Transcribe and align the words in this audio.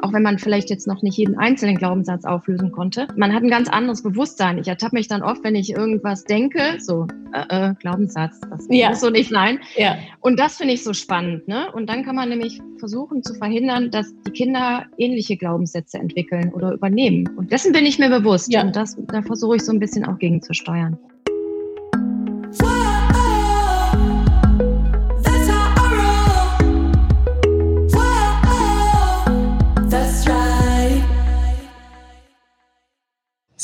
auch 0.00 0.12
wenn 0.12 0.22
man 0.22 0.38
vielleicht 0.38 0.70
jetzt 0.70 0.86
noch 0.86 1.02
nicht 1.02 1.16
jeden 1.16 1.38
einzelnen 1.38 1.76
Glaubenssatz 1.76 2.24
auflösen 2.24 2.72
konnte. 2.72 3.08
Man 3.16 3.34
hat 3.34 3.42
ein 3.42 3.50
ganz 3.50 3.68
anderes 3.68 4.02
Bewusstsein. 4.02 4.58
Ich 4.58 4.68
ertappe 4.68 4.96
mich 4.96 5.08
dann 5.08 5.22
oft, 5.22 5.42
wenn 5.44 5.54
ich 5.54 5.70
irgendwas 5.70 6.24
denke, 6.24 6.76
so, 6.78 7.06
äh, 7.32 7.70
äh, 7.70 7.74
Glaubenssatz, 7.74 8.40
das 8.40 8.66
ja. 8.70 8.90
muss 8.90 9.00
so 9.00 9.10
nicht 9.10 9.30
sein. 9.30 9.60
Ja. 9.76 9.96
Und 10.20 10.38
das 10.38 10.56
finde 10.56 10.74
ich 10.74 10.82
so 10.82 10.92
spannend. 10.92 11.48
Ne? 11.48 11.70
Und 11.72 11.88
dann 11.88 12.04
kann 12.04 12.16
man 12.16 12.28
nämlich 12.28 12.60
versuchen 12.78 13.22
zu 13.22 13.34
verhindern, 13.34 13.90
dass 13.90 14.14
die 14.26 14.30
Kinder 14.30 14.86
ähnliche 14.98 15.36
Glaubenssätze 15.36 15.98
entwickeln 15.98 16.52
oder 16.52 16.72
übernehmen. 16.72 17.28
Und 17.36 17.52
dessen 17.52 17.72
bin 17.72 17.86
ich 17.86 17.98
mir 17.98 18.10
bewusst. 18.10 18.52
Ja. 18.52 18.62
Und 18.62 18.76
das, 18.76 18.96
da 19.08 19.22
versuche 19.22 19.56
ich 19.56 19.62
so 19.62 19.72
ein 19.72 19.80
bisschen 19.80 20.04
auch 20.04 20.18
gegenzusteuern. 20.18 20.98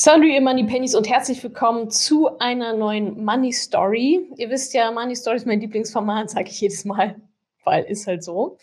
Salut 0.04 0.24
ihr 0.24 0.40
Money 0.40 0.64
Pennies 0.64 0.96
und 0.96 1.08
herzlich 1.08 1.44
willkommen 1.44 1.88
zu 1.88 2.36
einer 2.40 2.72
neuen 2.72 3.24
Money 3.24 3.52
Story. 3.52 4.28
Ihr 4.36 4.50
wisst 4.50 4.74
ja, 4.74 4.90
Money 4.90 5.14
Story 5.14 5.36
ist 5.36 5.46
mein 5.46 5.60
Lieblingsformat, 5.60 6.28
sage 6.28 6.48
ich 6.48 6.60
jedes 6.60 6.84
Mal, 6.84 7.14
weil 7.62 7.84
ist 7.84 8.08
halt 8.08 8.24
so. 8.24 8.58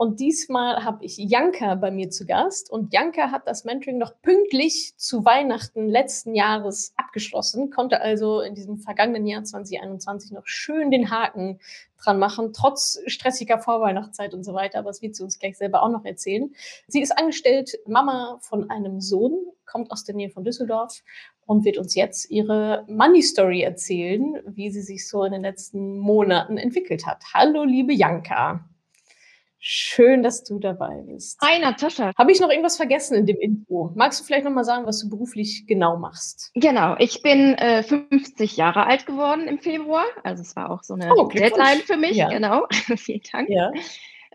Und 0.00 0.18
diesmal 0.18 0.82
habe 0.82 1.04
ich 1.04 1.18
Janka 1.18 1.74
bei 1.74 1.90
mir 1.90 2.08
zu 2.08 2.24
Gast. 2.24 2.70
Und 2.70 2.94
Janka 2.94 3.30
hat 3.30 3.46
das 3.46 3.66
Mentoring 3.66 3.98
noch 3.98 4.18
pünktlich 4.22 4.94
zu 4.96 5.26
Weihnachten 5.26 5.90
letzten 5.90 6.34
Jahres 6.34 6.94
abgeschlossen, 6.96 7.70
konnte 7.70 8.00
also 8.00 8.40
in 8.40 8.54
diesem 8.54 8.78
vergangenen 8.78 9.26
Jahr 9.26 9.44
2021 9.44 10.30
noch 10.32 10.46
schön 10.46 10.90
den 10.90 11.10
Haken 11.10 11.60
dran 12.02 12.18
machen, 12.18 12.54
trotz 12.54 12.98
stressiger 13.08 13.58
Vorweihnachtszeit 13.58 14.32
und 14.32 14.42
so 14.42 14.54
weiter. 14.54 14.78
Aber 14.78 14.88
das 14.88 15.02
wird 15.02 15.16
sie 15.16 15.22
uns 15.22 15.38
gleich 15.38 15.58
selber 15.58 15.82
auch 15.82 15.90
noch 15.90 16.06
erzählen. 16.06 16.54
Sie 16.88 17.02
ist 17.02 17.12
angestellt 17.18 17.76
Mama 17.86 18.38
von 18.40 18.70
einem 18.70 19.02
Sohn, 19.02 19.52
kommt 19.66 19.92
aus 19.92 20.04
der 20.04 20.14
Nähe 20.14 20.30
von 20.30 20.44
Düsseldorf 20.44 21.02
und 21.44 21.66
wird 21.66 21.76
uns 21.76 21.94
jetzt 21.94 22.30
ihre 22.30 22.86
Money 22.88 23.20
Story 23.20 23.60
erzählen, 23.60 24.40
wie 24.46 24.70
sie 24.70 24.80
sich 24.80 25.06
so 25.06 25.24
in 25.24 25.32
den 25.32 25.42
letzten 25.42 25.98
Monaten 25.98 26.56
entwickelt 26.56 27.04
hat. 27.04 27.22
Hallo, 27.34 27.64
liebe 27.64 27.92
Janka. 27.92 28.64
Schön, 29.62 30.22
dass 30.22 30.42
du 30.42 30.58
dabei 30.58 31.02
bist. 31.06 31.38
Hi, 31.42 31.60
Natascha. 31.60 32.12
Habe 32.16 32.32
ich 32.32 32.40
noch 32.40 32.48
irgendwas 32.48 32.78
vergessen 32.78 33.14
in 33.14 33.26
dem 33.26 33.36
Intro? 33.36 33.92
Magst 33.94 34.18
du 34.18 34.24
vielleicht 34.24 34.46
noch 34.46 34.52
mal 34.52 34.64
sagen, 34.64 34.86
was 34.86 35.00
du 35.00 35.10
beruflich 35.10 35.66
genau 35.66 35.98
machst? 35.98 36.50
Genau, 36.54 36.96
ich 36.98 37.20
bin 37.20 37.52
äh, 37.58 37.82
50 37.82 38.56
Jahre 38.56 38.86
alt 38.86 39.04
geworden 39.04 39.46
im 39.48 39.58
Februar. 39.58 40.06
Also 40.24 40.40
es 40.40 40.56
war 40.56 40.70
auch 40.70 40.82
so 40.82 40.94
eine 40.94 41.14
oh, 41.14 41.28
Deadline 41.28 41.80
für 41.80 41.98
mich. 41.98 42.16
Ja. 42.16 42.30
Genau, 42.30 42.66
vielen 42.70 43.20
Dank. 43.30 43.50
Ja. 43.50 43.70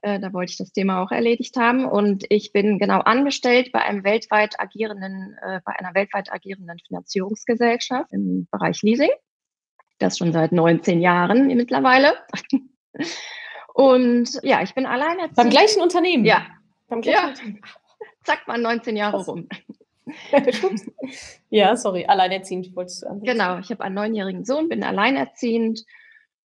Äh, 0.04 0.20
da 0.20 0.32
wollte 0.32 0.52
ich 0.52 0.58
das 0.58 0.72
Thema 0.72 1.02
auch 1.02 1.10
erledigt 1.10 1.58
haben. 1.58 1.86
Und 1.86 2.26
ich 2.30 2.54
bin 2.54 2.78
genau 2.78 3.00
angestellt 3.00 3.72
bei 3.72 3.80
einem 3.80 4.04
weltweit 4.04 4.60
agierenden, 4.60 5.36
äh, 5.42 5.60
bei 5.66 5.74
einer 5.80 5.96
weltweit 5.96 6.32
agierenden 6.32 6.78
Finanzierungsgesellschaft 6.86 8.14
im 8.14 8.48
Bereich 8.52 8.84
Leasing. 8.84 9.10
Das 9.98 10.20
schon 10.20 10.34
seit 10.34 10.52
19 10.52 11.02
Jahren 11.02 11.48
mittlerweile. 11.48 12.14
Und 13.76 14.40
ja, 14.42 14.62
ich 14.64 14.74
bin 14.74 14.86
alleinerziehend. 14.86 15.36
Beim 15.36 15.50
gleichen 15.50 15.82
Unternehmen? 15.82 16.24
Ja. 16.24 16.48
Beim 16.88 17.02
gleichen 17.02 17.20
ja. 17.20 17.28
Unternehmen. 17.28 17.62
Zack, 18.24 18.48
mal 18.48 18.58
19 18.58 18.96
Jahre 18.96 19.18
Krass. 19.18 19.28
rum. 19.28 19.50
ja, 21.50 21.76
sorry, 21.76 22.06
alleinerziehend 22.06 22.74
wolltest 22.74 23.04
du 23.04 23.08
ansetzen. 23.08 23.26
Genau, 23.26 23.60
ich 23.60 23.70
habe 23.72 23.84
einen 23.84 23.96
neunjährigen 23.96 24.46
Sohn, 24.46 24.70
bin 24.70 24.82
alleinerziehend. 24.82 25.84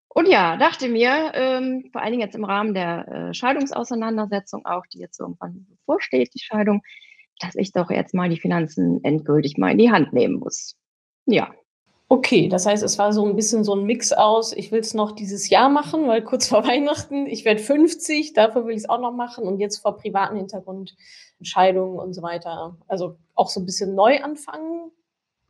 Und 0.09 0.27
ja, 0.27 0.57
dachte 0.57 0.89
mir, 0.89 1.31
ähm, 1.35 1.89
vor 1.93 2.03
allen 2.03 2.11
Dingen 2.11 2.23
jetzt 2.25 2.35
im 2.35 2.45
Rahmen 2.45 2.75
der 2.75 3.07
äh, 3.07 3.33
Scheidungsauseinandersetzung 3.33 4.67
auch, 4.67 4.85
die 4.93 4.99
jetzt 4.99 5.21
irgendwann 5.21 5.69
bevorsteht, 5.71 6.35
die 6.35 6.41
Scheidung, 6.41 6.83
dass 7.39 7.55
ich 7.55 7.71
doch 7.71 7.91
jetzt 7.91 8.13
mal 8.13 8.29
die 8.29 8.41
Finanzen 8.41 9.05
endgültig 9.05 9.57
mal 9.57 9.71
in 9.71 9.79
die 9.79 9.93
Hand 9.93 10.13
nehmen 10.13 10.41
muss. 10.41 10.75
Ja, 11.27 11.53
Okay, 12.13 12.49
das 12.49 12.67
heißt, 12.67 12.83
es 12.83 12.99
war 12.99 13.13
so 13.13 13.25
ein 13.25 13.37
bisschen 13.37 13.63
so 13.63 13.73
ein 13.73 13.85
Mix 13.85 14.13
aus, 14.13 14.53
ich 14.53 14.73
will 14.73 14.81
es 14.81 14.95
noch 14.95 15.13
dieses 15.13 15.49
Jahr 15.49 15.69
machen, 15.69 16.09
weil 16.09 16.25
kurz 16.25 16.49
vor 16.49 16.65
Weihnachten, 16.67 17.29
ich 17.29 17.45
werde 17.45 17.61
50, 17.61 18.33
dafür 18.33 18.67
will 18.67 18.73
ich 18.73 18.79
es 18.79 18.89
auch 18.89 19.01
noch 19.01 19.13
machen 19.13 19.45
und 19.45 19.61
jetzt 19.61 19.79
vor 19.79 19.97
privaten 19.97 20.37
Hintergrund, 20.37 20.97
Entscheidungen 21.39 22.01
und 22.01 22.13
so 22.13 22.21
weiter. 22.23 22.77
Also 22.89 23.15
auch 23.37 23.49
so 23.49 23.61
ein 23.61 23.65
bisschen 23.65 23.95
neu 23.95 24.21
anfangen, 24.23 24.91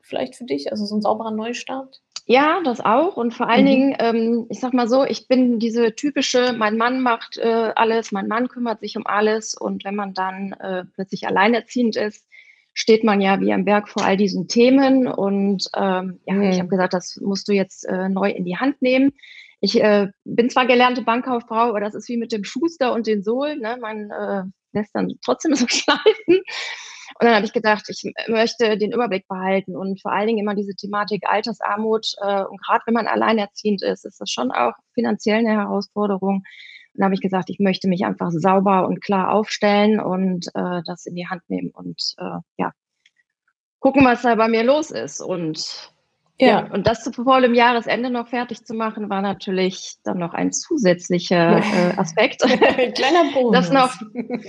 vielleicht 0.02 0.36
für 0.36 0.44
dich, 0.44 0.70
also 0.70 0.84
so 0.84 0.96
ein 0.96 1.00
sauberer 1.00 1.30
Neustart. 1.30 2.02
Ja, 2.26 2.60
das 2.62 2.82
auch. 2.82 3.16
Und 3.16 3.32
vor 3.32 3.48
allen 3.48 3.64
mhm. 3.64 3.68
Dingen, 3.68 3.96
ähm, 3.98 4.46
ich 4.50 4.60
sag 4.60 4.74
mal 4.74 4.86
so, 4.86 5.04
ich 5.04 5.28
bin 5.28 5.60
diese 5.60 5.94
typische, 5.94 6.52
mein 6.52 6.76
Mann 6.76 7.00
macht 7.00 7.38
äh, 7.38 7.72
alles, 7.74 8.12
mein 8.12 8.28
Mann 8.28 8.48
kümmert 8.48 8.80
sich 8.80 8.98
um 8.98 9.06
alles. 9.06 9.54
Und 9.54 9.86
wenn 9.86 9.96
man 9.96 10.12
dann 10.12 10.52
äh, 10.60 10.84
plötzlich 10.94 11.26
alleinerziehend 11.26 11.96
ist, 11.96 12.26
steht 12.74 13.04
man 13.04 13.20
ja 13.20 13.40
wie 13.40 13.52
am 13.52 13.64
Berg 13.64 13.88
vor 13.88 14.04
all 14.04 14.16
diesen 14.16 14.48
Themen. 14.48 15.06
Und 15.06 15.68
ähm, 15.76 16.20
ja, 16.26 16.34
mhm. 16.34 16.42
ich 16.42 16.58
habe 16.58 16.68
gesagt, 16.68 16.94
das 16.94 17.18
musst 17.20 17.48
du 17.48 17.52
jetzt 17.52 17.86
äh, 17.86 18.08
neu 18.08 18.30
in 18.30 18.44
die 18.44 18.56
Hand 18.56 18.80
nehmen. 18.82 19.12
Ich 19.60 19.80
äh, 19.82 20.08
bin 20.24 20.48
zwar 20.48 20.66
gelernte 20.66 21.02
Bankkauffrau, 21.02 21.68
aber 21.68 21.80
das 21.80 21.94
ist 21.94 22.08
wie 22.08 22.16
mit 22.16 22.32
dem 22.32 22.44
Schuster 22.44 22.92
und 22.92 23.06
den 23.06 23.22
Sohlen. 23.22 23.60
Ne? 23.60 23.76
Man 23.80 24.10
äh, 24.10 24.44
lässt 24.72 24.94
dann 24.94 25.12
trotzdem 25.24 25.54
so 25.56 25.66
schleifen. 25.68 26.42
Und 27.18 27.26
dann 27.26 27.34
habe 27.34 27.44
ich 27.44 27.52
gedacht, 27.52 27.84
ich 27.88 28.10
möchte 28.28 28.78
den 28.78 28.92
Überblick 28.92 29.26
behalten 29.28 29.76
und 29.76 30.00
vor 30.00 30.12
allen 30.12 30.28
Dingen 30.28 30.38
immer 30.38 30.54
diese 30.54 30.74
Thematik 30.74 31.24
Altersarmut. 31.26 32.06
Äh, 32.22 32.44
und 32.44 32.62
gerade 32.62 32.82
wenn 32.86 32.94
man 32.94 33.06
alleinerziehend 33.06 33.82
ist, 33.82 34.06
ist 34.06 34.20
das 34.20 34.30
schon 34.30 34.50
auch 34.50 34.72
finanziell 34.94 35.38
eine 35.38 35.50
Herausforderung. 35.50 36.44
Dann 36.94 37.04
habe 37.04 37.14
ich 37.14 37.20
gesagt, 37.20 37.50
ich 37.50 37.58
möchte 37.58 37.88
mich 37.88 38.04
einfach 38.04 38.30
sauber 38.30 38.86
und 38.86 39.00
klar 39.00 39.32
aufstellen 39.32 40.00
und 40.00 40.48
äh, 40.54 40.82
das 40.84 41.06
in 41.06 41.14
die 41.14 41.28
Hand 41.28 41.42
nehmen 41.48 41.70
und 41.70 42.14
äh, 42.18 42.38
ja, 42.56 42.72
gucken, 43.78 44.04
was 44.04 44.22
da 44.22 44.34
bei 44.34 44.48
mir 44.48 44.64
los 44.64 44.90
ist. 44.90 45.20
Und 45.20 45.92
ja. 46.38 46.46
ja, 46.46 46.72
und 46.72 46.86
das 46.86 47.04
zu 47.04 47.12
voll 47.12 47.44
im 47.44 47.54
Jahresende 47.54 48.10
noch 48.10 48.28
fertig 48.28 48.64
zu 48.64 48.74
machen, 48.74 49.10
war 49.10 49.22
natürlich 49.22 49.96
dann 50.04 50.18
noch 50.18 50.32
ein 50.32 50.52
zusätzlicher 50.52 51.58
äh, 51.58 51.96
Aspekt. 51.96 52.42
Kleiner 52.94 53.32
Bonus. 53.34 53.52
Das 53.52 53.70
noch 53.70 53.92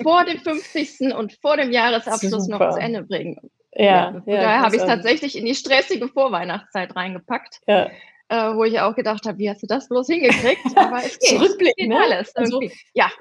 vor 0.02 0.26
dem 0.26 0.40
50. 0.40 1.14
und 1.16 1.34
vor 1.42 1.58
dem 1.58 1.72
Jahresabschluss 1.72 2.46
Super. 2.46 2.68
noch 2.68 2.74
zu 2.76 2.80
Ende 2.80 3.04
bringen. 3.04 3.38
Ja, 3.74 3.84
ja, 3.84 4.24
ja 4.26 4.42
daher 4.42 4.62
habe 4.62 4.76
ich 4.76 4.82
es 4.82 4.88
tatsächlich 4.88 5.38
in 5.38 5.46
die 5.46 5.56
stressige 5.56 6.08
Vorweihnachtszeit 6.08 6.96
reingepackt. 6.96 7.62
Ja 7.68 7.90
äh, 8.32 8.56
wo 8.56 8.64
ich 8.64 8.80
auch 8.80 8.96
gedacht 8.96 9.26
habe, 9.26 9.38
wie 9.40 9.50
hast 9.50 9.62
du 9.62 9.68
das 9.68 9.90
bloß 9.90 10.08
hingekriegt? 10.08 10.62
Aber 10.78 11.04
es 11.04 11.20
geht. 11.20 11.32
Zurückblicken, 11.32 11.90
ne? 11.90 12.00
alles. 12.00 12.34
Also, 12.34 12.62
ja. 12.94 13.12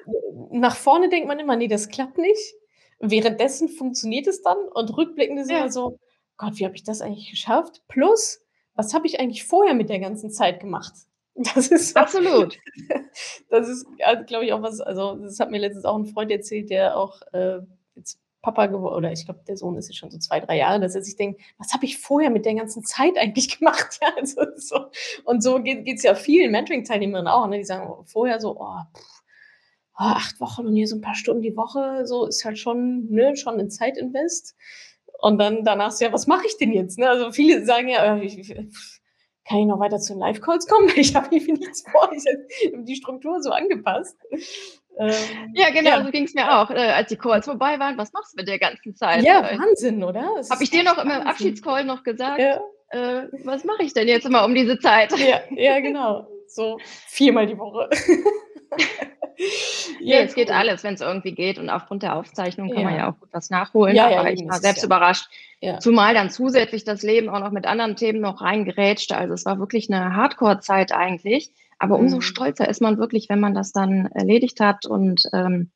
Nach 0.53 0.77
vorne 0.77 1.09
denkt 1.09 1.27
man 1.27 1.41
immer, 1.41 1.57
nee, 1.57 1.67
das 1.67 1.89
klappt 1.89 2.17
nicht. 2.17 2.55
Währenddessen 3.01 3.69
funktioniert 3.69 4.29
es 4.29 4.43
dann 4.43 4.57
und 4.73 4.97
rückblickend 4.97 5.41
ist 5.41 5.51
ja. 5.51 5.59
immer 5.59 5.73
so, 5.73 5.99
Gott, 6.37 6.59
wie 6.59 6.65
habe 6.65 6.77
ich 6.77 6.85
das 6.85 7.01
eigentlich 7.01 7.29
geschafft? 7.29 7.83
Plus, 7.89 8.41
was 8.75 8.95
habe 8.95 9.09
ich 9.09 9.19
eigentlich 9.19 9.45
vorher 9.45 9.75
mit 9.75 9.91
der 9.91 9.99
ganzen 9.99 10.31
Zeit 10.31 10.61
gemacht? 10.61 10.93
Das 11.55 11.69
ist 11.69 11.97
absolut. 11.97 12.59
Das 13.49 13.69
ist, 13.69 13.87
also, 14.05 14.25
glaube 14.25 14.45
ich, 14.45 14.53
auch 14.53 14.63
was. 14.63 14.81
Also, 14.81 15.17
das 15.17 15.41
hat 15.41 15.51
mir 15.51 15.59
letztens 15.59 15.85
auch 15.85 15.97
ein 15.97 16.07
Freund 16.07 16.31
erzählt, 16.31 16.71
der 16.71 16.97
auch 16.97 17.21
äh, 17.33 17.61
Papa 18.43 18.67
geworden, 18.67 18.95
oder 18.95 19.13
ich 19.13 19.25
glaube, 19.25 19.41
der 19.47 19.57
Sohn 19.57 19.77
ist 19.77 19.89
jetzt 19.89 19.99
schon 19.99 20.11
so 20.11 20.19
zwei, 20.19 20.41
drei 20.41 20.57
Jahre, 20.57 20.81
dass 20.81 20.95
er 20.95 21.03
sich 21.03 21.17
denkt, 21.17 21.41
was 21.59 21.73
habe 21.75 21.85
ich 21.85 21.99
vorher 21.99 22.31
mit 22.31 22.47
der 22.47 22.55
ganzen 22.55 22.85
Zeit 22.85 23.19
eigentlich 23.19 23.59
gemacht? 23.59 23.99
Ja, 24.01 24.09
also 24.17 24.43
so. 24.57 24.87
Und 25.25 25.43
so 25.43 25.63
geht 25.63 25.87
es 25.87 26.03
ja 26.03 26.15
vielen 26.15 26.51
Mentoring-Teilnehmern 26.53 27.29
auch. 27.29 27.47
Ne? 27.47 27.59
Die 27.59 27.65
sagen 27.65 28.05
vorher 28.07 28.41
so, 28.41 28.57
oh, 28.59 28.79
pff, 28.97 29.23
oh, 30.01 30.05
acht 30.05 30.41
Wochen 30.41 30.67
und 30.67 30.75
hier 30.75 30.89
so 30.89 30.97
ein 30.97 31.03
paar 31.03 31.15
Stunden 31.15 31.43
die 31.43 31.57
Woche, 31.57 32.07
so 32.07 32.27
ist 32.27 32.45
halt 32.45 32.59
schon, 32.59 33.11
ne, 33.11 33.37
schon 33.37 33.61
ein 33.61 33.71
Zeitinvest. 33.71 34.57
Und 35.21 35.39
dann 35.39 35.65
danach 35.65 35.91
so, 35.91 36.07
ja, 36.07 36.13
was 36.13 36.27
mache 36.27 36.47
ich 36.47 36.57
denn 36.57 36.73
jetzt? 36.73 36.99
Ne? 36.99 37.09
Also 37.09 37.31
viele 37.33 37.65
sagen 37.67 37.89
ja, 37.89 38.17
äh, 38.17 38.25
ich, 38.25 38.55
kann 39.47 39.59
ich 39.59 39.67
noch 39.67 39.81
weiter 39.81 39.99
zu 39.99 40.15
den 40.15 40.21
Live-Calls 40.21 40.67
kommen? 40.67 40.91
Ich 40.97 41.15
habe 41.15 41.35
irgendwie 41.35 41.53
nichts 41.53 41.83
vor. 41.83 42.11
Ich 42.13 42.25
habe 42.27 42.85
die 42.85 42.97
Struktur 42.97 43.43
so 43.43 43.51
angepasst. 43.51 44.17
Ähm, 44.99 45.15
ja, 45.55 45.71
genau, 45.71 45.91
ja. 45.91 46.05
so 46.05 46.11
ging 46.11 46.25
es 46.25 46.35
mir 46.35 46.59
auch, 46.59 46.71
äh, 46.71 46.75
als 46.75 47.09
die 47.09 47.17
Calls 47.17 47.47
vorbei 47.47 47.79
waren. 47.79 47.97
Was 47.97 48.13
machst 48.13 48.35
du 48.35 48.37
mit 48.37 48.49
der 48.49 48.59
ganzen 48.59 48.95
Zeit? 48.95 49.25
Ja, 49.25 49.49
äh, 49.49 49.59
Wahnsinn, 49.59 50.05
oder? 50.05 50.23
Habe 50.51 50.63
ich 50.63 50.71
dir 50.71 50.83
noch 50.83 50.99
im 50.99 51.11
Abschiedscall 51.11 51.85
noch 51.85 52.03
gesagt, 52.03 52.41
ja. 52.41 52.61
äh, 52.91 53.29
was 53.45 53.65
mache 53.65 53.83
ich 53.83 53.95
denn 53.95 54.09
jetzt 54.09 54.27
immer 54.27 54.45
um 54.45 54.55
diese 54.55 54.79
Zeit? 54.79 55.17
Ja, 55.19 55.41
ja 55.51 55.81
genau. 55.81 56.27
So 56.47 56.79
viermal 57.07 57.47
die 57.47 57.57
Woche. 57.57 57.89
ja, 60.01 60.19
es 60.19 60.35
geht 60.35 60.51
alles, 60.51 60.85
wenn 60.85 60.95
es 60.95 61.01
irgendwie 61.01 61.33
geht. 61.33 61.59
Und 61.59 61.71
aufgrund 61.71 62.03
der 62.03 62.17
Aufzeichnung 62.17 62.71
kann 62.71 62.85
man 62.85 62.97
ja 62.97 63.11
auch 63.11 63.19
gut 63.19 63.29
was 63.33 63.51
nachholen. 63.51 63.95
Ja, 63.95 64.09
aber 64.19 64.33
ich 64.33 64.47
war 64.47 64.59
selbst 64.59 64.85
überrascht. 64.85 65.29
Zumal 65.79 66.15
dann 66.15 66.31
zusätzlich 66.31 66.85
das 66.85 67.03
Leben 67.03 67.29
auch 67.29 67.41
noch 67.41 67.53
mit 67.53 67.67
anderen 67.67 67.95
Themen 67.95 68.21
noch 68.21 68.41
reingerätschte. 68.41 69.17
Also 69.17 69.35
es 69.35 69.45
war 69.45 69.59
wirklich 69.59 69.93
eine 69.93 70.17
Hardcore-Zeit 70.17 70.93
eigentlich. 70.93 71.51
Aber 71.81 71.99
umso 71.99 72.17
mhm. 72.17 72.21
stolzer 72.21 72.69
ist 72.69 72.83
man 72.83 72.99
wirklich, 72.99 73.29
wenn 73.31 73.41
man 73.41 73.55
das 73.55 73.73
dann 73.73 74.07
erledigt 74.13 74.61
hat 74.61 74.85
und 74.85 75.23
ähm, 75.33 75.73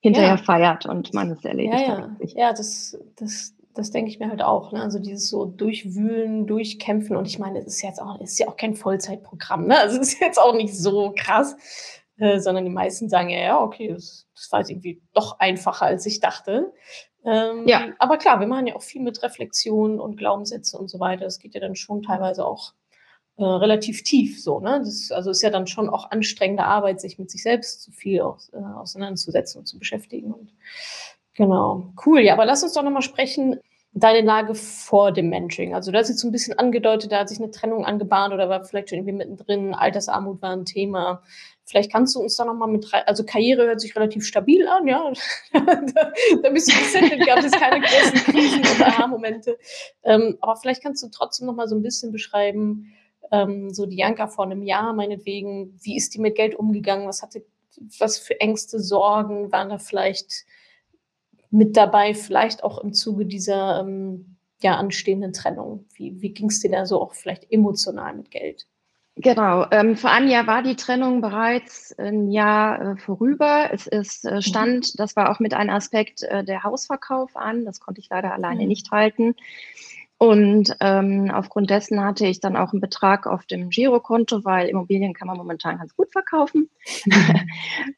hinterher 0.00 0.30
ja. 0.30 0.36
feiert 0.36 0.84
und 0.84 1.14
man 1.14 1.30
es 1.30 1.44
erledigt 1.44 1.80
ja, 1.80 1.96
hat. 1.96 2.10
Ja, 2.20 2.48
ja 2.48 2.52
das, 2.52 2.98
das, 3.16 3.54
das 3.72 3.92
denke 3.92 4.10
ich 4.10 4.18
mir 4.18 4.28
halt 4.28 4.42
auch. 4.42 4.72
Ne? 4.72 4.82
Also 4.82 4.98
dieses 4.98 5.30
so 5.30 5.44
durchwühlen, 5.44 6.48
durchkämpfen. 6.48 7.16
Und 7.16 7.28
ich 7.28 7.38
meine, 7.38 7.60
es 7.60 7.66
ist 7.66 7.82
jetzt 7.82 8.02
auch, 8.02 8.20
ist 8.20 8.38
ja 8.40 8.48
auch 8.48 8.56
kein 8.56 8.74
Vollzeitprogramm. 8.74 9.68
Ne? 9.68 9.78
Also 9.78 10.00
es 10.00 10.14
ist 10.14 10.20
jetzt 10.20 10.40
auch 10.40 10.54
nicht 10.54 10.76
so 10.76 11.14
krass. 11.16 11.56
äh, 12.18 12.40
sondern 12.40 12.64
die 12.64 12.70
meisten 12.70 13.08
sagen 13.08 13.30
ja, 13.30 13.38
ja, 13.38 13.60
okay, 13.60 13.88
das, 13.88 14.26
das 14.34 14.50
war 14.50 14.58
jetzt 14.58 14.70
irgendwie 14.70 15.00
doch 15.14 15.38
einfacher, 15.38 15.86
als 15.86 16.04
ich 16.04 16.18
dachte. 16.18 16.72
Ähm, 17.24 17.68
ja. 17.68 17.92
Aber 18.00 18.18
klar, 18.18 18.40
wir 18.40 18.48
machen 18.48 18.66
ja 18.66 18.74
auch 18.74 18.82
viel 18.82 19.02
mit 19.02 19.22
Reflexion 19.22 20.00
und 20.00 20.16
Glaubenssätze 20.16 20.76
und 20.76 20.88
so 20.88 20.98
weiter. 20.98 21.24
Das 21.24 21.38
geht 21.38 21.54
ja 21.54 21.60
dann 21.60 21.76
schon 21.76 22.02
teilweise 22.02 22.44
auch 22.44 22.74
äh, 23.38 23.44
relativ 23.44 24.02
tief 24.02 24.42
so. 24.42 24.60
Ne? 24.60 24.80
Das, 24.84 25.10
also 25.10 25.30
ist 25.30 25.42
ja 25.42 25.50
dann 25.50 25.66
schon 25.66 25.88
auch 25.88 26.10
anstrengende 26.10 26.64
Arbeit, 26.64 27.00
sich 27.00 27.18
mit 27.18 27.30
sich 27.30 27.42
selbst 27.42 27.82
zu 27.82 27.92
viel 27.92 28.20
aus, 28.20 28.50
äh, 28.52 28.58
auseinanderzusetzen 28.58 29.60
und 29.60 29.66
zu 29.66 29.78
beschäftigen. 29.78 30.32
Und, 30.32 30.52
genau, 31.34 31.92
cool. 32.04 32.20
Ja, 32.20 32.34
aber 32.34 32.44
lass 32.44 32.62
uns 32.62 32.74
doch 32.74 32.82
nochmal 32.82 33.02
sprechen 33.02 33.60
deine 33.92 34.26
Lage 34.26 34.54
vor 34.54 35.12
dem 35.12 35.28
Mentoring? 35.28 35.74
Also 35.74 35.90
da 35.90 36.00
ist 36.00 36.08
jetzt 36.08 36.20
so 36.20 36.28
ein 36.28 36.32
bisschen 36.32 36.58
angedeutet, 36.58 37.12
da 37.12 37.20
hat 37.20 37.28
sich 37.28 37.38
eine 37.38 37.50
Trennung 37.50 37.84
angebahnt 37.84 38.34
oder 38.34 38.48
war 38.48 38.64
vielleicht 38.64 38.90
schon 38.90 38.98
irgendwie 38.98 39.16
mittendrin, 39.16 39.74
Altersarmut 39.74 40.42
war 40.42 40.50
ein 40.50 40.64
Thema. 40.64 41.22
Vielleicht 41.64 41.92
kannst 41.92 42.14
du 42.14 42.20
uns 42.20 42.36
da 42.36 42.44
nochmal 42.44 42.68
mit 42.68 42.92
rein, 42.92 43.02
also 43.06 43.24
Karriere 43.24 43.66
hört 43.66 43.80
sich 43.80 43.94
relativ 43.94 44.26
stabil 44.26 44.66
an, 44.68 44.86
ja. 44.86 45.12
da, 45.52 46.12
da 46.42 46.50
bist 46.50 46.72
du 46.72 46.78
gesettet, 46.78 47.26
gab 47.26 47.38
es 47.38 47.52
keine 47.52 47.80
großen 47.80 48.32
Krisen 48.32 48.60
oder 48.60 48.86
Aha-Momente. 48.88 49.58
Ähm, 50.02 50.38
aber 50.40 50.56
vielleicht 50.56 50.82
kannst 50.82 51.02
du 51.02 51.08
trotzdem 51.08 51.46
nochmal 51.46 51.68
so 51.68 51.76
ein 51.76 51.82
bisschen 51.82 52.12
beschreiben, 52.12 52.92
ähm, 53.30 53.72
so 53.72 53.86
die 53.86 53.96
Janka 53.96 54.26
vor 54.26 54.44
einem 54.44 54.62
Jahr 54.62 54.92
meinetwegen, 54.92 55.78
wie 55.82 55.96
ist 55.96 56.14
die 56.14 56.20
mit 56.20 56.36
Geld 56.36 56.54
umgegangen, 56.54 57.06
was 57.06 57.22
hatte, 57.22 57.44
was 57.98 58.18
für 58.18 58.40
Ängste, 58.40 58.80
Sorgen 58.80 59.52
waren 59.52 59.68
da 59.68 59.78
vielleicht 59.78 60.44
mit 61.50 61.76
dabei, 61.76 62.14
vielleicht 62.14 62.62
auch 62.64 62.78
im 62.78 62.92
Zuge 62.92 63.26
dieser 63.26 63.80
ähm, 63.80 64.36
ja, 64.62 64.76
anstehenden 64.76 65.32
Trennung? 65.32 65.86
Wie, 65.94 66.20
wie 66.20 66.32
ging 66.32 66.48
es 66.48 66.60
dir 66.60 66.70
da 66.70 66.86
so 66.86 67.00
auch 67.00 67.14
vielleicht 67.14 67.50
emotional 67.50 68.14
mit 68.14 68.30
Geld? 68.30 68.66
Genau, 69.20 69.66
ähm, 69.72 69.96
vor 69.96 70.10
einem 70.10 70.28
Jahr 70.28 70.46
war 70.46 70.62
die 70.62 70.76
Trennung 70.76 71.20
bereits 71.20 71.92
ein 71.98 72.30
Jahr 72.30 72.92
äh, 72.92 72.96
vorüber. 72.96 73.68
Es 73.72 73.88
ist, 73.88 74.24
äh, 74.24 74.36
mhm. 74.36 74.42
stand, 74.42 75.00
das 75.00 75.16
war 75.16 75.30
auch 75.30 75.40
mit 75.40 75.54
einem 75.54 75.70
Aspekt 75.70 76.22
äh, 76.22 76.44
der 76.44 76.62
Hausverkauf 76.62 77.36
an. 77.36 77.64
Das 77.64 77.80
konnte 77.80 78.00
ich 78.00 78.08
leider 78.10 78.32
alleine 78.32 78.62
mhm. 78.62 78.68
nicht 78.68 78.92
halten. 78.92 79.34
Und 80.18 80.76
ähm, 80.80 81.30
aufgrund 81.32 81.70
dessen 81.70 82.04
hatte 82.04 82.26
ich 82.26 82.40
dann 82.40 82.56
auch 82.56 82.72
einen 82.72 82.80
Betrag 82.80 83.28
auf 83.28 83.46
dem 83.46 83.70
Girokonto, 83.70 84.44
weil 84.44 84.68
Immobilien 84.68 85.14
kann 85.14 85.28
man 85.28 85.36
momentan 85.36 85.78
ganz 85.78 85.94
gut 85.94 86.10
verkaufen. 86.10 86.68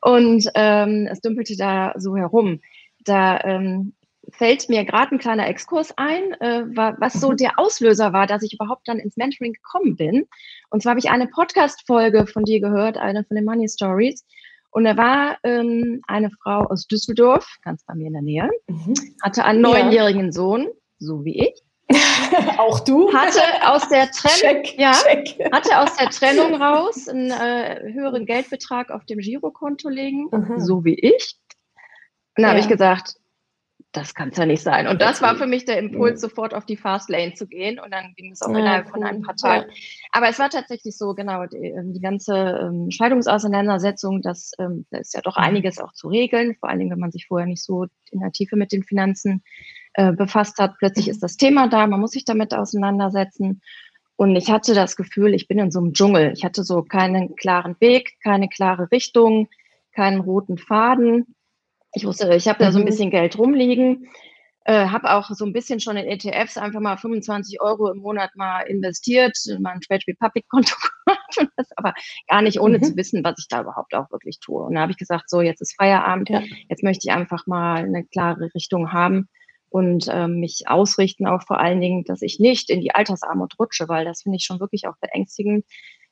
und 0.02 0.46
ähm, 0.54 1.08
es 1.10 1.22
dümpelte 1.22 1.56
da 1.56 1.94
so 1.96 2.16
herum. 2.16 2.60
Da 3.04 3.40
ähm, 3.44 3.94
fällt 4.32 4.68
mir 4.68 4.84
gerade 4.84 5.14
ein 5.14 5.18
kleiner 5.18 5.48
Exkurs 5.48 5.94
ein, 5.96 6.32
äh, 6.40 6.64
was 6.66 7.14
so 7.14 7.30
mhm. 7.30 7.36
der 7.38 7.58
Auslöser 7.58 8.12
war, 8.12 8.26
dass 8.26 8.42
ich 8.42 8.52
überhaupt 8.52 8.86
dann 8.86 8.98
ins 8.98 9.16
Mentoring 9.16 9.54
gekommen 9.54 9.96
bin. 9.96 10.26
Und 10.68 10.82
zwar 10.82 10.90
habe 10.90 11.00
ich 11.00 11.10
eine 11.10 11.26
Podcast-Folge 11.26 12.26
von 12.26 12.44
dir 12.44 12.60
gehört, 12.60 12.98
eine 12.98 13.24
von 13.24 13.34
den 13.34 13.46
Money 13.46 13.68
Stories. 13.68 14.26
Und 14.70 14.84
da 14.84 14.96
war 14.98 15.38
ähm, 15.42 16.02
eine 16.06 16.30
Frau 16.30 16.60
aus 16.66 16.86
Düsseldorf, 16.86 17.46
ganz 17.62 17.82
bei 17.84 17.94
mir 17.94 18.08
in 18.08 18.12
der 18.12 18.22
Nähe, 18.22 18.50
mhm. 18.68 18.94
hatte 19.22 19.44
einen 19.44 19.62
neunjährigen 19.62 20.26
ja. 20.26 20.32
Sohn, 20.32 20.68
so 20.98 21.24
wie 21.24 21.46
ich. 21.46 21.62
Auch 22.58 22.80
du? 22.80 23.12
Hatte 23.12 23.42
aus 23.62 23.88
der 23.88 24.10
Trennung, 24.12 24.64
ja, 24.76 24.92
hatte 25.52 25.78
aus 25.78 25.96
der 25.96 26.10
Trennung 26.10 26.60
raus 26.60 27.08
einen 27.08 27.30
äh, 27.30 27.92
höheren 27.92 28.26
Geldbetrag 28.26 28.90
auf 28.90 29.04
dem 29.04 29.18
Girokonto 29.18 29.88
legen, 29.88 30.28
mhm. 30.30 30.60
so 30.60 30.84
wie 30.84 30.94
ich. 30.94 31.36
Und 32.36 32.42
da 32.42 32.48
ja. 32.48 32.48
habe 32.50 32.60
ich 32.60 32.68
gesagt, 32.68 33.16
das 33.92 34.14
kann 34.14 34.28
es 34.28 34.36
ja 34.36 34.46
nicht 34.46 34.62
sein. 34.62 34.86
Und 34.86 35.00
das 35.00 35.20
war 35.20 35.34
für 35.34 35.46
mich 35.46 35.64
der 35.64 35.78
Impuls, 35.78 36.20
sofort 36.20 36.54
auf 36.54 36.64
die 36.64 36.76
Fast 36.76 37.10
Lane 37.10 37.34
zu 37.34 37.48
gehen. 37.48 37.80
Und 37.80 37.92
dann 37.92 38.14
ging 38.16 38.30
es 38.30 38.40
auch 38.40 38.52
ja, 38.52 38.58
innerhalb 38.58 38.86
cool. 38.86 38.92
von 38.92 39.02
ein 39.02 39.22
paar 39.22 39.34
Tagen. 39.34 39.68
Ja. 39.68 39.76
Aber 40.12 40.28
es 40.28 40.38
war 40.38 40.48
tatsächlich 40.48 40.96
so, 40.96 41.14
genau, 41.14 41.46
die, 41.46 41.56
ähm, 41.56 41.92
die 41.92 42.00
ganze 42.00 42.36
ähm, 42.36 42.90
Scheidungsauseinandersetzung, 42.90 44.22
das, 44.22 44.52
ähm, 44.60 44.86
das 44.90 45.08
ist 45.08 45.14
ja 45.14 45.22
doch 45.22 45.36
mhm. 45.36 45.42
einiges 45.42 45.80
auch 45.80 45.92
zu 45.92 46.06
regeln, 46.06 46.54
vor 46.60 46.68
allen 46.68 46.78
Dingen, 46.78 46.92
wenn 46.92 47.00
man 47.00 47.10
sich 47.10 47.26
vorher 47.26 47.48
nicht 47.48 47.64
so 47.64 47.86
in 48.12 48.20
der 48.20 48.30
Tiefe 48.30 48.54
mit 48.54 48.70
den 48.70 48.84
Finanzen 48.84 49.42
äh, 49.94 50.12
befasst 50.12 50.58
hat. 50.58 50.74
Plötzlich 50.78 51.06
mhm. 51.06 51.12
ist 51.12 51.22
das 51.22 51.36
Thema 51.36 51.68
da, 51.68 51.86
man 51.86 52.00
muss 52.00 52.12
sich 52.12 52.24
damit 52.24 52.54
auseinandersetzen. 52.54 53.62
Und 54.16 54.36
ich 54.36 54.50
hatte 54.50 54.74
das 54.74 54.96
Gefühl, 54.96 55.34
ich 55.34 55.48
bin 55.48 55.58
in 55.58 55.70
so 55.70 55.80
einem 55.80 55.92
Dschungel. 55.94 56.32
Ich 56.32 56.44
hatte 56.44 56.62
so 56.62 56.82
keinen 56.82 57.36
klaren 57.36 57.76
Weg, 57.80 58.18
keine 58.22 58.48
klare 58.48 58.90
Richtung, 58.90 59.48
keinen 59.92 60.20
roten 60.20 60.58
Faden 60.58 61.34
ich 61.92 62.04
wusste, 62.04 62.34
ich 62.34 62.48
habe 62.48 62.58
da 62.58 62.72
so 62.72 62.78
ein 62.78 62.82
mhm. 62.82 62.86
bisschen 62.86 63.10
Geld 63.10 63.38
rumliegen, 63.38 64.08
äh, 64.64 64.86
habe 64.86 65.10
auch 65.12 65.30
so 65.30 65.44
ein 65.44 65.52
bisschen 65.52 65.80
schon 65.80 65.96
in 65.96 66.06
ETFs 66.06 66.56
einfach 66.56 66.80
mal 66.80 66.96
25 66.96 67.60
Euro 67.60 67.90
im 67.90 67.98
Monat 67.98 68.30
mal 68.36 68.62
investiert, 68.62 69.36
mal 69.58 69.72
ein 69.72 69.80
Trade 69.80 70.04
Republic 70.06 70.48
Konto 70.48 70.74
gemacht 71.04 71.38
und 71.38 71.50
das 71.56 71.68
aber 71.76 71.94
gar 72.28 72.42
nicht 72.42 72.60
ohne 72.60 72.78
mhm. 72.78 72.82
zu 72.84 72.96
wissen, 72.96 73.24
was 73.24 73.36
ich 73.38 73.48
da 73.48 73.62
überhaupt 73.62 73.94
auch 73.94 74.10
wirklich 74.10 74.38
tue. 74.40 74.62
Und 74.62 74.74
da 74.74 74.82
habe 74.82 74.92
ich 74.92 74.98
gesagt, 74.98 75.28
so 75.28 75.40
jetzt 75.40 75.60
ist 75.60 75.74
Feierabend, 75.76 76.28
ja. 76.28 76.42
jetzt 76.68 76.82
möchte 76.82 77.08
ich 77.08 77.12
einfach 77.12 77.46
mal 77.46 77.84
eine 77.84 78.04
klare 78.04 78.50
Richtung 78.54 78.92
haben 78.92 79.28
und 79.70 80.08
äh, 80.08 80.26
mich 80.28 80.64
ausrichten, 80.66 81.26
auch 81.26 81.42
vor 81.42 81.60
allen 81.60 81.80
Dingen, 81.80 82.04
dass 82.04 82.22
ich 82.22 82.38
nicht 82.40 82.70
in 82.70 82.80
die 82.80 82.94
Altersarmut 82.94 83.58
rutsche, 83.58 83.88
weil 83.88 84.04
das 84.04 84.22
finde 84.22 84.36
ich 84.36 84.44
schon 84.44 84.60
wirklich 84.60 84.86
auch 84.86 84.96
beängstigend. 85.00 85.64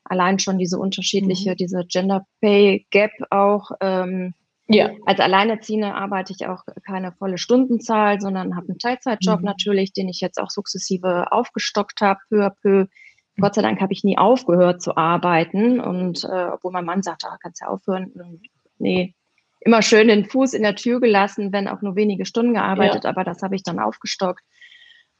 Allein 0.05 0.39
schon 0.39 0.59
diese 0.59 0.79
unterschiedliche, 0.79 1.51
mhm. 1.51 1.57
diese 1.57 1.85
Gender 1.85 2.25
Pay 2.41 2.87
Gap 2.91 3.11
auch. 3.31 3.73
Ähm, 3.81 4.35
ja. 4.69 4.91
Als 5.07 5.19
Alleinerziehende 5.19 5.95
arbeite 5.95 6.33
ich 6.33 6.47
auch 6.47 6.63
keine 6.87 7.13
volle 7.13 7.39
Stundenzahl, 7.39 8.21
sondern 8.21 8.55
habe 8.55 8.69
einen 8.69 8.79
Teilzeitjob 8.79 9.41
mhm. 9.41 9.47
natürlich, 9.47 9.93
den 9.93 10.09
ich 10.09 10.21
jetzt 10.21 10.39
auch 10.41 10.51
sukzessive 10.51 11.33
aufgestockt 11.33 12.01
habe, 12.01 12.21
peu 12.31 12.47
à 12.47 12.51
peu. 12.51 12.87
Gott 13.41 13.55
sei 13.55 13.63
Dank 13.63 13.81
habe 13.81 13.93
ich 13.93 14.05
nie 14.05 14.19
aufgehört 14.19 14.83
zu 14.83 14.97
arbeiten. 14.97 15.81
Und 15.81 16.25
äh, 16.25 16.49
obwohl 16.53 16.73
mein 16.73 16.85
Mann 16.85 17.03
sagt, 17.03 17.25
ah, 17.25 17.39
kannst 17.41 17.61
ja 17.61 17.69
aufhören. 17.69 18.13
Nee, 18.79 19.15
immer 19.61 19.83
schön 19.83 20.09
den 20.09 20.25
Fuß 20.25 20.55
in 20.55 20.63
der 20.63 20.77
Tür 20.77 21.01
gelassen, 21.01 21.53
wenn 21.53 21.69
auch 21.69 21.83
nur 21.83 21.97
wenige 21.97 22.25
Stunden 22.25 22.55
gearbeitet, 22.55 23.05
ja. 23.05 23.11
aber 23.11 23.25
das 23.25 23.43
habe 23.43 23.57
ich 23.57 23.63
dann 23.63 23.79
aufgestockt. 23.79 24.43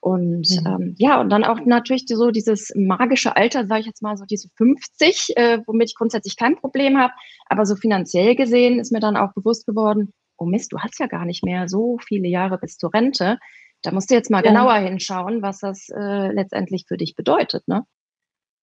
Und 0.01 0.49
mhm. 0.49 0.67
ähm, 0.67 0.95
ja, 0.99 1.21
und 1.21 1.29
dann 1.31 1.45
auch 1.45 1.59
natürlich 1.65 2.05
so 2.07 2.31
dieses 2.31 2.73
magische 2.77 3.37
Alter, 3.37 3.67
sage 3.67 3.81
ich 3.81 3.87
jetzt 3.87 4.03
mal, 4.03 4.17
so 4.17 4.25
diese 4.25 4.49
50, 4.57 5.37
äh, 5.37 5.59
womit 5.67 5.91
ich 5.91 5.97
grundsätzlich 5.97 6.37
kein 6.37 6.57
Problem 6.57 6.99
habe. 6.99 7.13
Aber 7.47 7.67
so 7.67 7.75
finanziell 7.75 8.37
gesehen 8.37 8.79
ist 8.79 8.93
mir 8.93 9.01
dann 9.01 9.17
auch 9.17 9.33
bewusst 9.35 9.67
geworden, 9.67 10.13
oh 10.37 10.45
Mist, 10.45 10.73
du 10.73 10.79
hast 10.79 11.01
ja 11.01 11.09
gar 11.09 11.25
nicht 11.25 11.45
mehr 11.45 11.69
so 11.69 11.99
viele 11.99 12.29
Jahre 12.29 12.59
bis 12.59 12.77
zur 12.77 12.95
Rente. 12.95 13.39
Da 13.83 13.91
musst 13.91 14.11
du 14.11 14.15
jetzt 14.15 14.31
mal 14.31 14.45
ja. 14.45 14.51
genauer 14.51 14.75
hinschauen, 14.75 15.43
was 15.43 15.59
das 15.59 15.89
äh, 15.89 16.33
letztendlich 16.33 16.85
für 16.87 16.97
dich 16.97 17.17
bedeutet. 17.17 17.67
Ne? 17.67 17.83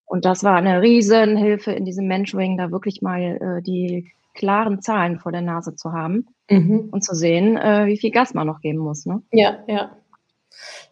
Und 0.04 0.24
das 0.24 0.44
war 0.44 0.56
eine 0.56 0.82
Riesenhilfe 0.82 1.72
in 1.72 1.84
diesem 1.84 2.06
Mentoring, 2.06 2.56
da 2.58 2.70
wirklich 2.70 3.02
mal 3.02 3.20
äh, 3.20 3.62
die 3.62 4.12
klaren 4.34 4.82
Zahlen 4.82 5.18
vor 5.18 5.32
der 5.32 5.40
Nase 5.40 5.74
zu 5.74 5.92
haben 5.92 6.26
mhm. 6.50 6.88
und 6.90 7.04
zu 7.04 7.14
sehen, 7.14 7.56
äh, 7.56 7.86
wie 7.86 7.96
viel 7.96 8.10
Gas 8.10 8.34
man 8.34 8.46
noch 8.46 8.60
geben 8.60 8.78
muss. 8.78 9.06
Ne? 9.06 9.22
Ja, 9.32 9.58
ja. 9.66 9.96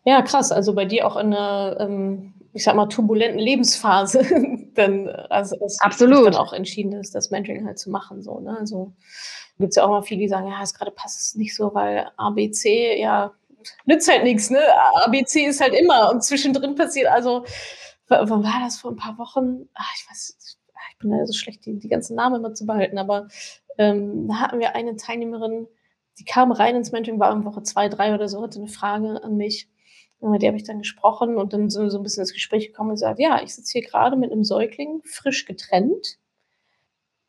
Ja, 0.05 0.23
krass. 0.23 0.51
Also 0.51 0.75
bei 0.75 0.85
dir 0.85 1.07
auch 1.07 1.17
in 1.17 1.27
einer, 1.27 1.77
ähm, 1.81 2.35
ich 2.53 2.65
sag 2.65 2.75
mal, 2.75 2.87
turbulenten 2.87 3.39
Lebensphase, 3.39 4.25
dann, 4.75 5.09
also 5.09 5.57
es 5.65 5.81
Absolut. 5.81 6.27
dann 6.27 6.35
auch 6.35 6.53
entschieden 6.53 6.93
ist, 6.93 7.15
das 7.15 7.31
Mentoring 7.31 7.67
halt 7.67 7.79
zu 7.79 7.91
machen. 7.91 8.23
So, 8.23 8.41
ne? 8.41 8.57
Also 8.59 8.93
gibt 9.59 9.71
es 9.71 9.77
ja 9.77 9.85
auch 9.85 9.91
mal 9.91 10.03
viele, 10.03 10.21
die 10.21 10.29
sagen, 10.29 10.49
ja, 10.49 10.63
es 10.63 10.75
gerade 10.75 10.91
passt 10.91 11.21
es 11.21 11.35
nicht 11.35 11.55
so, 11.55 11.75
weil 11.75 12.11
ABC, 12.17 12.99
ja, 13.01 13.33
nützt 13.85 14.11
halt 14.11 14.25
nichts, 14.25 14.51
ne? 14.51 14.61
ABC 15.05 15.45
ist 15.47 15.61
halt 15.61 15.75
immer 15.75 16.11
und 16.11 16.25
zwischendrin 16.25 16.75
passiert, 16.75 17.09
also 17.09 17.45
wann 18.09 18.45
war 18.45 18.61
das 18.65 18.79
vor 18.79 18.91
ein 18.91 18.97
paar 18.97 19.17
Wochen? 19.19 19.69
Ach, 19.75 19.93
ich 19.97 20.11
weiß, 20.11 20.37
ich 20.39 20.57
bin 21.03 21.13
ja 21.13 21.27
so 21.27 21.35
schlecht, 21.35 21.67
die, 21.67 21.79
die 21.79 21.89
ganzen 21.89 22.17
Namen 22.17 22.37
immer 22.37 22.55
zu 22.55 22.67
behalten, 22.67 22.99
aber 22.99 23.29
ähm, 23.79 24.29
da 24.29 24.41
hatten 24.41 24.61
wir 24.61 24.75
eine 24.75 24.97
Teilnehmerin, 24.97 25.69
die 26.19 26.25
kam 26.25 26.53
rein 26.53 26.77
ins 26.77 26.93
Mentoring, 26.93 27.21
war 27.21 27.33
in 27.33 27.45
Woche 27.45 27.63
zwei, 27.63 27.89
drei 27.89 28.15
oder 28.15 28.29
so, 28.29 28.43
hatte 28.43 28.59
eine 28.59 28.69
Frage 28.69 29.23
an 29.23 29.37
mich 29.37 29.69
mit 30.31 30.43
der 30.43 30.49
habe 30.49 30.57
ich 30.57 30.65
dann 30.65 30.79
gesprochen 30.79 31.37
und 31.37 31.53
dann 31.53 31.69
so, 31.69 31.89
so 31.89 31.99
ein 31.99 32.03
bisschen 32.03 32.23
ins 32.23 32.33
Gespräch 32.33 32.69
gekommen 32.69 32.91
und 32.91 32.95
gesagt, 32.95 33.19
ja, 33.19 33.43
ich 33.43 33.55
sitze 33.55 33.73
hier 33.73 33.83
gerade 33.83 34.17
mit 34.17 34.31
einem 34.31 34.45
Säugling, 34.45 35.03
frisch 35.05 35.47
getrennt, 35.47 36.19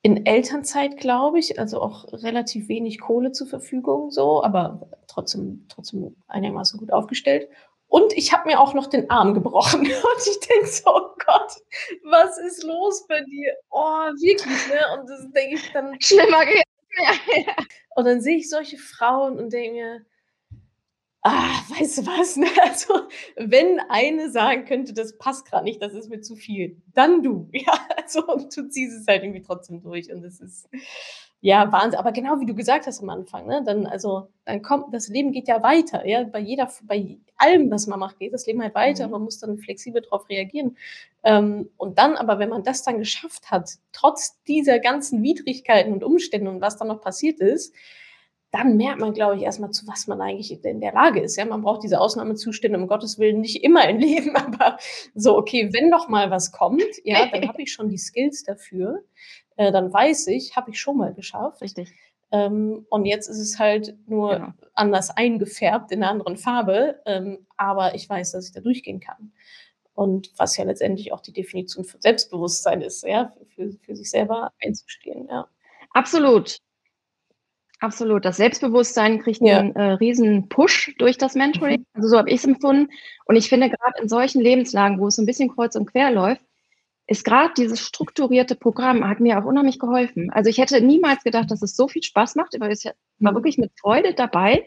in 0.03 0.25
Elternzeit, 0.25 0.98
glaube 0.98 1.39
ich, 1.39 1.60
also 1.60 1.82
auch 1.82 2.12
relativ 2.12 2.68
wenig 2.68 3.00
Kohle 3.00 3.32
zur 3.32 3.48
Verfügung, 3.48 4.12
so, 4.12 4.44
aber 4.44 4.89
trotzdem, 5.08 5.65
trotzdem 5.70 6.15
einigermaßen 6.27 6.77
gut 6.77 6.92
aufgestellt. 6.92 7.48
Und 7.93 8.12
ich 8.13 8.33
habe 8.33 8.50
mir 8.50 8.59
auch 8.59 8.73
noch 8.73 8.88
den 8.88 9.07
Arm 9.12 9.35
gebrochen. 9.35 9.81
Und 9.81 10.27
ich 10.27 10.39
denke 10.39 10.65
so, 10.65 10.83
oh 10.88 11.15
Gott, 11.23 11.51
was 12.03 12.39
ist 12.39 12.63
los 12.63 13.05
bei 13.07 13.21
dir? 13.21 13.53
Oh, 13.69 14.09
wirklich, 14.19 14.67
ne? 14.67 14.81
Und 14.97 15.07
das 15.07 15.31
denke 15.31 15.55
ich 15.57 15.71
dann. 15.73 15.95
Schlimmer 16.01 16.43
geht's. 16.43 16.63
Ja, 16.97 17.53
Und 17.95 18.05
dann 18.05 18.19
sehe 18.19 18.38
ich 18.38 18.50
solche 18.50 18.79
Frauen 18.79 19.38
und 19.38 19.53
denke 19.53 19.73
mir, 19.73 20.05
ah, 21.21 21.51
weißt 21.69 22.00
du 22.00 22.05
was? 22.07 22.35
Ne? 22.35 22.47
Also, 22.63 23.09
wenn 23.35 23.79
eine 23.89 24.31
sagen 24.31 24.65
könnte, 24.65 24.93
das 24.93 25.15
passt 25.19 25.45
gerade 25.45 25.65
nicht, 25.65 25.79
das 25.79 25.93
ist 25.93 26.09
mir 26.09 26.21
zu 26.21 26.35
viel, 26.35 26.81
dann 26.95 27.21
du. 27.21 27.47
Ja, 27.51 27.73
also, 27.95 28.23
du 28.23 28.69
ziehst 28.69 29.01
es 29.01 29.05
halt 29.07 29.21
irgendwie 29.21 29.43
trotzdem 29.43 29.83
durch 29.83 30.12
und 30.12 30.23
das 30.23 30.39
ist, 30.39 30.67
Ja, 31.45 31.69
Wahnsinn. 31.73 32.00
Aber 32.00 32.13
genau 32.13 32.39
wie 32.39 32.45
du 32.45 32.55
gesagt 32.55 32.88
hast 32.88 33.01
am 33.01 33.09
Anfang, 33.09 33.45
ne? 33.47 33.62
Dann, 33.65 33.85
also, 33.85 34.29
dann 34.45 34.62
kommt, 34.62 34.93
das 34.93 35.09
Leben 35.09 35.33
geht 35.33 35.50
ja 35.50 35.62
weiter, 35.62 36.05
ja. 36.07 36.23
Bei 36.23 36.39
jeder, 36.39 36.71
bei 36.83 37.17
allem, 37.35 37.69
was 37.69 37.85
man 37.85 38.00
macht, 38.00 38.17
geht 38.17 38.31
das 38.33 38.47
Leben 38.47 38.62
halt 38.62 38.73
weiter. 38.75 39.07
Mhm. 39.07 39.12
Man 39.12 39.23
muss 39.23 39.39
dann 39.39 39.57
flexibel 39.57 40.01
darauf 40.01 40.29
reagieren. 40.29 40.77
Ähm, 41.21 41.69
und 41.75 42.00
dann, 42.00 42.15
aber 42.15 42.39
wenn 42.39 42.47
man 42.47 42.63
das 42.63 42.83
dann 42.83 42.97
geschafft 42.97 43.51
hat, 43.51 43.71
trotz 43.91 44.41
dieser 44.45 44.79
ganzen 44.79 45.21
Widrigkeiten 45.21 45.91
und 45.91 46.05
Umstände 46.05 46.50
und 46.50 46.62
was 46.62 46.77
dann 46.77 46.88
noch 46.88 47.01
passiert 47.01 47.41
ist, 47.41 47.73
dann 48.53 48.77
merkt 48.77 49.01
man, 49.01 49.13
glaube 49.13 49.36
ich, 49.36 49.41
erstmal, 49.41 49.72
zu 49.72 49.86
was 49.88 50.07
man 50.07 50.22
eigentlich 50.22 50.63
in 50.63 50.79
der 50.79 50.93
Lage 50.93 51.19
ist. 51.19 51.36
Ja, 51.36 51.43
man 51.43 51.63
braucht 51.63 51.83
diese 51.83 52.00
Ausnahmezustände, 52.00 52.79
um 52.79 52.88
Gottes 52.88 53.19
Willen, 53.19 53.41
nicht 53.41 53.63
immer 53.63 53.89
im 53.89 53.98
Leben, 54.00 54.36
aber 54.38 54.77
so, 55.13 55.38
okay, 55.38 55.69
wenn 55.74 55.91
doch 55.91 56.07
mal 56.07 56.31
was 56.31 56.51
kommt, 56.51 56.83
ja, 57.03 57.25
dann 57.25 57.48
habe 57.50 57.62
ich 57.63 57.74
schon 57.74 57.89
die 57.89 57.98
Skills 57.98 58.43
dafür 58.43 59.03
äh, 59.57 59.72
dann 59.72 59.91
weiß 59.91 60.27
ich, 60.27 60.55
habe 60.55 60.72
ich 60.72 60.79
schon 60.79 60.98
mal 60.98 61.13
geschafft. 61.13 61.62
Richtig. 61.62 61.91
Ähm, 62.31 62.86
und 62.89 63.05
jetzt 63.05 63.27
ist 63.27 63.39
es 63.39 63.60
halt 63.60 63.95
nur 64.07 64.36
genau. 64.36 64.53
anders 64.74 65.12
eingefärbt 65.12 65.91
in 65.91 66.01
einer 66.01 66.12
anderen 66.12 66.38
Farbe, 66.38 67.00
ähm, 67.05 67.45
aber 67.57 67.93
ich 67.95 68.10
weiß, 68.10 68.31
dass 68.31 68.48
ich 68.48 68.53
da 68.53 68.62
durchgehen 68.62 69.00
kann. 69.00 69.33
Und 69.93 70.31
was 70.38 70.57
ja 70.57 70.63
letztendlich 70.63 71.13
auch 71.13 71.22
die 71.22 71.33
Definition 71.33 71.86
von 71.86 72.01
Selbstbewusstsein 72.01 72.81
ist, 72.81 73.03
ja, 73.03 73.31
für, 73.53 73.74
für 73.81 73.95
sich 73.95 74.10
selber 74.10 74.51
einzustehen, 74.63 75.27
ja. 75.29 75.48
Absolut. 75.91 76.57
Absolut. 77.83 78.23
Das 78.23 78.37
Selbstbewusstsein 78.37 79.19
kriegt 79.19 79.41
ja. 79.41 79.59
einen 79.59 79.75
äh, 79.75 79.91
riesen 79.91 80.47
Push 80.47 80.95
durch 80.99 81.17
das 81.17 81.35
Mentoring. 81.35 81.81
Mhm. 81.81 81.85
Also 81.95 82.07
so 82.07 82.17
habe 82.17 82.29
ich 82.29 82.37
es 82.37 82.45
empfunden. 82.45 82.89
Und 83.25 83.35
ich 83.35 83.49
finde 83.49 83.69
gerade 83.69 84.01
in 84.01 84.07
solchen 84.07 84.39
Lebenslagen, 84.39 84.99
wo 84.99 85.07
es 85.07 85.15
so 85.15 85.21
ein 85.21 85.25
bisschen 85.25 85.53
kreuz 85.53 85.75
und 85.75 85.87
quer 85.87 86.09
läuft, 86.09 86.41
ist 87.07 87.25
gerade 87.25 87.53
dieses 87.57 87.81
strukturierte 87.81 88.55
Programm 88.55 89.05
hat 89.05 89.19
mir 89.19 89.37
auch 89.37 89.43
unheimlich 89.43 89.79
geholfen. 89.79 90.29
Also 90.31 90.49
ich 90.49 90.59
hätte 90.59 90.79
niemals 90.79 91.25
gedacht, 91.25 91.51
dass 91.51 91.61
es 91.61 91.75
so 91.75 91.89
viel 91.89 92.03
Spaß 92.03 92.35
macht, 92.35 92.57
weil 92.57 92.71
ich 92.71 92.85
war 93.19 93.33
mhm. 93.33 93.35
wirklich 93.35 93.57
mit 93.57 93.73
Freude 93.77 94.13
dabei. 94.13 94.65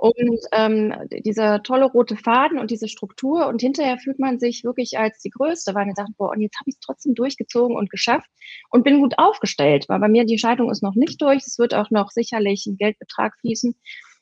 Und 0.00 0.40
ähm, 0.52 0.94
dieser 1.26 1.62
tolle 1.62 1.84
rote 1.84 2.16
Faden 2.16 2.58
und 2.58 2.70
diese 2.70 2.88
Struktur 2.88 3.46
und 3.48 3.60
hinterher 3.60 3.98
fühlt 3.98 4.18
man 4.18 4.40
sich 4.40 4.64
wirklich 4.64 4.98
als 4.98 5.18
die 5.18 5.28
Größte, 5.28 5.74
weil 5.74 5.84
man 5.84 5.94
sagt, 5.94 6.16
boah, 6.16 6.30
und 6.30 6.40
jetzt 6.40 6.58
habe 6.58 6.70
ich 6.70 6.76
es 6.76 6.80
trotzdem 6.80 7.14
durchgezogen 7.14 7.76
und 7.76 7.90
geschafft 7.90 8.30
und 8.70 8.82
bin 8.82 9.00
gut 9.00 9.18
aufgestellt, 9.18 9.84
weil 9.90 10.00
bei 10.00 10.08
mir 10.08 10.24
die 10.24 10.38
Scheidung 10.38 10.70
ist 10.70 10.82
noch 10.82 10.94
nicht 10.94 11.20
durch. 11.20 11.42
Es 11.46 11.58
wird 11.58 11.74
auch 11.74 11.90
noch 11.90 12.08
sicherlich 12.12 12.64
ein 12.66 12.78
Geldbetrag 12.78 13.34
fließen 13.40 13.74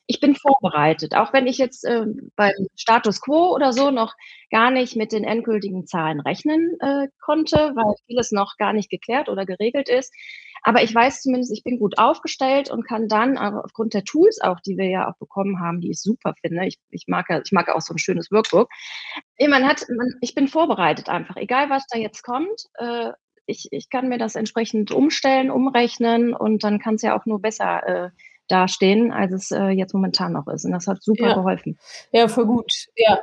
ich 0.09 0.19
bin 0.19 0.35
vorbereitet, 0.35 1.13
auch 1.13 1.33
wenn 1.33 1.45
ich 1.45 1.59
jetzt 1.59 1.85
äh, 1.85 2.07
beim 2.35 2.67
Status 2.75 3.21
quo 3.21 3.53
oder 3.53 3.73
so 3.73 3.91
noch 3.91 4.15
gar 4.49 4.71
nicht 4.71 4.95
mit 4.95 5.11
den 5.11 5.23
endgültigen 5.23 5.85
Zahlen 5.85 6.19
rechnen 6.19 6.77
äh, 6.79 7.09
konnte, 7.21 7.73
weil 7.75 7.93
vieles 8.07 8.31
noch 8.31 8.57
gar 8.57 8.73
nicht 8.73 8.89
geklärt 8.89 9.29
oder 9.29 9.45
geregelt 9.45 9.87
ist. 9.87 10.11
Aber 10.63 10.81
ich 10.81 10.93
weiß 10.95 11.21
zumindest, 11.21 11.53
ich 11.53 11.63
bin 11.63 11.77
gut 11.77 11.99
aufgestellt 11.99 12.71
und 12.71 12.87
kann 12.87 13.07
dann 13.07 13.37
aufgrund 13.37 13.93
der 13.93 14.03
Tools 14.03 14.41
auch, 14.41 14.59
die 14.61 14.77
wir 14.77 14.89
ja 14.89 15.07
auch 15.07 15.17
bekommen 15.19 15.59
haben, 15.59 15.79
die 15.79 15.91
ich 15.91 16.01
super 16.01 16.33
finde. 16.41 16.65
Ich, 16.65 16.79
ich 16.89 17.03
mag 17.05 17.27
ja, 17.29 17.39
ich 17.45 17.51
mag 17.51 17.69
auch 17.69 17.81
so 17.81 17.93
ein 17.93 17.99
schönes 17.99 18.31
Workbook. 18.31 18.67
Man 19.39 19.67
hat, 19.67 19.85
man, 19.95 20.15
ich 20.21 20.33
bin 20.33 20.47
vorbereitet 20.47 21.07
einfach, 21.07 21.35
egal 21.35 21.69
was 21.69 21.85
da 21.87 21.99
jetzt 21.99 22.23
kommt. 22.23 22.63
Äh, 22.79 23.11
ich, 23.45 23.67
ich 23.69 23.91
kann 23.91 24.09
mir 24.09 24.17
das 24.17 24.35
entsprechend 24.35 24.91
umstellen, 24.91 25.51
umrechnen 25.51 26.33
und 26.33 26.63
dann 26.63 26.79
kann 26.79 26.95
es 26.95 27.03
ja 27.03 27.15
auch 27.15 27.27
nur 27.27 27.39
besser 27.39 27.87
äh, 27.87 28.09
dastehen, 28.49 29.11
als 29.11 29.31
es 29.31 29.51
äh, 29.51 29.69
jetzt 29.69 29.93
momentan 29.93 30.33
noch 30.33 30.47
ist. 30.47 30.65
Und 30.65 30.71
das 30.71 30.87
hat 30.87 31.01
super 31.01 31.29
ja. 31.29 31.35
geholfen. 31.35 31.77
Ja, 32.11 32.27
voll 32.27 32.45
gut. 32.45 32.71
Ja, 32.95 33.19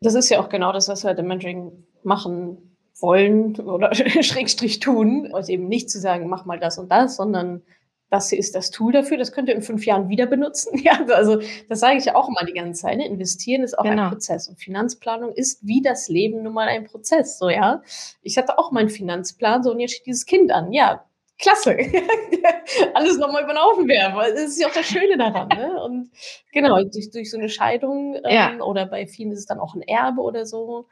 das 0.00 0.14
ist 0.14 0.28
ja 0.28 0.40
auch 0.40 0.48
genau 0.48 0.72
das, 0.72 0.88
was 0.88 1.04
wir 1.04 1.08
halt 1.08 1.18
im 1.18 1.26
Mentoring 1.26 1.84
machen 2.02 2.76
wollen 3.00 3.56
oder 3.60 3.94
Schrägstrich 4.22 4.80
tun. 4.80 5.30
Also 5.32 5.52
eben 5.52 5.68
nicht 5.68 5.90
zu 5.90 5.98
sagen, 5.98 6.28
mach 6.28 6.44
mal 6.44 6.58
das 6.58 6.78
und 6.78 6.90
das, 6.90 7.16
sondern 7.16 7.62
das 8.10 8.30
hier 8.30 8.38
ist 8.38 8.54
das 8.54 8.70
Tool 8.70 8.92
dafür, 8.92 9.18
das 9.18 9.32
könnt 9.32 9.50
ihr 9.50 9.54
in 9.54 9.60
fünf 9.60 9.84
Jahren 9.84 10.08
wieder 10.08 10.26
benutzen. 10.26 10.78
Ja, 10.82 11.04
also 11.12 11.40
das 11.68 11.80
sage 11.80 11.98
ich 11.98 12.06
ja 12.06 12.14
auch 12.14 12.28
immer 12.28 12.46
die 12.46 12.54
ganze 12.54 12.82
Zeit. 12.82 12.96
Ne? 12.96 13.06
Investieren 13.06 13.62
ist 13.62 13.78
auch 13.78 13.84
genau. 13.84 14.04
ein 14.04 14.08
Prozess 14.10 14.48
und 14.48 14.58
Finanzplanung 14.58 15.32
ist 15.32 15.66
wie 15.66 15.82
das 15.82 16.08
Leben 16.08 16.42
nun 16.42 16.54
mal 16.54 16.68
ein 16.68 16.84
Prozess. 16.84 17.38
So 17.38 17.50
ja, 17.50 17.82
ich 18.22 18.38
hatte 18.38 18.58
auch 18.58 18.72
meinen 18.72 18.88
Finanzplan 18.88 19.62
so 19.62 19.72
und 19.72 19.80
jetzt 19.80 19.94
steht 19.94 20.06
dieses 20.06 20.24
Kind 20.24 20.50
an. 20.50 20.72
Ja, 20.72 21.04
klasse. 21.38 21.76
Alles 22.94 23.18
nochmal 23.18 23.44
über 23.44 23.52
den 23.52 23.62
Haufen 23.62 23.88
werfen. 23.88 24.34
Das 24.34 24.50
ist 24.50 24.60
ja 24.60 24.68
auch 24.68 24.72
das 24.72 24.86
Schöne 24.86 25.16
daran. 25.16 25.48
Ne? 25.48 25.82
Und 25.84 26.10
genau, 26.52 26.82
durch, 26.82 27.10
durch 27.10 27.30
so 27.30 27.38
eine 27.38 27.48
Scheidung 27.48 28.14
ähm, 28.16 28.22
ja. 28.28 28.60
oder 28.60 28.86
bei 28.86 29.06
vielen 29.06 29.32
ist 29.32 29.40
es 29.40 29.46
dann 29.46 29.60
auch 29.60 29.74
ein 29.74 29.82
Erbe 29.82 30.20
oder 30.20 30.44
so. 30.44 30.86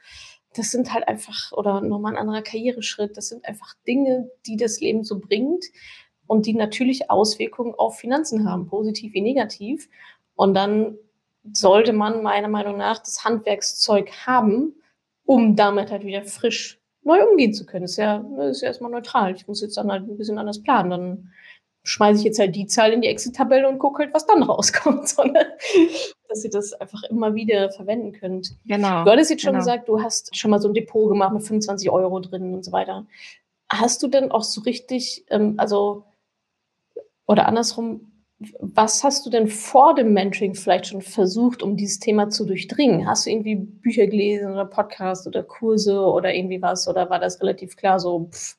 Das 0.54 0.70
sind 0.70 0.92
halt 0.92 1.06
einfach, 1.06 1.52
oder 1.52 1.80
nochmal 1.82 2.12
ein 2.12 2.18
anderer 2.18 2.42
Karriereschritt, 2.42 3.16
das 3.16 3.28
sind 3.28 3.44
einfach 3.44 3.74
Dinge, 3.86 4.30
die 4.46 4.56
das 4.56 4.80
Leben 4.80 5.04
so 5.04 5.18
bringt 5.18 5.64
und 6.26 6.46
die 6.46 6.54
natürlich 6.54 7.10
Auswirkungen 7.10 7.74
auf 7.74 7.98
Finanzen 7.98 8.48
haben, 8.48 8.66
positiv 8.66 9.12
wie 9.12 9.20
negativ. 9.20 9.88
Und 10.34 10.54
dann 10.54 10.96
sollte 11.52 11.92
man 11.92 12.22
meiner 12.22 12.48
Meinung 12.48 12.76
nach 12.76 12.98
das 12.98 13.24
Handwerkszeug 13.24 14.10
haben, 14.26 14.74
um 15.24 15.56
damit 15.56 15.90
halt 15.90 16.04
wieder 16.04 16.24
frisch 16.24 16.80
neu 17.06 17.24
umgehen 17.24 17.54
zu 17.54 17.64
können. 17.64 17.84
Ist 17.84 17.96
ja, 17.96 18.24
ist 18.50 18.62
ja 18.62 18.68
erstmal 18.68 18.90
neutral. 18.90 19.34
Ich 19.34 19.46
muss 19.46 19.60
jetzt 19.60 19.76
dann 19.76 19.90
halt 19.90 20.02
ein 20.02 20.18
bisschen 20.18 20.38
anders 20.38 20.62
planen. 20.62 20.90
Dann 20.90 21.32
schmeiße 21.84 22.18
ich 22.18 22.24
jetzt 22.24 22.38
halt 22.40 22.56
die 22.56 22.66
Zahl 22.66 22.92
in 22.92 23.00
die 23.00 23.08
Excel-Tabelle 23.08 23.68
und 23.68 23.78
gucke 23.78 24.02
halt, 24.02 24.12
was 24.12 24.26
dann 24.26 24.42
rauskommt. 24.42 25.08
Sondern, 25.08 25.46
dass 26.28 26.44
ihr 26.44 26.50
das 26.50 26.72
einfach 26.74 27.04
immer 27.04 27.34
wieder 27.34 27.70
verwenden 27.70 28.12
könnt. 28.12 28.56
Genau. 28.66 29.04
Du 29.04 29.10
hattest 29.10 29.30
jetzt 29.30 29.42
schon 29.42 29.52
genau. 29.52 29.64
gesagt, 29.64 29.88
du 29.88 30.02
hast 30.02 30.36
schon 30.36 30.50
mal 30.50 30.60
so 30.60 30.68
ein 30.68 30.74
Depot 30.74 31.08
gemacht 31.08 31.32
mit 31.32 31.42
25 31.42 31.88
Euro 31.90 32.20
drin 32.20 32.52
und 32.52 32.64
so 32.64 32.72
weiter. 32.72 33.06
Hast 33.68 34.02
du 34.02 34.08
denn 34.08 34.30
auch 34.30 34.42
so 34.42 34.60
richtig, 34.62 35.24
ähm, 35.30 35.54
also, 35.58 36.04
oder 37.26 37.46
andersrum, 37.46 38.12
was 38.38 39.02
hast 39.02 39.24
du 39.24 39.30
denn 39.30 39.48
vor 39.48 39.94
dem 39.94 40.12
Mentoring 40.12 40.54
vielleicht 40.54 40.88
schon 40.88 41.00
versucht, 41.00 41.62
um 41.62 41.76
dieses 41.76 42.00
Thema 42.00 42.28
zu 42.28 42.44
durchdringen? 42.44 43.06
Hast 43.06 43.24
du 43.24 43.30
irgendwie 43.30 43.56
Bücher 43.56 44.06
gelesen 44.06 44.52
oder 44.52 44.66
Podcasts 44.66 45.26
oder 45.26 45.42
Kurse 45.42 45.98
oder 45.98 46.34
irgendwie 46.34 46.60
was? 46.60 46.86
Oder 46.86 47.08
war 47.08 47.18
das 47.18 47.40
relativ 47.40 47.76
klar 47.76 47.98
so, 47.98 48.28
pff, 48.30 48.56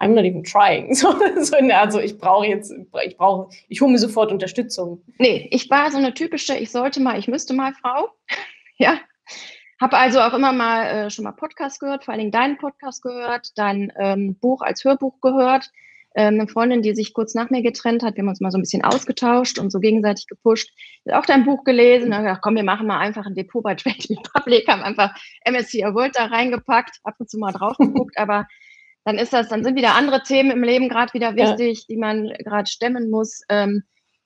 I'm 0.00 0.14
not 0.14 0.24
even 0.24 0.42
trying. 0.42 0.94
So, 0.94 1.12
so, 1.42 1.56
also 1.56 2.00
ich 2.00 2.16
brauche 2.16 2.46
jetzt, 2.46 2.72
ich 3.04 3.16
brauche, 3.16 3.50
ich 3.68 3.80
hole 3.82 3.92
mir 3.92 3.98
sofort 3.98 4.32
Unterstützung. 4.32 5.02
Nee, 5.18 5.48
ich 5.50 5.68
war 5.68 5.90
so 5.90 5.98
eine 5.98 6.14
typische, 6.14 6.56
ich 6.56 6.70
sollte 6.70 7.00
mal, 7.00 7.18
ich 7.18 7.28
müsste 7.28 7.52
mal 7.52 7.74
Frau. 7.74 8.08
ja. 8.78 8.98
Habe 9.80 9.98
also 9.98 10.20
auch 10.20 10.32
immer 10.32 10.52
mal 10.52 10.84
äh, 10.84 11.10
schon 11.10 11.24
mal 11.24 11.32
Podcast 11.32 11.80
gehört, 11.80 12.04
vor 12.04 12.12
allen 12.12 12.20
Dingen 12.20 12.30
deinen 12.30 12.56
Podcast 12.56 13.02
gehört, 13.02 13.50
dein 13.56 13.92
ähm, 13.98 14.36
Buch 14.36 14.62
als 14.62 14.84
Hörbuch 14.84 15.20
gehört 15.20 15.72
eine 16.14 16.48
Freundin, 16.48 16.82
die 16.82 16.94
sich 16.94 17.14
kurz 17.14 17.34
nach 17.34 17.50
mir 17.50 17.62
getrennt 17.62 18.02
hat. 18.02 18.16
Wir 18.16 18.22
haben 18.22 18.28
uns 18.28 18.40
mal 18.40 18.50
so 18.50 18.58
ein 18.58 18.62
bisschen 18.62 18.84
ausgetauscht 18.84 19.58
und 19.58 19.70
so 19.70 19.80
gegenseitig 19.80 20.26
gepusht. 20.26 20.70
Hat 21.08 21.14
auch 21.14 21.26
dein 21.26 21.44
Buch 21.44 21.64
gelesen. 21.64 22.14
Haben 22.14 22.24
gedacht, 22.24 22.42
komm, 22.42 22.56
wir 22.56 22.64
machen 22.64 22.86
mal 22.86 22.98
einfach 22.98 23.26
ein 23.26 23.34
Depot 23.34 23.62
bei 23.62 23.74
Trade 23.76 23.96
Republic. 24.10 24.68
Haben 24.68 24.82
einfach 24.82 25.14
MSCI 25.48 25.82
World 25.94 26.16
da 26.16 26.26
reingepackt, 26.26 26.98
ab 27.04 27.14
und 27.18 27.30
zu 27.30 27.38
mal 27.38 27.52
drauf 27.52 27.76
geguckt. 27.78 28.18
aber 28.18 28.46
dann 29.04 29.18
ist 29.18 29.32
das, 29.32 29.48
dann 29.48 29.64
sind 29.64 29.76
wieder 29.76 29.94
andere 29.94 30.22
Themen 30.22 30.52
im 30.52 30.62
Leben 30.62 30.88
gerade 30.88 31.12
wieder 31.12 31.34
wichtig, 31.34 31.80
ja. 31.80 31.84
die 31.88 31.96
man 31.96 32.32
gerade 32.38 32.70
stemmen 32.70 33.10
muss. 33.10 33.42
Ähm, 33.48 33.82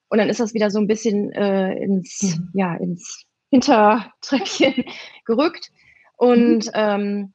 und 0.09 0.19
dann 0.19 0.29
ist 0.29 0.41
das 0.41 0.55
wieder 0.55 0.71
so 0.71 0.79
ein 0.79 0.87
bisschen 0.87 1.33
äh, 1.33 1.75
ins, 1.79 2.23
mhm. 2.23 2.51
ja, 2.55 2.75
ins 2.77 3.25
Hintertreppchen 3.51 4.85
gerückt. 5.25 5.71
Und 6.17 6.67
mhm. 6.67 6.71
ähm, 6.75 7.35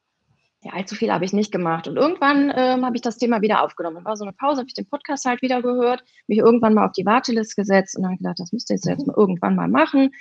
ja, 0.64 0.74
allzu 0.74 0.96
viel 0.96 1.12
habe 1.12 1.26
ich 1.26 1.34
nicht 1.34 1.52
gemacht. 1.52 1.88
Und 1.88 1.98
irgendwann 1.98 2.54
ähm, 2.56 2.86
habe 2.86 2.96
ich 2.96 3.02
das 3.02 3.18
Thema 3.18 3.42
wieder 3.42 3.64
aufgenommen. 3.64 4.06
War 4.06 4.16
so 4.16 4.26
eine 4.26 4.34
Pause, 4.34 4.60
habe 4.60 4.68
ich 4.68 4.76
den 4.76 4.88
Podcast 4.88 5.26
halt 5.26 5.42
wieder 5.42 5.62
gehört, 5.62 6.04
mich 6.28 6.38
irgendwann 6.38 6.76
mal 6.76 6.86
auf 6.86 6.92
die 6.92 7.06
Warteliste 7.06 7.60
gesetzt 7.60 7.98
und 7.98 8.04
dann 8.04 8.18
gedacht, 8.18 8.40
das 8.40 8.52
müsste 8.52 8.76
ich 8.76 8.82
jetzt 8.86 9.08
mal 9.08 9.16
irgendwann 9.18 9.56
mal 9.56 9.68
machen. 9.68 10.12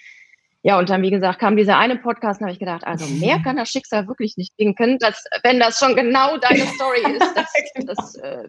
Ja, 0.62 0.78
und 0.78 0.90
dann, 0.90 1.02
wie 1.02 1.10
gesagt, 1.10 1.38
kam 1.38 1.56
dieser 1.56 1.78
eine 1.78 1.96
Podcast 1.96 2.40
und 2.40 2.46
habe 2.46 2.52
ich 2.52 2.58
gedacht, 2.58 2.84
also 2.84 3.06
mehr 3.06 3.38
kann 3.44 3.56
das 3.56 3.68
Schicksal 3.68 4.08
wirklich 4.08 4.36
nicht 4.36 4.52
winken, 4.58 4.98
dass, 4.98 5.24
wenn 5.42 5.60
das 5.60 5.78
schon 5.78 5.94
genau 5.94 6.38
deine 6.38 6.66
Story 6.66 7.00
ist. 7.00 7.34
Das, 7.34 7.52
genau. 7.74 7.94
das, 7.94 8.14
äh, 8.16 8.48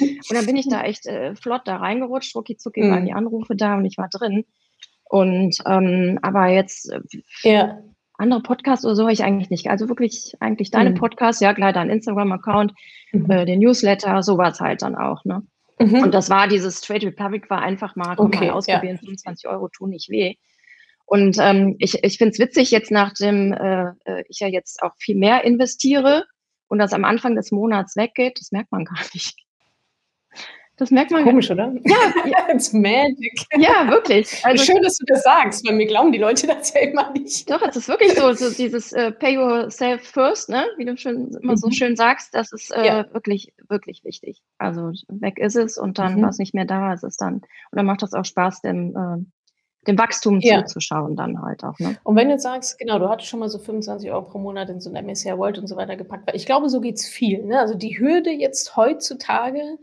und 0.00 0.32
dann 0.32 0.46
bin 0.46 0.56
ich 0.56 0.68
da 0.68 0.82
echt 0.82 1.06
äh, 1.06 1.34
flott 1.36 1.62
da 1.64 1.76
reingerutscht, 1.76 2.34
rucki 2.34 2.56
zucki 2.56 2.82
mhm. 2.82 2.90
waren 2.90 3.06
die 3.06 3.12
Anrufe 3.12 3.56
da 3.56 3.76
und 3.76 3.84
ich 3.84 3.96
war 3.98 4.08
drin. 4.08 4.44
Und 5.04 5.56
ähm, 5.66 6.18
aber 6.22 6.48
jetzt 6.48 6.90
äh, 6.90 7.00
ja 7.42 7.78
andere 8.24 8.42
Podcasts 8.42 8.84
oder 8.84 8.96
so 8.96 9.02
habe 9.04 9.12
ich 9.12 9.22
eigentlich 9.22 9.50
nicht. 9.50 9.70
Also 9.70 9.88
wirklich 9.88 10.34
eigentlich 10.40 10.70
deine 10.70 10.90
mhm. 10.90 10.94
Podcasts, 10.96 11.40
ja 11.40 11.54
klar, 11.54 11.72
dein 11.72 11.90
Instagram-Account, 11.90 12.72
mhm. 13.12 13.30
äh, 13.30 13.44
den 13.44 13.60
Newsletter, 13.60 14.22
sowas 14.22 14.60
halt 14.60 14.82
dann 14.82 14.96
auch, 14.96 15.24
ne? 15.24 15.42
Mhm. 15.78 16.02
Und 16.02 16.14
das 16.14 16.30
war 16.30 16.48
dieses 16.48 16.80
Trade 16.80 17.06
Republic 17.06 17.50
war 17.50 17.62
einfach 17.62 17.96
mal, 17.96 18.14
okay, 18.18 18.46
mal 18.46 18.54
ausprobieren, 18.54 18.96
ja. 18.96 19.00
25 19.00 19.48
Euro 19.48 19.68
tun 19.68 19.90
nicht 19.90 20.08
weh. 20.08 20.34
Und 21.06 21.36
ähm, 21.38 21.76
ich, 21.78 22.02
ich 22.02 22.18
finde 22.18 22.32
es 22.32 22.38
witzig, 22.38 22.70
jetzt 22.70 22.90
nachdem 22.90 23.52
äh, 23.52 23.90
äh, 24.04 24.24
ich 24.28 24.40
ja 24.40 24.48
jetzt 24.48 24.82
auch 24.82 24.92
viel 24.98 25.16
mehr 25.16 25.44
investiere 25.44 26.24
und 26.68 26.78
das 26.78 26.92
am 26.92 27.04
Anfang 27.04 27.34
des 27.34 27.50
Monats 27.52 27.96
weggeht, 27.96 28.40
das 28.40 28.52
merkt 28.52 28.72
man 28.72 28.84
gar 28.84 29.00
nicht. 29.12 29.43
Das 30.76 30.90
merkt 30.90 31.12
man. 31.12 31.22
Komisch, 31.22 31.50
oder? 31.50 31.72
Ja, 31.84 32.12
ja. 32.24 32.48
It's 32.52 32.72
magic. 32.72 33.46
Ja, 33.56 33.88
wirklich. 33.88 34.44
Also, 34.44 34.64
Schön, 34.64 34.82
dass 34.82 34.96
du 34.98 35.04
das 35.06 35.22
sagst, 35.22 35.66
weil 35.66 35.76
mir 35.76 35.86
glauben 35.86 36.10
die 36.10 36.18
Leute 36.18 36.48
das 36.48 36.74
ja 36.74 36.80
immer 36.80 37.12
nicht. 37.12 37.48
Doch, 37.48 37.62
es 37.62 37.76
ist 37.76 37.88
wirklich 37.88 38.14
so, 38.14 38.32
so 38.32 38.50
dieses 38.50 38.92
äh, 38.92 39.12
Pay 39.12 39.34
yourself 39.34 40.02
first, 40.02 40.48
ne? 40.48 40.66
wie 40.76 40.84
du 40.84 40.96
schon 40.96 41.30
immer 41.42 41.52
mhm. 41.52 41.56
so 41.56 41.70
schön 41.70 41.94
sagst, 41.94 42.34
das 42.34 42.52
ist 42.52 42.72
äh, 42.72 42.86
ja. 42.86 43.14
wirklich, 43.14 43.52
wirklich 43.68 44.02
wichtig. 44.04 44.42
Also 44.58 44.90
weg 45.08 45.38
ist 45.38 45.56
es 45.56 45.78
und 45.78 45.98
dann, 45.98 46.16
mhm. 46.16 46.22
was 46.22 46.38
nicht 46.38 46.54
mehr 46.54 46.64
da 46.64 46.92
ist, 46.92 47.04
ist 47.04 47.20
dann, 47.20 47.34
und 47.34 47.44
dann 47.72 47.86
macht 47.86 48.02
das 48.02 48.12
auch 48.12 48.24
Spaß, 48.24 48.62
dem, 48.62 48.96
äh, 48.96 49.24
dem 49.86 49.98
Wachstum 49.98 50.40
ja. 50.40 50.64
zuzuschauen 50.64 51.14
dann 51.14 51.40
halt 51.40 51.62
auch. 51.62 51.78
Ne? 51.78 51.96
Und 52.02 52.16
wenn 52.16 52.30
du 52.30 52.38
sagst, 52.38 52.78
genau, 52.78 52.98
du 52.98 53.08
hattest 53.08 53.28
schon 53.28 53.40
mal 53.40 53.48
so 53.48 53.58
25 53.58 54.10
Euro 54.10 54.22
pro 54.22 54.38
Monat 54.38 54.70
in 54.70 54.80
so 54.80 54.90
ein 54.90 55.06
MSCI 55.06 55.36
World 55.36 55.58
und 55.58 55.68
so 55.68 55.76
weiter 55.76 55.96
gepackt, 55.96 56.26
weil 56.26 56.36
ich 56.36 56.46
glaube, 56.46 56.68
so 56.68 56.80
geht 56.80 56.96
es 56.96 57.06
viel. 57.06 57.44
Ne? 57.44 57.60
Also 57.60 57.74
die 57.74 57.98
Hürde 57.98 58.30
jetzt 58.30 58.76
heutzutage 58.76 59.78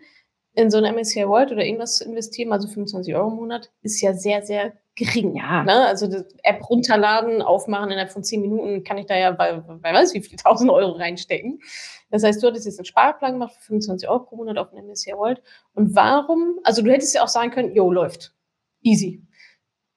in 0.54 0.70
so 0.70 0.78
ein 0.78 0.96
MSCI 0.96 1.28
World 1.28 1.52
oder 1.52 1.66
irgendwas 1.66 1.98
zu 1.98 2.06
investieren, 2.06 2.52
also 2.52 2.68
25 2.68 3.16
Euro 3.16 3.30
im 3.30 3.36
Monat, 3.36 3.72
ist 3.82 4.02
ja 4.02 4.14
sehr, 4.14 4.42
sehr 4.44 4.74
gering. 4.96 5.36
Ja. 5.36 5.64
Ne? 5.64 5.86
Also 5.86 6.08
die 6.08 6.24
App 6.44 6.70
runterladen, 6.70 7.42
aufmachen, 7.42 7.92
innerhalb 7.92 8.12
von 8.12 8.24
10 8.24 8.42
Minuten 8.42 8.84
kann 8.84 8.98
ich 8.98 9.06
da 9.06 9.16
ja, 9.16 9.32
bei, 9.32 9.64
wer 9.66 9.94
weiß, 9.94 10.14
wie 10.14 10.22
viel 10.22 10.38
1000 10.38 10.70
Euro 10.70 10.92
reinstecken. 10.94 11.60
Das 12.10 12.24
heißt, 12.24 12.44
du 12.44 12.48
hattest 12.48 12.66
jetzt 12.66 12.80
einen 12.80 12.86
Sparplan 12.86 13.34
gemacht 13.34 13.54
für 13.56 13.68
25 13.68 14.10
Euro 14.10 14.24
pro 14.26 14.36
Monat 14.36 14.58
auf 14.58 14.72
dem 14.72 14.86
MSCI 14.86 15.14
World. 15.14 15.42
Und 15.74 15.96
warum, 15.96 16.60
also 16.64 16.82
du 16.82 16.92
hättest 16.92 17.16
ja 17.16 17.24
auch 17.24 17.30
sagen 17.30 17.52
können, 17.52 17.74
jo, 17.74 17.92
läuft. 17.92 18.34
Easy. 18.82 19.26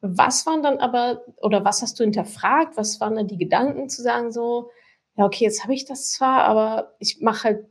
Was 0.01 0.47
waren 0.47 0.63
dann 0.63 0.79
aber, 0.79 1.25
oder 1.39 1.65
was 1.65 1.83
hast 1.83 1.99
du 1.99 2.05
hinterfragt? 2.05 2.77
Was 2.77 3.01
waren 3.01 3.17
dann 3.17 3.27
die 3.27 3.39
Gedanken 3.39 3.89
zu 3.89 4.03
sagen 4.03 4.31
so, 4.31 4.71
ja, 5.17 5.25
okay, 5.25 5.45
jetzt 5.45 5.63
habe 5.63 5.75
ich 5.75 5.87
das 5.87 6.11
zwar, 6.11 6.45
aber 6.45 6.95
ich 6.99 7.21
mache 7.21 7.45
halt 7.45 7.67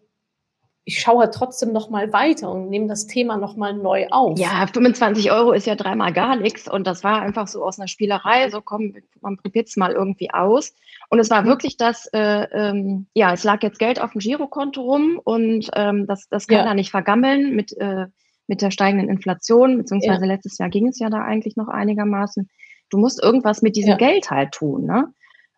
ich 0.86 1.00
schaue 1.00 1.24
halt 1.24 1.34
trotzdem 1.34 1.72
noch 1.72 1.90
mal 1.90 2.12
weiter 2.12 2.52
und 2.52 2.70
nehme 2.70 2.88
das 2.88 3.08
Thema 3.08 3.38
noch 3.38 3.56
mal 3.56 3.74
neu 3.74 4.08
auf. 4.10 4.38
Ja, 4.38 4.68
25 4.68 5.32
Euro 5.32 5.54
ist 5.54 5.66
ja 5.66 5.76
dreimal 5.76 6.12
gar 6.12 6.36
nichts 6.36 6.70
und 6.70 6.86
das 6.86 7.04
war 7.04 7.22
einfach 7.22 7.48
so 7.48 7.64
aus 7.64 7.80
einer 7.80 7.88
Spielerei, 7.88 8.50
so 8.50 8.60
komm, 8.62 8.96
man 9.22 9.38
probiert 9.38 9.70
es 9.70 9.78
mal 9.78 9.94
irgendwie 9.94 10.32
aus. 10.32 10.74
Und 11.10 11.20
es 11.20 11.30
war 11.30 11.44
mhm. 11.44 11.48
wirklich 11.48 11.78
das, 11.78 12.08
äh, 12.08 12.48
ähm, 12.52 13.06
ja, 13.14 13.34
es 13.34 13.44
lag 13.44 13.64
jetzt 13.64 13.80
Geld 13.80 14.02
auf 14.02 14.12
dem 14.12 14.20
Girokonto 14.20 14.82
rum 14.82 15.22
und 15.24 15.70
ähm, 15.74 16.06
das, 16.06 16.28
das 16.28 16.48
kann 16.48 16.60
ja. 16.60 16.64
da 16.66 16.74
nicht 16.74 16.92
vergammeln 16.92 17.56
mit, 17.56 17.78
äh, 17.78 18.08
mit 18.48 18.62
der 18.62 18.72
steigenden 18.72 19.10
Inflation, 19.10 19.78
beziehungsweise 19.78 20.26
ja. 20.26 20.28
letztes 20.34 20.58
Jahr 20.58 20.70
ging 20.70 20.88
es 20.88 21.00
ja 21.00 21.10
da 21.10 21.20
eigentlich 21.24 21.56
noch 21.56 21.70
einigermaßen. 21.70 22.50
Du 22.90 22.98
musst 22.98 23.24
irgendwas 23.24 23.62
mit 23.62 23.78
diesem 23.78 23.92
ja. 23.92 23.98
Geld 23.98 24.32
halt 24.32 24.52
tun, 24.52 24.86
ne? 24.86 25.14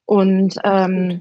Und 0.06 0.60
ähm, 0.64 1.10
äh, 1.10 1.20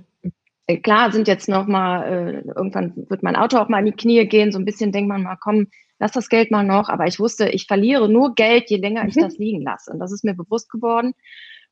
klar 0.83 1.13
sind 1.13 1.29
jetzt 1.29 1.49
noch 1.49 1.67
mal, 1.67 2.03
äh, 2.05 2.49
irgendwann 2.57 2.93
wird 3.09 3.23
mein 3.23 3.37
Auto 3.37 3.59
auch 3.59 3.69
mal 3.69 3.81
in 3.81 3.87
die 3.87 3.93
Knie 3.93 4.27
gehen, 4.27 4.53
so 4.53 4.59
ein 4.59 4.65
bisschen 4.65 4.93
denkt 4.93 5.09
man 5.09 5.23
mal, 5.23 5.37
komm, 5.37 5.69
lass 5.99 6.13
das 6.13 6.29
Geld 6.29 6.51
mal 6.51 6.65
noch, 6.65 6.89
aber 6.89 7.07
ich 7.07 7.21
wusste, 7.21 7.49
ich 7.49 7.67
verliere 7.67 8.09
nur 8.09 8.35
Geld, 8.35 8.71
je 8.71 8.79
länger 8.79 9.07
ich 9.07 9.17
mhm. 9.17 9.21
das 9.21 9.39
liegen 9.39 9.63
lasse. 9.63 9.91
Und 9.93 9.99
das 9.99 10.13
ist 10.13 10.25
mir 10.25 10.35
bewusst 10.35 10.71
geworden. 10.71 11.13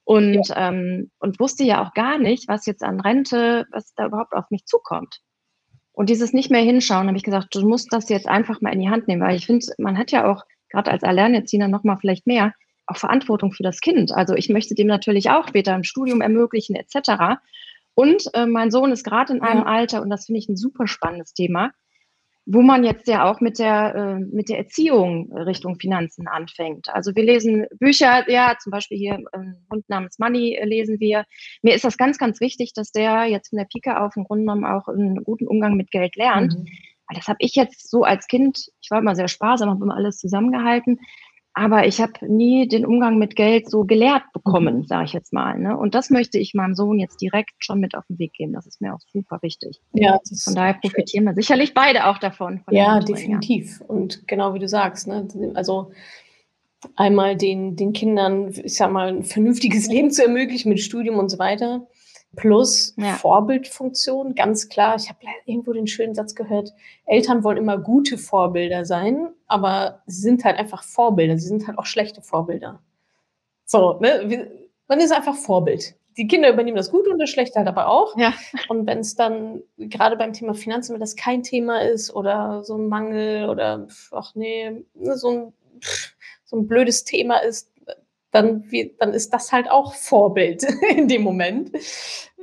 Und, 0.04 0.49
ja. 0.49 0.68
ähm, 0.68 1.11
und 1.18 1.38
wusste 1.38 1.64
ja 1.64 1.82
auch 1.82 1.94
gar 1.94 2.18
nicht, 2.18 2.49
was 2.49 2.66
jetzt 2.66 2.82
an 2.82 3.00
Rente, 3.00 3.66
was 3.70 3.94
da 3.94 4.06
überhaupt 4.06 4.32
auf 4.32 4.50
mich 4.50 4.64
zukommt. 4.66 5.20
Und 5.92 6.08
dieses 6.08 6.32
nicht 6.32 6.50
mehr 6.50 6.62
hinschauen, 6.62 7.06
habe 7.06 7.16
ich 7.16 7.22
gesagt, 7.22 7.54
du 7.54 7.66
musst 7.68 7.92
das 7.92 8.08
jetzt 8.08 8.26
einfach 8.26 8.61
mal 8.61 8.72
in 8.72 8.80
die 8.80 8.88
Hand 8.88 9.06
nehmen, 9.06 9.22
weil 9.22 9.37
ich 9.37 9.46
finde, 9.46 9.66
man 9.78 9.99
hat 9.99 10.11
ja 10.11 10.30
auch, 10.30 10.44
gerade 10.70 10.90
als 10.90 11.04
Alleinerziehender 11.04 11.68
noch 11.68 11.84
mal 11.84 11.99
vielleicht 12.00 12.26
mehr, 12.26 12.54
auch 12.87 12.96
Verantwortung 12.96 13.52
für 13.52 13.62
das 13.62 13.80
Kind. 13.80 14.12
Also 14.12 14.34
ich 14.34 14.49
möchte 14.49 14.75
dem 14.75 14.87
natürlich 14.87 15.30
auch 15.30 15.49
später 15.49 15.75
ein 15.75 15.84
Studium 15.84 16.20
ermöglichen 16.20 16.75
etc. 16.75 17.38
Und 17.94 18.25
äh, 18.34 18.46
mein 18.46 18.70
Sohn 18.70 18.92
ist 18.92 19.04
gerade 19.04 19.32
in 19.34 19.42
einem 19.42 19.61
ja. 19.61 19.66
Alter, 19.66 20.02
und 20.02 20.11
das 20.11 20.26
finde 20.26 20.38
ich 20.38 20.49
ein 20.49 20.56
super 20.56 20.87
spannendes 20.87 21.34
Thema, 21.34 21.72
wo 22.44 22.62
man 22.62 22.82
jetzt 22.84 23.06
ja 23.06 23.30
auch 23.30 23.40
mit 23.40 23.58
der, 23.58 23.94
äh, 23.94 24.18
mit 24.18 24.49
der 24.49 24.58
Erziehung 24.58 25.32
Richtung 25.32 25.78
Finanzen 25.78 26.26
anfängt. 26.26 26.88
Also 26.88 27.14
wir 27.14 27.22
lesen 27.22 27.66
Bücher, 27.78 28.28
ja, 28.28 28.56
zum 28.61 28.70
Beispiel 28.72 28.99
hier 28.99 29.18
ähm, 29.32 29.64
Hund 29.70 29.88
namens 29.88 30.18
Money 30.18 30.56
äh, 30.56 30.64
lesen 30.64 30.99
wir. 30.99 31.25
Mir 31.62 31.75
ist 31.75 31.84
das 31.84 31.96
ganz, 31.96 32.18
ganz 32.18 32.40
wichtig, 32.40 32.72
dass 32.75 32.90
der 32.90 33.26
jetzt 33.26 33.50
von 33.50 33.58
der 33.58 33.66
Pike 33.66 34.00
auf 34.00 34.16
im 34.16 34.25
Grunde 34.25 34.44
genommen 34.44 34.64
auch 34.64 34.88
einen 34.88 35.22
guten 35.22 35.46
Umgang 35.46 35.76
mit 35.76 35.90
Geld 35.90 36.16
lernt. 36.16 36.54
Mhm. 36.54 36.66
Das 37.14 37.28
habe 37.28 37.38
ich 37.40 37.54
jetzt 37.54 37.90
so 37.90 38.04
als 38.04 38.26
Kind, 38.26 38.70
ich 38.80 38.90
war 38.90 38.99
immer 38.99 39.14
sehr 39.14 39.28
sparsam, 39.28 39.68
habe 39.68 39.84
immer 39.84 39.96
alles 39.96 40.16
zusammengehalten. 40.16 40.99
Aber 41.54 41.87
ich 41.87 42.00
habe 42.00 42.12
nie 42.26 42.66
den 42.66 42.87
Umgang 42.87 43.18
mit 43.18 43.37
Geld 43.37 43.68
so 43.68 43.85
gelehrt 43.85 44.23
bekommen, 44.32 44.78
mhm. 44.78 44.85
sage 44.85 45.04
ich 45.04 45.12
jetzt 45.12 45.32
mal. 45.32 45.59
Ne? 45.59 45.76
Und 45.76 45.94
das 45.94 46.09
möchte 46.09 46.38
ich 46.38 46.54
meinem 46.54 46.75
Sohn 46.75 46.99
jetzt 46.99 47.21
direkt 47.21 47.52
schon 47.59 47.78
mit 47.78 47.94
auf 47.94 48.06
den 48.09 48.18
Weg 48.18 48.32
geben. 48.32 48.54
Das 48.54 48.66
ist 48.66 48.80
mir 48.80 48.94
auch 48.94 49.00
super 49.12 49.38
wichtig. 49.42 49.80
Ja, 49.92 50.18
von 50.44 50.54
daher 50.54 50.75
profitieren 50.75 51.25
wir 51.25 51.35
sicherlich 51.35 51.75
beide 51.75 52.06
auch 52.06 52.18
davon. 52.18 52.62
ja, 52.71 53.00
definitiv. 53.00 53.82
Und 53.87 54.26
genau 54.26 54.54
wie 54.54 54.61
du 54.61 54.68
sagst, 54.68 55.06
ne? 55.06 55.28
also 55.54 55.92
einmal 56.97 57.37
den, 57.37 57.76
den 57.76 57.92
Kindern, 57.92 58.52
ich 58.64 58.75
sag 58.75 58.90
mal, 58.90 59.09
ein 59.09 59.23
vernünftiges 59.23 59.88
Leben 59.88 60.11
zu 60.11 60.23
ermöglichen 60.23 60.71
mit 60.71 60.80
Studium 60.80 61.18
und 61.18 61.28
so 61.28 61.38
weiter 61.38 61.87
plus 62.36 62.94
ja. 62.96 63.14
Vorbildfunktion, 63.14 64.34
ganz 64.34 64.68
klar. 64.68 64.97
Ich 64.97 65.08
habe 65.08 65.18
irgendwo 65.45 65.73
den 65.73 65.86
schönen 65.86 66.14
Satz 66.14 66.34
gehört, 66.34 66.73
Eltern 67.06 67.45
wollen 67.45 67.58
immer 67.58 67.78
gute 67.78 68.18
Vorbilder 68.18 68.84
sein, 68.84 69.28
aber 69.47 70.02
sie 70.06 70.23
sind 70.23 70.45
halt 70.45 70.58
einfach 70.58 70.82
Vorbilder, 70.82 71.38
sie 71.38 71.49
sind 71.49 71.66
halt 71.66 71.78
auch 71.78 71.86
schlechte 71.86 72.23
Vorbilder. 72.23 72.80
So, 73.64 73.99
ne? 74.00 74.49
Man 74.88 75.00
ist 75.00 75.12
einfach 75.12 75.36
Vorbild. 75.36 75.95
Die 76.18 76.26
Kinder 76.26 76.52
übernehmen 76.52 76.76
das 76.76 76.90
Gute 76.90 77.08
und 77.08 77.18
das 77.18 77.30
Schlechte 77.30 77.58
halt 77.58 77.68
aber 77.68 77.88
auch. 77.88 78.16
Ja. 78.18 78.34
Und 78.68 78.86
wenn 78.86 78.99
es 78.99 79.14
dann 79.14 79.62
gerade 79.78 80.16
beim 80.16 80.34
Thema 80.34 80.52
Finanzen, 80.54 80.92
wenn 80.92 81.00
das 81.00 81.16
kein 81.16 81.42
Thema 81.42 81.80
ist 81.80 82.14
oder 82.14 82.62
so 82.64 82.76
ein 82.76 82.88
Mangel 82.88 83.49
oder 83.49 83.86
ach 84.10 84.34
nee, 84.34 84.84
ne, 84.95 85.16
so 85.16 85.30
ein, 85.30 85.52
so 86.45 86.56
ein 86.56 86.66
blödes 86.66 87.04
Thema 87.04 87.38
ist, 87.38 87.72
dann, 88.32 88.64
wie, 88.71 88.97
dann 88.99 89.12
ist 89.12 89.32
das 89.32 89.52
halt 89.52 89.71
auch 89.71 89.95
Vorbild 89.95 90.64
in 90.97 91.06
dem 91.06 91.23
Moment. 91.23 91.71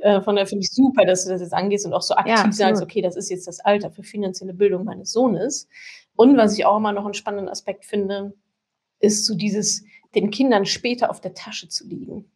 Äh, 0.00 0.22
von 0.22 0.36
daher 0.36 0.46
finde 0.46 0.64
ich 0.64 0.72
super, 0.72 1.04
dass 1.04 1.24
du 1.24 1.30
das 1.30 1.42
jetzt 1.42 1.52
angehst 1.52 1.84
und 1.84 1.92
auch 1.92 2.02
so 2.02 2.14
aktiv 2.14 2.36
ja, 2.36 2.52
sagst, 2.52 2.82
okay, 2.82 3.02
das 3.02 3.16
ist 3.16 3.28
jetzt 3.28 3.46
das 3.46 3.60
Alter 3.60 3.90
für 3.90 4.02
finanzielle 4.02 4.54
Bildung 4.54 4.84
meines 4.84 5.12
Sohnes. 5.12 5.68
Und 6.16 6.36
was 6.36 6.56
ich 6.56 6.64
auch 6.64 6.76
immer 6.76 6.92
noch 6.92 7.04
einen 7.04 7.14
spannenden 7.14 7.48
Aspekt 7.48 7.84
finde, 7.84 8.32
ist 9.00 9.26
so 9.26 9.34
dieses, 9.34 9.84
den 10.14 10.30
Kindern 10.30 10.64
später 10.64 11.10
auf 11.10 11.20
der 11.20 11.34
Tasche 11.34 11.68
zu 11.68 11.86
liegen. 11.86 12.30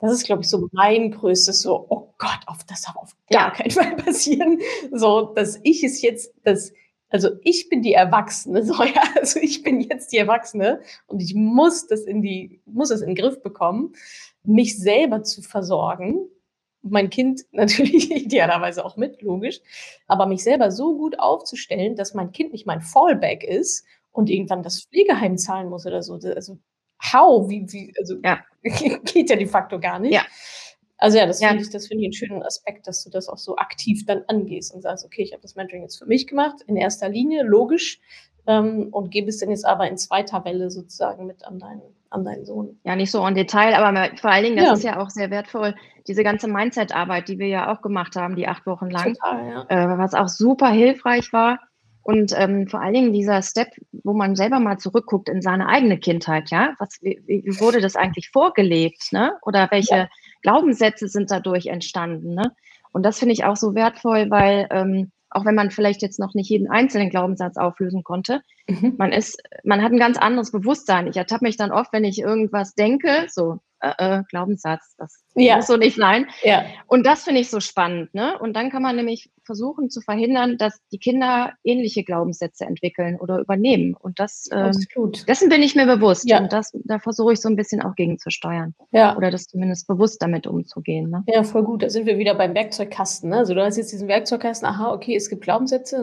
Das 0.00 0.12
ist, 0.12 0.24
glaube 0.24 0.42
ich, 0.42 0.48
so 0.48 0.68
mein 0.72 1.10
größtes, 1.10 1.62
so, 1.62 1.86
oh 1.88 2.14
Gott, 2.18 2.40
auf 2.46 2.62
das 2.64 2.82
darf 2.82 2.96
auf 2.96 3.16
gar 3.30 3.48
ja. 3.48 3.50
keinen 3.50 3.70
Fall 3.70 3.96
passieren. 3.96 4.60
So, 4.92 5.32
dass 5.34 5.58
ich 5.62 5.82
es 5.82 6.02
jetzt, 6.02 6.32
dass 6.44 6.72
also 7.10 7.30
ich 7.42 7.68
bin 7.68 7.82
die 7.82 7.92
Erwachsene, 7.94 8.62
so 8.64 8.82
ja, 8.82 9.02
also 9.16 9.40
ich 9.40 9.62
bin 9.62 9.80
jetzt 9.80 10.12
die 10.12 10.18
Erwachsene 10.18 10.80
und 11.06 11.20
ich 11.20 11.34
muss 11.34 11.86
das 11.86 12.02
in 12.02 12.22
die, 12.22 12.60
muss 12.66 12.90
es 12.90 13.00
in 13.00 13.08
den 13.08 13.16
Griff 13.16 13.42
bekommen, 13.42 13.92
mich 14.44 14.78
selber 14.78 15.22
zu 15.22 15.42
versorgen. 15.42 16.28
Mein 16.82 17.10
Kind 17.10 17.42
natürlich 17.52 18.10
idealerweise 18.10 18.84
auch 18.84 18.96
mit, 18.96 19.22
logisch, 19.22 19.60
aber 20.06 20.26
mich 20.26 20.42
selber 20.42 20.70
so 20.70 20.96
gut 20.96 21.18
aufzustellen, 21.18 21.96
dass 21.96 22.14
mein 22.14 22.32
Kind 22.32 22.52
nicht 22.52 22.66
mein 22.66 22.80
Fallback 22.80 23.44
ist 23.44 23.84
und 24.12 24.30
irgendwann 24.30 24.62
das 24.62 24.84
Pflegeheim 24.84 25.36
zahlen 25.38 25.68
muss 25.68 25.86
oder 25.86 26.02
so. 26.02 26.14
Also 26.14 26.58
how, 27.00 27.48
wie, 27.48 27.66
wie, 27.72 27.94
also 27.98 28.16
ja. 28.24 28.40
geht 28.62 29.30
ja 29.30 29.36
de 29.36 29.46
facto 29.46 29.78
gar 29.78 29.98
nicht. 29.98 30.14
Ja. 30.14 30.22
Also 30.98 31.16
ja, 31.16 31.26
das 31.26 31.40
ja. 31.40 31.48
finde 31.48 31.62
ich, 31.62 31.70
das 31.70 31.86
finde 31.86 32.02
ich 32.02 32.06
einen 32.06 32.12
schönen 32.12 32.42
Aspekt, 32.42 32.86
dass 32.86 33.04
du 33.04 33.10
das 33.10 33.28
auch 33.28 33.38
so 33.38 33.56
aktiv 33.56 34.04
dann 34.04 34.24
angehst 34.26 34.74
und 34.74 34.82
sagst, 34.82 35.04
okay, 35.04 35.22
ich 35.22 35.32
habe 35.32 35.42
das 35.42 35.54
Mentoring 35.54 35.82
jetzt 35.82 35.98
für 35.98 36.06
mich 36.06 36.26
gemacht, 36.26 36.56
in 36.66 36.76
erster 36.76 37.08
Linie, 37.08 37.44
logisch, 37.44 38.00
ähm, 38.48 38.88
und 38.90 39.10
gebe 39.10 39.28
es 39.28 39.38
dann 39.38 39.50
jetzt 39.50 39.64
aber 39.64 39.88
in 39.88 39.96
zweiter 39.96 40.44
Welle 40.44 40.70
sozusagen 40.70 41.26
mit 41.26 41.44
an 41.44 41.60
deinen, 41.60 41.82
an 42.10 42.24
deinen 42.24 42.44
Sohn. 42.44 42.80
Ja, 42.84 42.96
nicht 42.96 43.12
so 43.12 43.24
en 43.24 43.34
Detail, 43.34 43.74
aber 43.74 44.16
vor 44.16 44.30
allen 44.30 44.44
Dingen, 44.44 44.56
das 44.56 44.66
ja. 44.66 44.72
ist 44.72 44.82
ja 44.84 45.00
auch 45.00 45.10
sehr 45.10 45.30
wertvoll, 45.30 45.74
diese 46.08 46.24
ganze 46.24 46.48
Mindset-Arbeit, 46.48 47.28
die 47.28 47.38
wir 47.38 47.48
ja 47.48 47.72
auch 47.72 47.80
gemacht 47.80 48.16
haben, 48.16 48.34
die 48.34 48.48
acht 48.48 48.66
Wochen 48.66 48.90
lang, 48.90 49.14
Total, 49.14 49.66
ja. 49.70 49.92
äh, 49.94 49.98
was 49.98 50.14
auch 50.14 50.28
super 50.28 50.70
hilfreich 50.70 51.32
war. 51.32 51.60
Und 52.02 52.32
ähm, 52.34 52.66
vor 52.68 52.80
allen 52.80 52.94
Dingen 52.94 53.12
dieser 53.12 53.42
Step, 53.42 53.68
wo 54.02 54.14
man 54.14 54.34
selber 54.34 54.60
mal 54.60 54.78
zurückguckt 54.78 55.28
in 55.28 55.42
seine 55.42 55.68
eigene 55.68 55.98
Kindheit, 55.98 56.50
ja, 56.50 56.74
was, 56.78 56.98
wie, 57.02 57.20
wie 57.26 57.60
wurde 57.60 57.82
das 57.82 57.96
eigentlich 57.96 58.30
vorgelebt, 58.30 59.12
ne? 59.12 59.34
Oder 59.42 59.68
welche 59.70 59.94
ja. 59.94 60.08
Glaubenssätze 60.42 61.08
sind 61.08 61.30
dadurch 61.30 61.66
entstanden. 61.66 62.34
Ne? 62.34 62.52
Und 62.92 63.04
das 63.04 63.18
finde 63.18 63.32
ich 63.32 63.44
auch 63.44 63.56
so 63.56 63.74
wertvoll, 63.74 64.30
weil 64.30 64.66
ähm, 64.70 65.10
auch 65.30 65.44
wenn 65.44 65.54
man 65.54 65.70
vielleicht 65.70 66.02
jetzt 66.02 66.18
noch 66.18 66.34
nicht 66.34 66.48
jeden 66.48 66.70
einzelnen 66.70 67.10
Glaubenssatz 67.10 67.56
auflösen 67.56 68.02
konnte, 68.02 68.40
mhm. 68.66 68.94
man 68.98 69.12
ist, 69.12 69.42
man 69.62 69.82
hat 69.82 69.92
ein 69.92 69.98
ganz 69.98 70.16
anderes 70.16 70.52
Bewusstsein. 70.52 71.06
Ich 71.06 71.16
ertappe 71.16 71.44
mich 71.44 71.56
dann 71.56 71.70
oft, 71.70 71.92
wenn 71.92 72.04
ich 72.04 72.18
irgendwas 72.18 72.74
denke, 72.74 73.26
so 73.28 73.58
äh, 73.80 73.92
äh, 73.98 74.22
Glaubenssatz, 74.30 74.96
das 74.96 75.24
ja. 75.46 75.56
muss 75.56 75.66
so 75.66 75.76
nicht 75.76 75.96
sein. 75.96 76.26
Ja. 76.42 76.64
Und 76.86 77.06
das 77.06 77.24
finde 77.24 77.40
ich 77.40 77.50
so 77.50 77.60
spannend, 77.60 78.14
ne? 78.14 78.38
Und 78.38 78.54
dann 78.54 78.70
kann 78.70 78.82
man 78.82 78.96
nämlich 78.96 79.30
versuchen 79.48 79.88
zu 79.88 80.02
verhindern, 80.02 80.58
dass 80.58 80.78
die 80.92 80.98
Kinder 80.98 81.54
ähnliche 81.64 82.04
Glaubenssätze 82.04 82.66
entwickeln 82.66 83.16
oder 83.18 83.38
übernehmen. 83.38 83.94
Und 83.98 84.20
das, 84.20 84.46
ähm, 84.52 84.72
dessen 85.26 85.48
bin 85.48 85.62
ich 85.62 85.74
mir 85.74 85.86
bewusst. 85.86 86.28
Ja. 86.28 86.38
Und 86.38 86.52
das, 86.52 86.72
da 86.84 86.98
versuche 86.98 87.32
ich 87.32 87.40
so 87.40 87.48
ein 87.48 87.56
bisschen 87.56 87.80
auch 87.80 87.94
gegenzusteuern. 87.94 88.74
Ja. 88.92 89.16
Oder 89.16 89.30
das 89.30 89.46
zumindest 89.46 89.88
bewusst 89.88 90.20
damit 90.20 90.46
umzugehen. 90.46 91.08
Ne? 91.08 91.24
Ja, 91.26 91.44
voll 91.44 91.62
gut. 91.62 91.82
Da 91.82 91.88
sind 91.88 92.04
wir 92.04 92.18
wieder 92.18 92.34
beim 92.34 92.54
Werkzeugkasten. 92.54 93.30
Ne? 93.30 93.38
Also 93.38 93.54
du 93.54 93.64
hast 93.64 93.78
jetzt 93.78 93.90
diesen 93.90 94.06
Werkzeugkasten, 94.06 94.68
aha, 94.68 94.92
okay, 94.92 95.16
es 95.16 95.30
gibt 95.30 95.42
Glaubenssätze? 95.42 95.96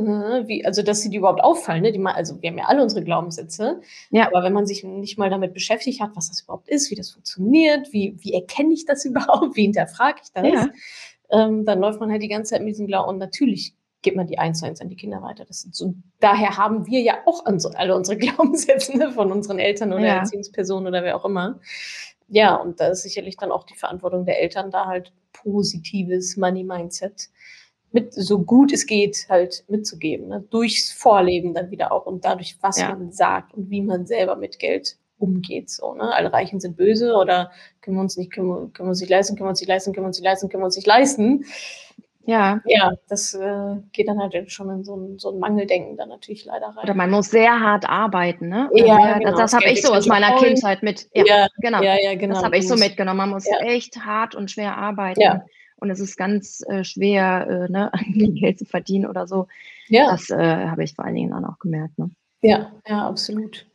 Wie, 0.48 0.66
also 0.66 0.82
dass 0.82 1.02
sie 1.02 1.12
die 1.12 1.18
überhaupt 1.18 1.44
auffallen. 1.44 1.84
Ne? 1.84 1.92
Die 1.92 2.00
mal, 2.00 2.14
also 2.14 2.42
wir 2.42 2.50
haben 2.50 2.58
ja 2.58 2.66
alle 2.66 2.82
unsere 2.82 3.04
Glaubenssätze. 3.04 3.80
Ja. 4.10 4.26
Aber 4.26 4.44
wenn 4.44 4.54
man 4.54 4.66
sich 4.66 4.84
nicht 4.84 5.20
mal 5.20 5.30
damit 5.30 5.54
beschäftigt 5.54 6.02
hat, 6.02 6.16
was 6.16 6.30
das 6.30 6.42
überhaupt 6.42 6.68
ist, 6.68 6.90
wie 6.90 6.96
das 6.96 7.12
funktioniert, 7.12 7.94
wie, 7.94 8.16
wie 8.22 8.34
erkenne 8.34 8.74
ich 8.74 8.86
das 8.86 9.06
überhaupt, 9.06 9.25
wie 9.54 9.64
hinterfrage 9.64 10.22
ich 10.24 10.32
das, 10.32 10.48
ja. 10.48 10.70
ähm, 11.30 11.66
dann 11.66 11.80
läuft 11.80 12.00
man 12.00 12.12
halt 12.12 12.22
die 12.22 12.28
ganze 12.28 12.52
Zeit 12.52 12.62
mit 12.62 12.70
diesem 12.70 12.88
Glauben. 12.88 13.10
Und 13.10 13.18
natürlich 13.18 13.76
gibt 14.02 14.18
man 14.18 14.28
die 14.28 14.38
eins 14.38 14.60
zu 14.60 14.66
eins 14.66 14.82
an 14.82 14.90
die 14.90 14.96
Kinder 14.96 15.22
weiter. 15.22 15.46
Das 15.46 15.62
sind 15.62 15.76
so, 15.76 15.96
daher 16.20 16.58
haben 16.58 16.86
wir 16.86 17.02
ja 17.02 17.16
auch 17.26 17.46
alle 17.46 17.96
unsere 17.96 18.18
Glaubenssätze 18.20 18.98
ne, 18.98 19.12
von 19.12 19.32
unseren 19.32 19.60
Eltern 19.60 19.94
oder 19.94 20.06
ja. 20.06 20.16
Erziehungspersonen 20.18 20.88
oder 20.88 21.04
wer 21.04 21.16
auch 21.16 21.26
immer. 21.26 21.60
Ja, 22.28 22.56
und 22.56 22.80
da 22.80 22.88
ist 22.88 23.04
sicherlich 23.04 23.38
dann 23.38 23.52
auch 23.52 23.64
die 23.64 23.76
Verantwortung 23.76 24.26
der 24.26 24.42
Eltern, 24.42 24.72
da 24.72 24.86
halt 24.86 25.12
positives 25.34 26.38
Money-Mindset 26.38 27.30
mit 27.96 28.14
so 28.14 28.40
gut 28.40 28.74
es 28.74 28.86
geht 28.86 29.26
halt 29.30 29.64
mitzugeben, 29.70 30.28
ne? 30.28 30.44
durchs 30.50 30.92
Vorleben 30.92 31.54
dann 31.54 31.72
wieder 31.72 31.94
auch 31.94 32.06
und 32.06 32.26
dadurch, 32.26 32.58
was 32.62 32.78
ja. 32.78 32.90
man 32.90 33.12
sagt 33.12 33.54
und 33.54 33.70
wie 33.70 33.82
man 33.82 34.06
selber 34.06 34.36
mit 34.36 34.60
Geld 34.60 34.98
umgeht. 35.18 35.70
So, 35.70 35.94
ne? 35.94 36.14
Alle 36.14 36.32
Reichen 36.32 36.60
sind 36.60 36.78
böse 36.78 37.14
oder 37.14 37.52
können 37.82 37.98
wir 37.98 38.02
uns 38.02 38.18
nicht, 38.18 38.32
können 38.32 38.48
wir, 38.48 38.70
können 38.74 38.88
wir 38.88 38.92
uns 38.92 39.02
nicht 39.02 39.10
leisten, 39.10 39.36
können 39.36 39.48
wir 39.48 39.52
uns 39.52 39.62
nicht 39.62 39.70
leisten, 39.70 39.94
können 39.94 40.04
wir 40.04 40.08
uns 40.08 40.18
nicht 40.18 40.26
leisten, 40.26 40.50
können 40.50 40.62
wir 40.62 40.66
uns 40.66 40.76
nicht 40.76 40.88
leisten. 40.88 41.46
Ja. 42.28 42.60
Ja, 42.66 42.92
das 43.08 43.36
äh, 43.36 43.76
geht 43.92 44.08
dann 44.08 44.20
halt 44.20 44.52
schon 44.52 44.70
in 44.72 44.84
so 44.84 44.96
ein, 44.96 45.20
so 45.20 45.30
ein 45.32 45.40
Mangeldenken 45.40 45.96
dann 45.96 46.10
natürlich 46.10 46.46
leider 46.46 46.68
rein. 46.68 46.84
Oder 46.84 46.96
man 46.96 47.12
muss 47.12 47.30
sehr 47.30 47.60
hart 47.60 47.88
arbeiten, 47.88 48.50
ne? 48.50 48.70
Ja, 48.74 49.20
genau. 49.20 49.32
Das, 49.32 49.52
das 49.52 49.54
habe 49.54 49.72
ich 49.72 49.84
so 49.84 49.94
aus 49.94 50.08
meiner 50.08 50.38
voll. 50.38 50.48
Kindheit 50.48 50.82
mit. 50.82 51.08
Ja, 51.14 51.24
ja, 51.26 51.48
genau. 51.60 51.84
Ja, 51.84 51.96
ja, 52.02 52.16
genau. 52.16 52.36
Das 52.36 52.44
habe 52.44 52.58
ich 52.58 52.68
so 52.68 52.76
mitgenommen. 52.76 53.18
Man 53.18 53.30
muss 53.30 53.46
ja. 53.46 53.60
echt 53.60 54.04
hart 54.04 54.34
und 54.34 54.50
schwer 54.50 54.76
arbeiten. 54.76 55.22
Ja. 55.22 55.46
Und 55.78 55.92
es 55.92 56.00
ist 56.00 56.18
ganz 56.18 56.64
äh, 56.68 56.84
schwer, 56.84 57.68
äh, 57.70 57.72
ne, 57.72 57.92
Geld 58.40 58.58
zu 58.58 58.66
verdienen 58.66 59.06
oder 59.06 59.28
so. 59.28 59.48
Ja. 59.88 60.08
Das 60.10 60.30
äh, 60.32 60.68
habe 60.68 60.84
ich 60.84 60.96
vor 60.96 61.06
allen 61.06 61.16
Dingen 61.16 61.30
dann 61.30 61.46
auch 61.46 61.60
gemerkt. 61.60 62.00
Ne? 62.00 62.10
Ja, 62.42 62.72
ja, 62.88 63.08
absolut. 63.08 63.68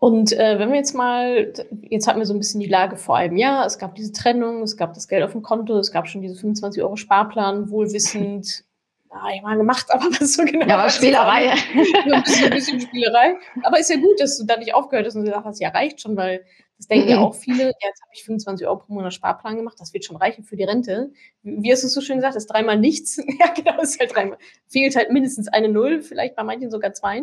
Und 0.00 0.32
äh, 0.32 0.58
wenn 0.58 0.70
wir 0.70 0.76
jetzt 0.76 0.94
mal, 0.94 1.52
jetzt 1.82 2.08
hatten 2.08 2.18
wir 2.18 2.26
so 2.26 2.32
ein 2.32 2.38
bisschen 2.38 2.58
die 2.58 2.66
Lage 2.66 2.96
vor 2.96 3.16
einem 3.16 3.36
Jahr, 3.36 3.66
es 3.66 3.78
gab 3.78 3.94
diese 3.94 4.12
Trennung, 4.12 4.62
es 4.62 4.78
gab 4.78 4.94
das 4.94 5.08
Geld 5.08 5.22
auf 5.22 5.32
dem 5.32 5.42
Konto, 5.42 5.78
es 5.78 5.92
gab 5.92 6.08
schon 6.08 6.22
diese 6.22 6.36
25 6.36 6.82
Euro 6.82 6.96
Sparplan, 6.96 7.70
wohlwissend, 7.70 8.64
ja, 9.12 9.34
ich 9.34 9.42
mal 9.42 9.58
gemacht, 9.58 9.86
aber 9.90 10.06
was 10.06 10.32
so 10.32 10.44
genau. 10.44 10.66
Ja, 10.66 10.78
aber 10.78 10.88
Spielerei. 10.88 11.50
ein, 11.50 12.22
bisschen, 12.22 12.44
ein 12.44 12.50
bisschen 12.50 12.80
Spielerei. 12.80 13.36
Aber 13.62 13.78
ist 13.78 13.90
ja 13.90 13.96
gut, 13.96 14.18
dass 14.18 14.38
du 14.38 14.46
da 14.46 14.56
nicht 14.56 14.72
aufgehört 14.72 15.06
hast 15.06 15.16
und 15.16 15.24
gesagt 15.24 15.44
hast, 15.44 15.60
ja, 15.60 15.68
reicht 15.68 16.00
schon, 16.00 16.16
weil 16.16 16.46
das 16.78 16.88
denken 16.88 17.08
mhm. 17.08 17.12
ja 17.12 17.18
auch 17.18 17.34
viele. 17.34 17.64
Ja, 17.64 17.88
jetzt 17.88 18.00
habe 18.00 18.10
ich 18.14 18.24
25 18.24 18.66
Euro 18.66 18.78
pro 18.78 18.94
Monat 18.94 19.12
Sparplan 19.12 19.56
gemacht, 19.56 19.76
das 19.78 19.92
wird 19.92 20.06
schon 20.06 20.16
reichen 20.16 20.44
für 20.44 20.56
die 20.56 20.64
Rente. 20.64 21.12
Wie 21.42 21.70
hast 21.70 21.82
du 21.82 21.88
es 21.88 21.92
so 21.92 22.00
schön 22.00 22.16
gesagt, 22.16 22.36
das 22.36 22.44
ist 22.44 22.50
dreimal 22.50 22.78
nichts. 22.78 23.16
ja, 23.38 23.52
genau, 23.52 23.82
ist 23.82 24.00
halt 24.00 24.14
dreimal. 24.14 24.38
Fehlt 24.66 24.96
halt 24.96 25.10
mindestens 25.10 25.48
eine 25.48 25.68
Null, 25.68 26.00
vielleicht 26.00 26.36
bei 26.36 26.42
manchen 26.42 26.70
sogar 26.70 26.94
zwei. 26.94 27.22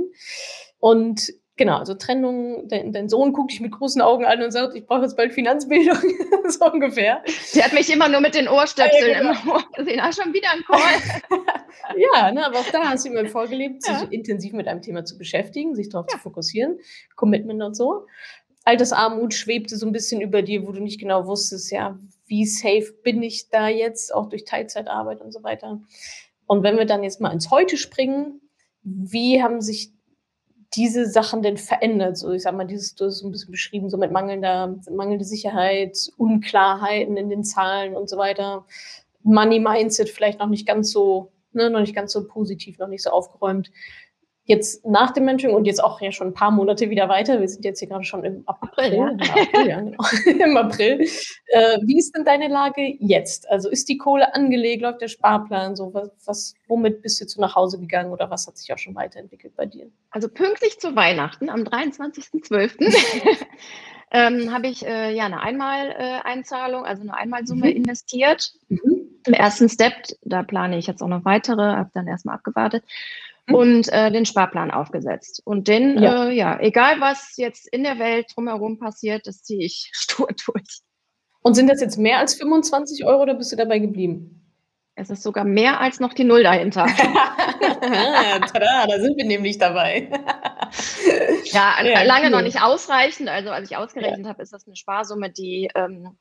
Und 0.78 1.34
Genau, 1.58 1.78
also 1.78 1.96
Trennung, 1.96 2.68
dein, 2.68 2.94
dein, 2.94 3.10
Sohn 3.10 3.34
guckt 3.34 3.52
dich 3.52 3.62
mit 3.62 3.72
großen 3.72 4.00
Augen 4.00 4.26
an 4.26 4.44
und 4.44 4.52
sagt, 4.52 4.76
ich 4.76 4.86
brauche 4.86 5.02
jetzt 5.02 5.18
bald 5.18 5.34
Finanzbildung, 5.34 5.98
so 6.48 6.72
ungefähr. 6.72 7.24
Der 7.56 7.66
hat 7.66 7.74
mich 7.74 7.92
immer 7.92 8.08
nur 8.08 8.22
mit 8.22 8.36
den 8.36 8.48
Ohrstöpseln 8.48 9.12
ja, 9.12 9.20
genau. 9.20 9.32
im 9.32 9.50
Ohr 9.50 9.64
gesehen. 9.76 10.00
Ah, 10.00 10.12
schon 10.12 10.34
wieder 10.34 10.50
ein 10.52 10.64
Call. 10.64 11.40
ja, 12.14 12.32
ne, 12.32 12.46
aber 12.46 12.60
auch 12.60 12.72
da 12.72 12.92
hast 12.92 13.06
du 13.06 13.10
ihm 13.10 13.28
vorgelebt, 13.28 13.82
sich 13.82 13.92
ja. 13.92 14.08
intensiv 14.12 14.54
mit 14.54 14.68
einem 14.68 14.84
Thema 14.84 15.04
zu 15.04 15.18
beschäftigen, 15.18 15.74
sich 15.74 15.90
darauf 15.90 16.06
ja. 16.12 16.18
zu 16.18 16.22
fokussieren, 16.22 16.78
Commitment 17.16 17.64
und 17.64 17.76
so. 17.76 18.06
Altersarmut 18.64 19.34
schwebte 19.34 19.78
so 19.78 19.88
ein 19.88 19.94
bisschen 19.94 20.22
über 20.22 20.44
dir, 20.44 20.68
wo 20.68 20.72
du 20.72 20.82
nicht 20.82 21.00
genau 21.00 21.26
wusstest, 21.26 21.72
ja, 21.72 21.98
wie 22.28 22.46
safe 22.46 22.94
bin 23.04 23.24
ich 23.24 23.50
da 23.50 23.68
jetzt, 23.68 24.14
auch 24.14 24.30
durch 24.30 24.46
Teilzeitarbeit 24.46 25.22
und 25.22 25.32
so 25.32 25.42
weiter. 25.42 25.82
Und 26.46 26.62
wenn 26.62 26.78
wir 26.78 26.86
dann 26.86 27.04
jetzt 27.04 27.20
mal 27.20 27.32
ins 27.32 27.50
Heute 27.50 27.78
springen, 27.78 28.42
wie 28.84 29.42
haben 29.42 29.60
sich 29.60 29.97
diese 30.76 31.06
Sachen 31.06 31.42
denn 31.42 31.58
verändert? 31.58 32.18
So, 32.18 32.32
ich 32.32 32.44
sag 32.44 32.56
mal, 32.56 32.66
dieses, 32.66 32.96
du 32.96 33.06
hast 33.06 33.20
so 33.20 33.28
ein 33.28 33.32
bisschen 33.32 33.52
beschrieben, 33.52 33.90
so 33.90 33.98
mit 33.98 34.12
mangelnder, 34.12 34.76
mangelnde 34.92 35.26
Sicherheit, 35.26 35.98
Unklarheiten 36.18 37.18
in 37.18 37.30
den 37.30 37.44
Zahlen 37.44 37.96
und 37.96 38.10
so 38.10 38.18
weiter. 38.18 38.66
Money 39.24 39.60
Mindset 39.60 40.10
vielleicht 40.10 40.40
noch 40.40 40.48
nicht 40.48 40.68
ganz 40.68 40.92
so, 40.92 41.32
ne, 41.54 41.70
noch 41.70 41.82
nicht 41.82 41.96
ganz 41.96 42.12
so 42.14 42.28
positiv, 42.28 42.78
noch 42.80 42.88
nicht 42.88 43.04
so 43.04 43.10
aufgeräumt 43.10 43.72
jetzt 44.48 44.86
nach 44.86 45.12
dem 45.12 45.26
Mentoring 45.26 45.56
und 45.56 45.66
jetzt 45.66 45.84
auch 45.84 46.02
ja 46.02 46.12
schon 46.12 46.28
ein 46.28 46.34
paar 46.34 46.52
Monate 46.52 46.90
wieder 46.90 47.10
weiter, 47.10 47.40
wir 47.42 47.48
sind 47.50 47.66
jetzt 47.66 47.80
hier 47.80 47.90
gerade 47.90 48.06
schon 48.06 48.24
im 48.24 48.44
April, 48.48 48.94
ja. 48.94 49.06
April, 49.08 49.68
ja, 49.68 49.82
genau. 49.82 49.98
im 50.46 50.58
April. 50.58 51.02
Äh, 51.48 51.78
wie 51.84 52.00
ist 52.00 52.16
denn 52.16 52.24
deine 52.24 52.48
Lage 52.48 52.96
jetzt? 53.00 53.50
Also 53.50 53.70
ist 53.70 53.90
die 53.90 53.98
Kohle 53.98 54.34
angelegt, 54.34 54.82
läuft 54.82 55.02
der 55.02 55.10
Sparplan 55.10 55.76
so? 55.76 55.94
Was, 55.94 56.10
was, 56.26 56.54
womit 56.68 57.02
bist 57.02 57.20
du 57.20 57.26
jetzt 57.26 57.38
nach 57.38 57.56
Hause 57.56 57.78
gegangen 57.80 58.12
oder 58.12 58.30
was 58.30 58.48
hat 58.48 58.58
sich 58.58 58.72
auch 58.74 58.78
schon 58.78 58.96
weiterentwickelt 58.96 59.56
bei 59.58 59.66
dir? 59.66 59.88
Also 60.12 60.30
pünktlich 60.30 60.80
zu 60.80 60.96
Weihnachten 60.96 61.50
am 61.50 61.64
23.12. 61.64 62.72
ähm, 64.12 64.54
habe 64.54 64.68
ich 64.68 64.86
äh, 64.86 65.14
ja 65.14 65.26
eine 65.26 65.42
Einmaleinzahlung, 65.42 66.86
äh, 66.86 66.88
also 66.88 67.02
eine 67.02 67.14
Einmalsumme 67.16 67.66
mhm. 67.66 67.76
investiert. 67.76 68.54
Mhm. 68.70 69.08
Im 69.26 69.34
ersten 69.34 69.68
Step, 69.68 69.94
da 70.22 70.44
plane 70.44 70.78
ich 70.78 70.88
jetzt 70.88 71.02
auch 71.02 71.10
noch 71.10 71.26
weitere, 71.26 71.62
habe 71.62 71.92
dann 71.94 72.08
erstmal 72.08 72.36
abgewartet. 72.36 72.86
Mhm. 73.48 73.56
und 73.56 73.94
äh, 73.94 74.12
den 74.12 74.26
Sparplan 74.26 74.72
aufgesetzt. 74.72 75.42
Und 75.46 75.68
den, 75.68 76.02
ja. 76.02 76.28
Äh, 76.28 76.36
ja, 76.36 76.60
egal 76.60 77.00
was 77.00 77.36
jetzt 77.38 77.68
in 77.72 77.84
der 77.84 78.00
Welt 78.00 78.28
drumherum 78.36 78.78
passiert, 78.78 79.26
das 79.26 79.42
ziehe 79.44 79.66
ich 79.66 79.90
stur 79.94 80.28
durch. 80.46 80.82
Und 81.42 81.54
sind 81.54 81.70
das 81.70 81.82
jetzt 81.82 81.98
mehr 81.98 82.20
als 82.20 82.36
25 82.36 83.06
Euro 83.06 83.24
oder 83.24 83.36
bist 83.36 83.52
du 83.52 83.56
dabei 83.56 83.80
geblieben? 83.80 84.44
Es 85.00 85.12
ist 85.12 85.22
sogar 85.22 85.44
mehr 85.44 85.80
als 85.80 86.00
noch 86.00 86.14
die 86.14 86.24
Null 86.24 86.42
dahinter. 86.42 86.86
Tada, 88.52 88.88
da 88.88 89.00
sind 89.00 89.16
wir 89.16 89.26
nämlich 89.26 89.60
dabei. 89.60 90.10
ja, 91.46 91.76
ja, 91.84 92.02
lange 92.02 92.26
cool. 92.26 92.32
noch 92.32 92.42
nicht 92.42 92.62
ausreichend. 92.62 93.30
Also 93.30 93.52
als 93.52 93.70
ich 93.70 93.78
ausgerechnet 93.78 94.26
ja. 94.26 94.30
habe, 94.30 94.42
ist 94.42 94.54
das 94.54 94.66
eine 94.66 94.76
Sparsumme, 94.76 95.30
die 95.30 95.70
ähm, 95.76 96.18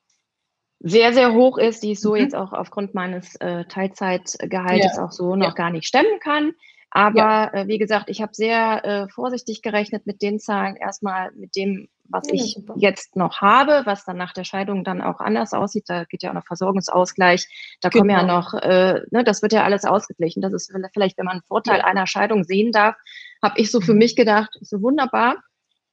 sehr, 0.80 1.14
sehr 1.14 1.32
hoch 1.32 1.56
ist, 1.56 1.82
die 1.82 1.92
ich 1.92 2.00
so 2.00 2.10
mhm. 2.10 2.16
jetzt 2.20 2.34
auch 2.36 2.52
aufgrund 2.52 2.94
meines 2.94 3.34
äh, 3.36 3.64
Teilzeitgehaltes 3.64 4.96
ja. 4.98 5.04
auch 5.04 5.10
so 5.10 5.36
noch 5.36 5.54
gar 5.54 5.70
nicht 5.70 5.86
stemmen 5.86 6.20
kann. 6.20 6.52
Aber 6.90 7.18
ja. 7.18 7.52
äh, 7.52 7.68
wie 7.68 7.78
gesagt, 7.78 8.08
ich 8.08 8.22
habe 8.22 8.32
sehr 8.34 8.84
äh, 8.84 9.08
vorsichtig 9.08 9.62
gerechnet 9.62 10.06
mit 10.06 10.22
den 10.22 10.38
Zahlen, 10.38 10.76
erstmal 10.76 11.32
mit 11.32 11.56
dem, 11.56 11.88
was 12.04 12.28
ja, 12.28 12.34
ich 12.34 12.54
super. 12.54 12.74
jetzt 12.76 13.16
noch 13.16 13.40
habe, 13.40 13.82
was 13.84 14.04
dann 14.04 14.16
nach 14.16 14.32
der 14.32 14.44
Scheidung 14.44 14.84
dann 14.84 15.02
auch 15.02 15.20
anders 15.20 15.52
aussieht. 15.52 15.84
Da 15.88 16.04
geht 16.04 16.22
ja 16.22 16.30
auch 16.30 16.34
noch 16.34 16.46
Versorgungsausgleich. 16.46 17.48
Da 17.80 17.88
genau. 17.88 18.00
kommen 18.00 18.10
ja 18.10 18.20
genau. 18.20 18.36
noch, 18.36 18.54
äh, 18.54 19.00
ne, 19.10 19.24
das 19.24 19.42
wird 19.42 19.52
ja 19.52 19.64
alles 19.64 19.84
ausgeglichen. 19.84 20.40
Das 20.40 20.52
ist 20.52 20.72
vielleicht, 20.92 21.18
wenn 21.18 21.26
man 21.26 21.34
einen 21.34 21.42
Vorteil 21.48 21.78
ja. 21.78 21.84
einer 21.84 22.06
Scheidung 22.06 22.44
sehen 22.44 22.72
darf, 22.72 22.94
habe 23.42 23.60
ich 23.60 23.70
so 23.70 23.80
für 23.80 23.92
mhm. 23.92 23.98
mich 23.98 24.16
gedacht, 24.16 24.56
so 24.60 24.80
wunderbar. 24.80 25.36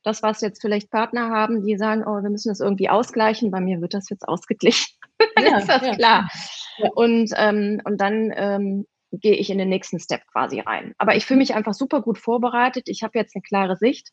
Das, 0.04 0.22
was 0.22 0.42
jetzt 0.42 0.62
vielleicht 0.62 0.92
Partner 0.92 1.30
haben, 1.30 1.66
die 1.66 1.78
sagen, 1.78 2.04
oh, 2.06 2.22
wir 2.22 2.30
müssen 2.30 2.50
das 2.50 2.60
irgendwie 2.60 2.90
ausgleichen. 2.90 3.52
Bei 3.52 3.62
mir 3.62 3.82
wird 3.82 3.94
das 3.94 4.10
jetzt 4.10 4.28
ausgeglichen. 4.28 4.88
Ja, 5.40 5.58
ist 5.58 5.70
das 5.70 5.96
klar. 5.96 6.30
Und, 6.96 7.32
ähm, 7.38 7.82
und 7.86 8.02
dann 8.02 8.34
ähm, 8.36 8.86
gehe 9.22 9.36
ich 9.36 9.50
in 9.50 9.58
den 9.58 9.70
nächsten 9.70 10.00
Step 10.00 10.22
quasi 10.32 10.60
rein. 10.60 10.94
Aber 10.98 11.16
ich 11.16 11.26
fühle 11.26 11.40
mich 11.40 11.54
einfach 11.54 11.74
super 11.74 12.02
gut 12.02 12.18
vorbereitet. 12.18 12.90
Ich 12.90 13.04
habe 13.04 13.18
jetzt 13.18 13.36
eine 13.36 13.42
klare 13.42 13.76
Sicht. 13.76 14.10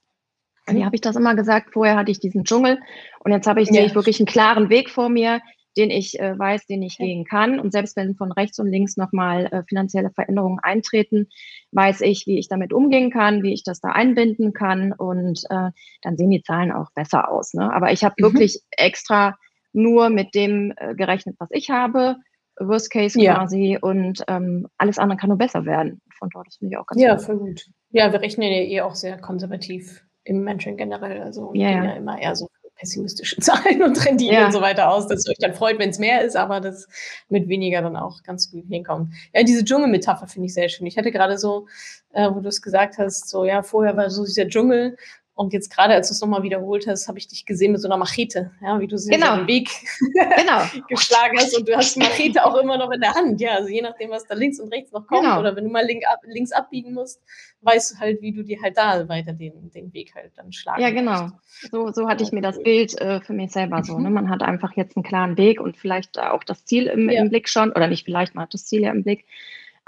Wie 0.66 0.80
mhm. 0.80 0.84
habe 0.84 0.94
ich 0.94 1.00
das 1.00 1.16
immer 1.16 1.34
gesagt? 1.34 1.72
Vorher 1.72 1.96
hatte 1.96 2.10
ich 2.10 2.20
diesen 2.20 2.44
Dschungel 2.44 2.78
und 3.20 3.32
jetzt 3.32 3.46
habe 3.46 3.62
ich, 3.62 3.70
ja. 3.70 3.82
ich 3.82 3.94
wirklich 3.94 4.20
einen 4.20 4.26
klaren 4.26 4.68
Weg 4.68 4.90
vor 4.90 5.08
mir, 5.08 5.40
den 5.76 5.90
ich 5.90 6.18
äh, 6.20 6.38
weiß, 6.38 6.66
den 6.66 6.82
ich 6.82 6.98
ja. 6.98 7.06
gehen 7.06 7.24
kann. 7.24 7.58
Und 7.60 7.72
selbst 7.72 7.96
wenn 7.96 8.14
von 8.14 8.32
rechts 8.32 8.58
und 8.58 8.68
links 8.68 8.96
nochmal 8.96 9.46
äh, 9.46 9.62
finanzielle 9.68 10.10
Veränderungen 10.10 10.58
eintreten, 10.58 11.28
weiß 11.72 12.02
ich, 12.02 12.26
wie 12.26 12.38
ich 12.38 12.48
damit 12.48 12.72
umgehen 12.72 13.10
kann, 13.10 13.42
wie 13.42 13.54
ich 13.54 13.62
das 13.64 13.80
da 13.80 13.90
einbinden 13.90 14.52
kann. 14.52 14.92
Und 14.92 15.44
äh, 15.48 15.70
dann 16.02 16.16
sehen 16.16 16.30
die 16.30 16.42
Zahlen 16.42 16.72
auch 16.72 16.90
besser 16.94 17.30
aus. 17.30 17.54
Ne? 17.54 17.72
Aber 17.72 17.92
ich 17.92 18.04
habe 18.04 18.16
mhm. 18.18 18.24
wirklich 18.24 18.60
extra 18.72 19.38
nur 19.72 20.10
mit 20.10 20.34
dem 20.34 20.74
äh, 20.76 20.94
gerechnet, 20.94 21.36
was 21.38 21.48
ich 21.52 21.70
habe 21.70 22.16
Worst 22.60 22.90
Case 22.90 23.20
ja. 23.20 23.34
quasi 23.34 23.78
und 23.80 24.22
ähm, 24.28 24.68
alles 24.78 24.98
andere 24.98 25.18
kann 25.18 25.28
nur 25.28 25.38
besser 25.38 25.64
werden. 25.64 26.00
Von 26.18 26.28
dort, 26.32 26.46
das 26.46 26.56
finde 26.56 26.74
ich 26.74 26.78
auch 26.78 26.86
ganz 26.86 27.00
Ja, 27.00 27.14
gut. 27.16 27.24
voll 27.24 27.38
gut. 27.38 27.66
Ja, 27.90 28.12
wir 28.12 28.20
rechnen 28.20 28.50
ja 28.50 28.58
eh 28.58 28.80
auch 28.82 28.94
sehr 28.94 29.18
konservativ 29.18 30.04
im 30.24 30.44
Mentoring 30.44 30.76
generell. 30.76 31.22
Also 31.22 31.52
ja, 31.54 31.70
gehen 31.70 31.84
ja. 31.84 31.90
ja 31.90 31.96
immer 31.96 32.20
eher 32.20 32.36
so 32.36 32.48
pessimistische 32.80 33.36
Zahlen 33.40 33.82
und 33.82 34.04
Renditen 34.04 34.34
ja. 34.34 34.46
und 34.46 34.52
so 34.52 34.60
weiter 34.60 34.90
aus, 34.90 35.06
dass 35.06 35.26
ihr 35.26 35.32
euch 35.32 35.38
dann 35.38 35.54
freut, 35.54 35.78
wenn 35.78 35.90
es 35.90 35.98
mehr 35.98 36.22
ist, 36.22 36.36
aber 36.36 36.60
das 36.60 36.88
mit 37.28 37.48
weniger 37.48 37.82
dann 37.82 37.96
auch 37.96 38.22
ganz 38.22 38.50
gut 38.50 38.64
hinkommt. 38.68 39.12
Ja, 39.34 39.42
diese 39.42 39.64
Dschungelmetapher 39.64 40.26
finde 40.26 40.46
ich 40.46 40.54
sehr 40.54 40.68
schön. 40.68 40.86
Ich 40.86 40.96
hatte 40.96 41.12
gerade 41.12 41.38
so, 41.38 41.66
äh, 42.12 42.28
wo 42.30 42.40
du 42.40 42.48
es 42.48 42.62
gesagt 42.62 42.98
hast, 42.98 43.28
so 43.28 43.44
ja, 43.44 43.62
vorher 43.62 43.96
war 43.96 44.10
so 44.10 44.24
dieser 44.24 44.48
Dschungel 44.48 44.96
Und 45.40 45.54
jetzt 45.54 45.74
gerade, 45.74 45.94
als 45.94 46.08
du 46.08 46.12
es 46.12 46.20
nochmal 46.20 46.42
wiederholt 46.42 46.86
hast, 46.86 47.08
habe 47.08 47.16
ich 47.16 47.26
dich 47.26 47.46
gesehen 47.46 47.72
mit 47.72 47.80
so 47.80 47.88
einer 47.88 47.96
Machete, 47.96 48.50
ja, 48.60 48.78
wie 48.78 48.86
du 48.86 48.98
sie 48.98 49.10
genau. 49.10 49.38
den 49.38 49.46
Weg 49.46 49.70
genau. 50.36 50.84
geschlagen 50.88 51.38
hast. 51.38 51.56
Und 51.56 51.66
du 51.66 51.74
hast 51.74 51.96
die 51.96 52.00
Machete 52.00 52.44
auch 52.44 52.54
immer 52.56 52.76
noch 52.76 52.90
in 52.90 53.00
der 53.00 53.14
Hand. 53.14 53.40
Ja, 53.40 53.54
also 53.54 53.70
je 53.70 53.80
nachdem, 53.80 54.10
was 54.10 54.26
da 54.26 54.34
links 54.34 54.60
und 54.60 54.70
rechts 54.70 54.92
noch 54.92 55.06
kommt. 55.06 55.22
Genau. 55.22 55.40
Oder 55.40 55.56
wenn 55.56 55.64
du 55.64 55.70
mal 55.70 55.86
link 55.86 56.02
ab, 56.12 56.18
links 56.26 56.52
abbiegen 56.52 56.92
musst, 56.92 57.22
weißt 57.62 57.94
du 57.94 57.98
halt, 58.00 58.20
wie 58.20 58.32
du 58.32 58.42
dir 58.42 58.60
halt 58.60 58.76
da 58.76 59.08
weiter 59.08 59.32
den, 59.32 59.70
den 59.70 59.94
Weg 59.94 60.14
halt 60.14 60.32
dann 60.36 60.52
schlagen 60.52 60.82
Ja, 60.82 60.90
genau. 60.90 61.30
So, 61.70 61.90
so 61.90 62.06
hatte 62.06 62.22
ich 62.22 62.32
mir 62.32 62.42
das 62.42 62.62
Bild 62.62 63.00
äh, 63.00 63.22
für 63.22 63.32
mich 63.32 63.50
selber 63.50 63.82
so. 63.82 63.98
Ne? 63.98 64.10
Mhm. 64.10 64.14
Man 64.14 64.28
hat 64.28 64.42
einfach 64.42 64.76
jetzt 64.76 64.94
einen 64.94 65.04
klaren 65.04 65.38
Weg 65.38 65.58
und 65.58 65.74
vielleicht 65.74 66.18
auch 66.18 66.44
das 66.44 66.66
Ziel 66.66 66.86
im, 66.86 67.08
ja. 67.08 67.22
im 67.22 67.30
Blick 67.30 67.48
schon. 67.48 67.70
Oder 67.70 67.86
nicht 67.86 68.04
vielleicht, 68.04 68.34
man 68.34 68.42
hat 68.42 68.52
das 68.52 68.66
Ziel 68.66 68.82
ja 68.82 68.90
im 68.90 69.04
Blick. 69.04 69.24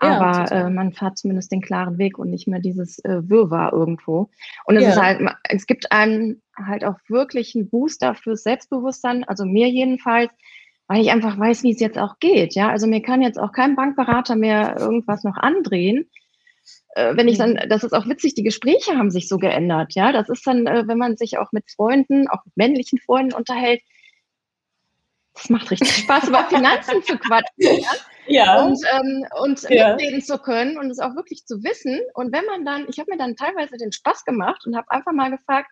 Aber 0.02 0.46
ja, 0.50 0.66
äh, 0.66 0.70
man 0.70 0.92
fährt 0.92 1.16
zumindest 1.16 1.52
den 1.52 1.60
klaren 1.60 1.96
Weg 1.96 2.18
und 2.18 2.30
nicht 2.30 2.48
mehr 2.48 2.58
dieses 2.58 2.98
äh, 3.04 3.22
Wirrwarr 3.22 3.72
irgendwo. 3.72 4.30
Und 4.64 4.76
es 4.76 4.82
ja. 4.82 4.90
ist 4.90 5.00
halt, 5.00 5.20
es 5.44 5.66
gibt 5.66 5.92
einem 5.92 6.42
halt 6.56 6.84
auch 6.84 6.98
wirklich 7.08 7.54
einen 7.54 7.70
Booster 7.70 8.14
fürs 8.16 8.42
Selbstbewusstsein, 8.42 9.22
also 9.24 9.44
mir 9.44 9.68
jedenfalls, 9.68 10.32
weil 10.88 11.00
ich 11.00 11.12
einfach 11.12 11.38
weiß, 11.38 11.62
wie 11.62 11.70
es 11.70 11.78
jetzt 11.78 11.98
auch 11.98 12.18
geht. 12.18 12.56
Ja, 12.56 12.68
also 12.68 12.88
mir 12.88 13.00
kann 13.00 13.22
jetzt 13.22 13.38
auch 13.38 13.52
kein 13.52 13.76
Bankberater 13.76 14.34
mehr 14.34 14.76
irgendwas 14.76 15.22
noch 15.22 15.36
andrehen. 15.36 16.10
Äh, 16.96 17.16
wenn 17.16 17.28
ich 17.28 17.38
dann, 17.38 17.60
das 17.68 17.84
ist 17.84 17.92
auch 17.92 18.08
witzig, 18.08 18.34
die 18.34 18.42
Gespräche 18.42 18.98
haben 18.98 19.12
sich 19.12 19.28
so 19.28 19.38
geändert. 19.38 19.94
Ja, 19.94 20.10
das 20.10 20.28
ist 20.28 20.44
dann, 20.46 20.66
äh, 20.66 20.82
wenn 20.88 20.98
man 20.98 21.16
sich 21.16 21.38
auch 21.38 21.52
mit 21.52 21.70
Freunden, 21.70 22.26
auch 22.26 22.44
mit 22.44 22.56
männlichen 22.56 22.98
Freunden 22.98 23.34
unterhält, 23.34 23.80
das 25.34 25.48
macht 25.48 25.70
richtig 25.70 25.92
Spaß, 25.92 26.28
über 26.28 26.44
Finanzen 26.44 27.02
zu 27.04 27.16
quatschen. 27.16 27.80
Ja? 27.80 27.90
Ja. 28.26 28.64
Und, 28.64 28.78
ähm, 28.92 29.26
und 29.40 29.62
ja. 29.68 29.94
mitreden 29.94 30.22
zu 30.22 30.38
können 30.38 30.78
und 30.78 30.90
es 30.90 30.98
auch 30.98 31.14
wirklich 31.14 31.44
zu 31.46 31.62
wissen. 31.62 32.00
Und 32.14 32.32
wenn 32.32 32.44
man 32.46 32.64
dann, 32.64 32.86
ich 32.88 32.98
habe 32.98 33.10
mir 33.10 33.18
dann 33.18 33.36
teilweise 33.36 33.76
den 33.76 33.92
Spaß 33.92 34.24
gemacht 34.24 34.66
und 34.66 34.76
habe 34.76 34.90
einfach 34.90 35.12
mal 35.12 35.30
gefragt, 35.30 35.70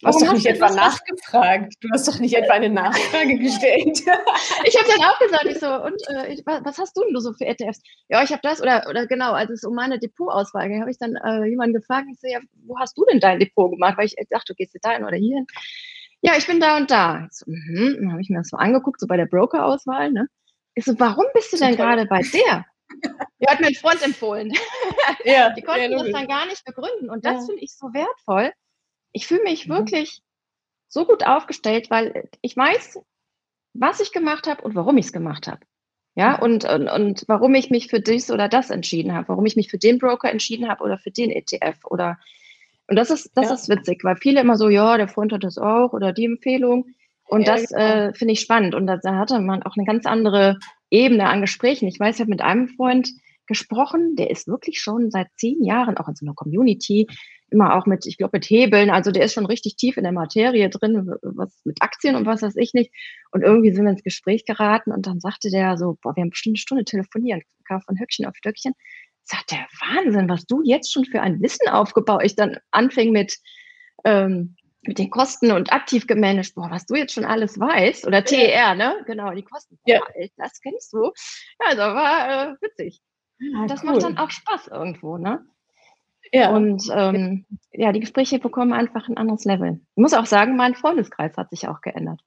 Du 0.00 0.08
hast 0.08 0.22
doch 0.22 0.32
nicht 0.32 0.46
etwa 0.46 0.70
nachgefragt. 0.70 1.74
Du 1.80 1.88
hast 1.90 2.08
doch 2.08 2.18
nicht 2.18 2.34
etwa 2.34 2.54
eine 2.54 2.68
Nachfrage 2.68 3.38
gestellt. 3.38 4.00
ich 4.64 4.76
habe 4.76 4.88
dann 4.88 5.06
auch 5.08 5.18
gesagt, 5.18 5.44
ich 5.46 5.58
so, 5.60 5.72
und 5.82 6.02
äh, 6.08 6.32
ich, 6.32 6.44
was 6.44 6.78
hast 6.78 6.96
du 6.96 7.02
denn 7.04 7.18
so 7.20 7.32
für 7.32 7.46
ETFs? 7.46 7.80
Ja, 8.08 8.22
ich 8.22 8.30
habe 8.30 8.40
das, 8.42 8.60
oder, 8.60 8.86
oder 8.90 9.06
genau, 9.06 9.32
als 9.32 9.50
es 9.50 9.64
um 9.64 9.74
meine 9.74 9.98
Depotauswahl 9.98 10.68
ging, 10.68 10.80
habe 10.80 10.90
ich 10.90 10.98
dann 10.98 11.14
äh, 11.14 11.46
jemanden 11.46 11.74
gefragt, 11.74 12.06
ich 12.12 12.20
so, 12.20 12.26
ja, 12.26 12.40
wo 12.66 12.78
hast 12.78 12.98
du 12.98 13.04
denn 13.06 13.20
dein 13.20 13.38
Depot 13.38 13.70
gemacht? 13.70 13.96
Weil 13.96 14.06
ich 14.06 14.16
dachte, 14.28 14.52
du 14.52 14.54
gehst 14.54 14.76
da 14.82 14.90
hin 14.90 15.04
oder 15.04 15.16
hier 15.16 15.36
hin. 15.36 15.46
Ja, 16.20 16.32
ich 16.36 16.46
bin 16.46 16.60
da 16.60 16.76
und 16.76 16.90
da. 16.90 17.28
So, 17.30 17.46
mhm. 17.48 17.96
Dann 17.98 18.12
habe 18.12 18.20
ich 18.20 18.28
mir 18.28 18.38
das 18.38 18.48
so 18.48 18.56
angeguckt, 18.56 19.00
so 19.00 19.06
bei 19.06 19.16
der 19.16 19.26
Broker-Auswahl. 19.26 20.10
Ne? 20.10 20.28
Ich 20.74 20.84
so, 20.84 20.98
warum 20.98 21.26
bist 21.34 21.52
du 21.52 21.56
denn 21.56 21.76
gerade 21.76 22.06
bei 22.06 22.22
der? 22.22 22.66
Die 23.40 23.46
hat 23.48 23.60
mir 23.60 23.68
ein 23.68 23.74
Freund 23.74 24.02
empfohlen. 24.02 24.52
Ja, 25.24 25.50
die 25.50 25.62
konnten 25.62 25.92
ja, 25.92 25.98
das 25.98 26.12
dann 26.12 26.28
gar 26.28 26.46
nicht 26.46 26.64
begründen. 26.64 27.08
Und 27.08 27.24
das 27.24 27.40
ja. 27.40 27.46
finde 27.46 27.62
ich 27.62 27.74
so 27.74 27.86
wertvoll. 27.92 28.52
Ich 29.12 29.26
fühle 29.26 29.42
mich 29.42 29.66
mhm. 29.66 29.74
wirklich 29.74 30.22
so 30.88 31.06
gut 31.06 31.26
aufgestellt, 31.26 31.90
weil 31.90 32.28
ich 32.40 32.56
weiß, 32.56 33.00
was 33.74 34.00
ich 34.00 34.12
gemacht 34.12 34.46
habe 34.46 34.62
und 34.62 34.74
warum 34.74 34.96
ich 34.98 35.06
es 35.06 35.12
gemacht 35.12 35.46
habe. 35.46 35.60
Ja, 36.14 36.38
und, 36.40 36.64
und, 36.64 36.88
und 36.88 37.24
warum 37.26 37.54
ich 37.54 37.70
mich 37.70 37.88
für 37.88 38.00
dies 38.00 38.30
oder 38.30 38.48
das 38.48 38.70
entschieden 38.70 39.14
habe, 39.14 39.28
warum 39.28 39.46
ich 39.46 39.56
mich 39.56 39.70
für 39.70 39.78
den 39.78 39.98
Broker 39.98 40.30
entschieden 40.30 40.68
habe 40.68 40.84
oder 40.84 40.98
für 40.98 41.10
den 41.10 41.30
ETF 41.30 41.84
oder 41.84 42.18
und 42.86 42.96
das 42.96 43.10
ist, 43.10 43.30
das 43.34 43.48
ja. 43.48 43.54
ist 43.54 43.68
witzig, 43.68 44.04
weil 44.04 44.16
viele 44.16 44.40
immer 44.40 44.56
so, 44.56 44.68
ja, 44.68 44.96
der 44.96 45.08
Freund 45.08 45.32
hat 45.32 45.44
das 45.44 45.58
auch 45.58 45.92
oder 45.92 46.12
die 46.12 46.26
Empfehlung. 46.26 46.86
Und 47.26 47.46
ja, 47.46 47.54
das 47.54 47.68
genau. 47.68 47.80
äh, 47.80 48.14
finde 48.14 48.32
ich 48.32 48.40
spannend. 48.40 48.74
Und 48.74 48.86
da, 48.86 48.98
da 48.98 49.16
hatte 49.16 49.40
man 49.40 49.62
auch 49.62 49.76
eine 49.76 49.86
ganz 49.86 50.06
andere 50.06 50.58
Ebene 50.90 51.28
an 51.28 51.40
Gesprächen. 51.40 51.88
Ich 51.88 51.98
weiß, 51.98 52.16
ich 52.16 52.20
habe 52.20 52.30
mit 52.30 52.42
einem 52.42 52.68
Freund 52.68 53.10
gesprochen, 53.46 54.16
der 54.16 54.30
ist 54.30 54.48
wirklich 54.48 54.80
schon 54.80 55.10
seit 55.10 55.28
zehn 55.36 55.62
Jahren 55.62 55.96
auch 55.96 56.08
in 56.08 56.14
so 56.14 56.24
einer 56.24 56.34
Community, 56.34 57.06
immer 57.50 57.76
auch 57.76 57.86
mit, 57.86 58.06
ich 58.06 58.16
glaube, 58.16 58.38
mit 58.38 58.46
Hebeln. 58.46 58.90
Also 58.90 59.10
der 59.10 59.24
ist 59.24 59.34
schon 59.34 59.46
richtig 59.46 59.76
tief 59.76 59.96
in 59.96 60.04
der 60.04 60.12
Materie 60.12 60.68
drin, 60.70 61.14
was 61.22 61.60
mit 61.64 61.82
Aktien 61.82 62.16
und 62.16 62.26
was 62.26 62.42
weiß 62.42 62.56
ich 62.56 62.72
nicht. 62.74 62.90
Und 63.32 63.42
irgendwie 63.42 63.72
sind 63.72 63.84
wir 63.84 63.90
ins 63.90 64.02
Gespräch 64.02 64.44
geraten 64.44 64.92
und 64.92 65.06
dann 65.06 65.20
sagte 65.20 65.50
der 65.50 65.76
so, 65.76 65.98
boah, 66.02 66.16
wir 66.16 66.22
haben 66.22 66.30
bestimmt 66.30 66.54
eine 66.54 66.60
Stunde 66.60 66.84
telefoniert, 66.84 67.42
kam 67.66 67.82
von 67.82 67.98
Höckchen 67.98 68.26
auf 68.26 68.36
Stöckchen 68.36 68.74
sagt 69.24 69.52
der 69.52 69.66
Wahnsinn, 69.80 70.28
was 70.28 70.46
du 70.46 70.60
jetzt 70.62 70.92
schon 70.92 71.04
für 71.04 71.22
ein 71.22 71.40
Wissen 71.40 71.68
aufgebaut. 71.68 72.22
Ich 72.24 72.36
dann 72.36 72.58
anfing 72.70 73.10
mit, 73.10 73.38
ähm, 74.04 74.56
mit 74.86 74.98
den 74.98 75.10
Kosten 75.10 75.52
und 75.52 75.72
aktiv 75.72 76.06
gemanagt, 76.06 76.54
boah, 76.54 76.70
was 76.70 76.86
du 76.86 76.94
jetzt 76.94 77.14
schon 77.14 77.24
alles 77.24 77.58
weißt, 77.58 78.06
oder 78.06 78.24
TER, 78.24 78.50
ja. 78.50 78.74
ne? 78.74 79.02
Genau, 79.06 79.30
die 79.32 79.42
Kosten. 79.42 79.78
Ja. 79.86 80.00
Boah, 80.00 80.26
das 80.36 80.60
kennst 80.60 80.92
du. 80.92 81.12
Ja, 81.60 81.66
also 81.66 81.80
war 81.82 82.52
äh, 82.52 82.54
witzig. 82.60 83.00
Ah, 83.56 83.66
das 83.66 83.82
cool. 83.82 83.90
macht 83.90 84.02
dann 84.02 84.18
auch 84.18 84.30
Spaß 84.30 84.68
irgendwo, 84.68 85.18
ne? 85.18 85.44
Ja. 86.32 86.50
Und 86.50 86.82
ähm, 86.92 87.46
ja, 87.70 87.92
die 87.92 88.00
Gespräche 88.00 88.38
bekommen 88.38 88.72
einfach 88.72 89.08
ein 89.08 89.16
anderes 89.16 89.44
Level. 89.44 89.80
Ich 89.94 90.00
muss 90.00 90.14
auch 90.14 90.26
sagen, 90.26 90.56
mein 90.56 90.74
Freundeskreis 90.74 91.36
hat 91.36 91.50
sich 91.50 91.68
auch 91.68 91.80
geändert. 91.80 92.20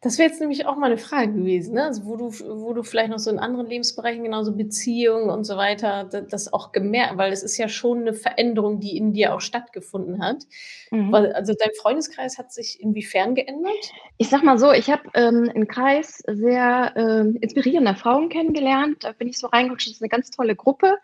Das 0.00 0.18
wäre 0.18 0.28
jetzt 0.28 0.40
nämlich 0.40 0.66
auch 0.66 0.76
mal 0.76 0.86
eine 0.86 0.98
Frage 0.98 1.32
gewesen, 1.32 1.74
ne? 1.74 1.84
also 1.84 2.04
wo, 2.04 2.16
du, 2.16 2.30
wo 2.30 2.72
du 2.72 2.82
vielleicht 2.82 3.10
noch 3.10 3.18
so 3.18 3.30
in 3.30 3.38
anderen 3.38 3.66
Lebensbereichen, 3.66 4.22
genauso 4.22 4.54
Beziehungen 4.54 5.30
und 5.30 5.44
so 5.44 5.56
weiter, 5.56 6.04
das 6.04 6.52
auch 6.52 6.72
gemerkt, 6.72 7.16
weil 7.16 7.32
es 7.32 7.42
ist 7.42 7.56
ja 7.56 7.68
schon 7.68 8.00
eine 8.00 8.14
Veränderung, 8.14 8.80
die 8.80 8.96
in 8.96 9.12
dir 9.12 9.34
auch 9.34 9.40
stattgefunden 9.40 10.22
hat. 10.22 10.44
Mhm. 10.90 11.14
Also 11.14 11.54
dein 11.58 11.70
Freundeskreis 11.80 12.38
hat 12.38 12.52
sich 12.52 12.80
inwiefern 12.80 13.34
geändert? 13.34 13.72
Ich 14.18 14.28
sag 14.28 14.42
mal 14.42 14.58
so, 14.58 14.72
ich 14.72 14.90
habe 14.90 15.02
ähm, 15.14 15.50
einen 15.54 15.68
Kreis 15.68 16.22
sehr 16.26 16.92
äh, 16.96 17.38
inspirierender 17.40 17.94
Frauen 17.94 18.28
kennengelernt. 18.28 19.04
Da 19.04 19.12
bin 19.12 19.28
ich 19.28 19.38
so 19.38 19.48
reingerutscht. 19.48 19.88
Das 19.88 19.96
ist 19.96 20.02
eine 20.02 20.08
ganz 20.08 20.30
tolle 20.30 20.54
Gruppe. 20.54 20.98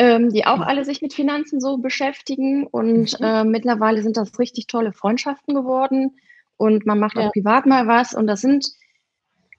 Ähm, 0.00 0.30
die 0.30 0.46
auch 0.46 0.60
alle 0.60 0.84
sich 0.84 1.02
mit 1.02 1.12
Finanzen 1.12 1.60
so 1.60 1.78
beschäftigen. 1.78 2.68
Und 2.68 3.18
mhm. 3.18 3.26
äh, 3.26 3.44
mittlerweile 3.44 4.02
sind 4.02 4.16
das 4.16 4.38
richtig 4.38 4.68
tolle 4.68 4.92
Freundschaften 4.92 5.54
geworden 5.56 6.12
und 6.58 6.84
man 6.84 6.98
macht 6.98 7.16
ja. 7.16 7.26
auch 7.26 7.32
privat 7.32 7.64
mal 7.64 7.86
was 7.86 8.14
und 8.14 8.26
das 8.26 8.42
sind 8.42 8.66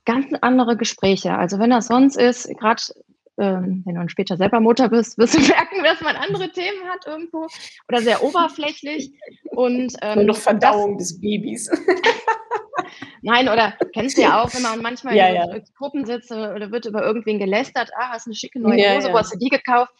ganz 0.06 0.28
andere 0.42 0.78
Gespräche. 0.78 1.34
Also 1.34 1.58
wenn 1.60 1.72
das 1.72 1.88
sonst 1.88 2.18
ist, 2.18 2.48
gerade 2.60 2.82
ähm, 3.40 3.84
wenn 3.86 3.96
du 3.96 4.02
dann 4.02 4.10
später 4.10 4.38
selber 4.38 4.60
Mutter 4.60 4.90
bist, 4.90 5.18
wirst 5.18 5.36
du 5.36 5.40
merken, 5.48 5.84
dass 5.84 6.02
man 6.02 6.16
andere 6.16 6.52
Themen 6.52 6.88
hat 6.90 7.06
irgendwo 7.08 7.48
oder 7.88 8.02
sehr 8.02 8.24
oberflächlich. 8.24 9.14
Und 9.52 9.94
ähm, 10.02 10.26
noch 10.26 10.38
Verdauung 10.38 10.98
das, 10.98 11.10
des 11.10 11.22
Babys. 11.22 11.70
Nein, 13.22 13.48
oder 13.50 13.74
kennst 13.94 14.18
du 14.18 14.22
ja 14.22 14.42
auch, 14.42 14.54
wenn 14.54 14.62
man 14.62 14.82
manchmal 14.82 15.16
ja, 15.16 15.28
in 15.28 15.36
ja. 15.36 15.60
Gruppen 15.78 16.06
sitzt 16.06 16.32
oder 16.32 16.72
wird 16.72 16.86
über 16.86 17.04
irgendwen 17.04 17.40
gelästert, 17.40 17.92
ah, 17.98 18.10
hast 18.10 18.28
eine 18.28 18.36
schicke 18.36 18.60
neue 18.60 18.96
Hose, 18.96 19.08
ja, 19.08 19.14
wo 19.14 19.18
hast 19.18 19.34
du 19.34 19.38
die 19.38 19.50
gekauft? 19.50 19.92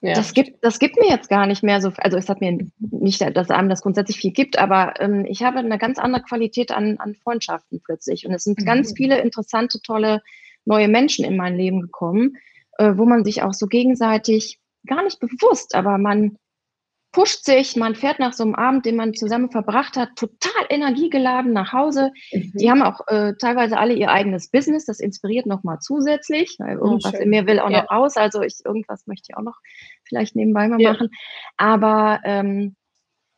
Ja. 0.00 0.14
Das, 0.14 0.32
gibt, 0.32 0.64
das 0.64 0.78
gibt 0.78 0.96
mir 0.96 1.08
jetzt 1.08 1.28
gar 1.28 1.46
nicht 1.46 1.64
mehr 1.64 1.80
so, 1.80 1.90
also 1.96 2.16
es 2.16 2.28
hat 2.28 2.40
mir 2.40 2.56
nicht, 2.78 3.20
dass 3.36 3.50
einem 3.50 3.68
das 3.68 3.82
grundsätzlich 3.82 4.18
viel 4.18 4.30
gibt, 4.30 4.56
aber 4.56 4.94
ähm, 5.00 5.24
ich 5.28 5.42
habe 5.42 5.58
eine 5.58 5.78
ganz 5.78 5.98
andere 5.98 6.22
Qualität 6.22 6.70
an, 6.70 6.98
an 6.98 7.16
Freundschaften 7.16 7.80
plötzlich. 7.84 8.24
Und 8.24 8.32
es 8.32 8.44
sind 8.44 8.60
mhm. 8.60 8.64
ganz 8.64 8.92
viele 8.96 9.20
interessante, 9.20 9.80
tolle 9.82 10.22
neue 10.64 10.86
Menschen 10.86 11.24
in 11.24 11.36
mein 11.36 11.56
Leben 11.56 11.80
gekommen, 11.80 12.36
äh, 12.78 12.92
wo 12.94 13.06
man 13.06 13.24
sich 13.24 13.42
auch 13.42 13.54
so 13.54 13.66
gegenseitig 13.66 14.60
gar 14.86 15.02
nicht 15.02 15.18
bewusst, 15.18 15.74
aber 15.74 15.98
man 15.98 16.38
pusht 17.10 17.44
sich, 17.44 17.74
man 17.76 17.94
fährt 17.94 18.18
nach 18.18 18.32
so 18.32 18.44
einem 18.44 18.54
Abend, 18.54 18.84
den 18.84 18.96
man 18.96 19.14
zusammen 19.14 19.50
verbracht 19.50 19.96
hat, 19.96 20.10
total 20.16 20.64
energiegeladen 20.68 21.52
nach 21.52 21.72
Hause. 21.72 22.12
Mhm. 22.32 22.52
Die 22.54 22.70
haben 22.70 22.82
auch 22.82 23.00
äh, 23.06 23.32
teilweise 23.40 23.78
alle 23.78 23.94
ihr 23.94 24.10
eigenes 24.10 24.50
Business, 24.50 24.84
das 24.84 25.00
inspiriert 25.00 25.46
nochmal 25.46 25.78
zusätzlich, 25.80 26.56
weil 26.58 26.76
irgendwas 26.76 27.14
oh, 27.14 27.22
in 27.22 27.30
mir 27.30 27.46
will 27.46 27.60
auch 27.60 27.70
ja. 27.70 27.82
noch 27.82 27.90
raus, 27.90 28.16
also 28.16 28.42
ich 28.42 28.60
irgendwas 28.64 29.06
möchte 29.06 29.28
ich 29.30 29.36
auch 29.36 29.42
noch 29.42 29.56
vielleicht 30.04 30.36
nebenbei 30.36 30.68
mal 30.68 30.80
ja. 30.80 30.92
machen. 30.92 31.08
Aber 31.56 32.20
ähm, 32.24 32.76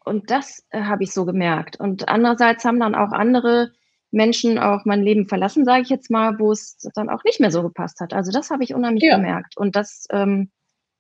und 0.05 0.31
das 0.31 0.65
äh, 0.71 0.83
habe 0.83 1.05
ich 1.05 1.13
so 1.13 1.25
gemerkt. 1.25 1.79
Und 1.79 2.09
andererseits 2.09 2.65
haben 2.65 2.81
dann 2.81 2.95
auch 2.95 3.13
andere 3.13 3.71
Menschen 4.11 4.59
auch 4.59 4.85
mein 4.85 5.03
Leben 5.03 5.29
verlassen, 5.29 5.65
sage 5.65 5.83
ich 5.83 5.89
jetzt 5.89 6.11
mal, 6.11 6.39
wo 6.39 6.51
es 6.51 6.79
dann 6.95 7.09
auch 7.11 7.23
nicht 7.23 7.39
mehr 7.39 7.53
so 7.53 7.63
gepasst 7.63 8.01
hat. 8.01 8.13
Also 8.13 8.33
das 8.33 8.51
habe 8.51 8.65
ich 8.65 8.75
unheimlich 8.75 9.05
ja. 9.05 9.17
gemerkt. 9.17 9.57
Und 9.57 9.77
das 9.77 10.07
ähm, 10.11 10.51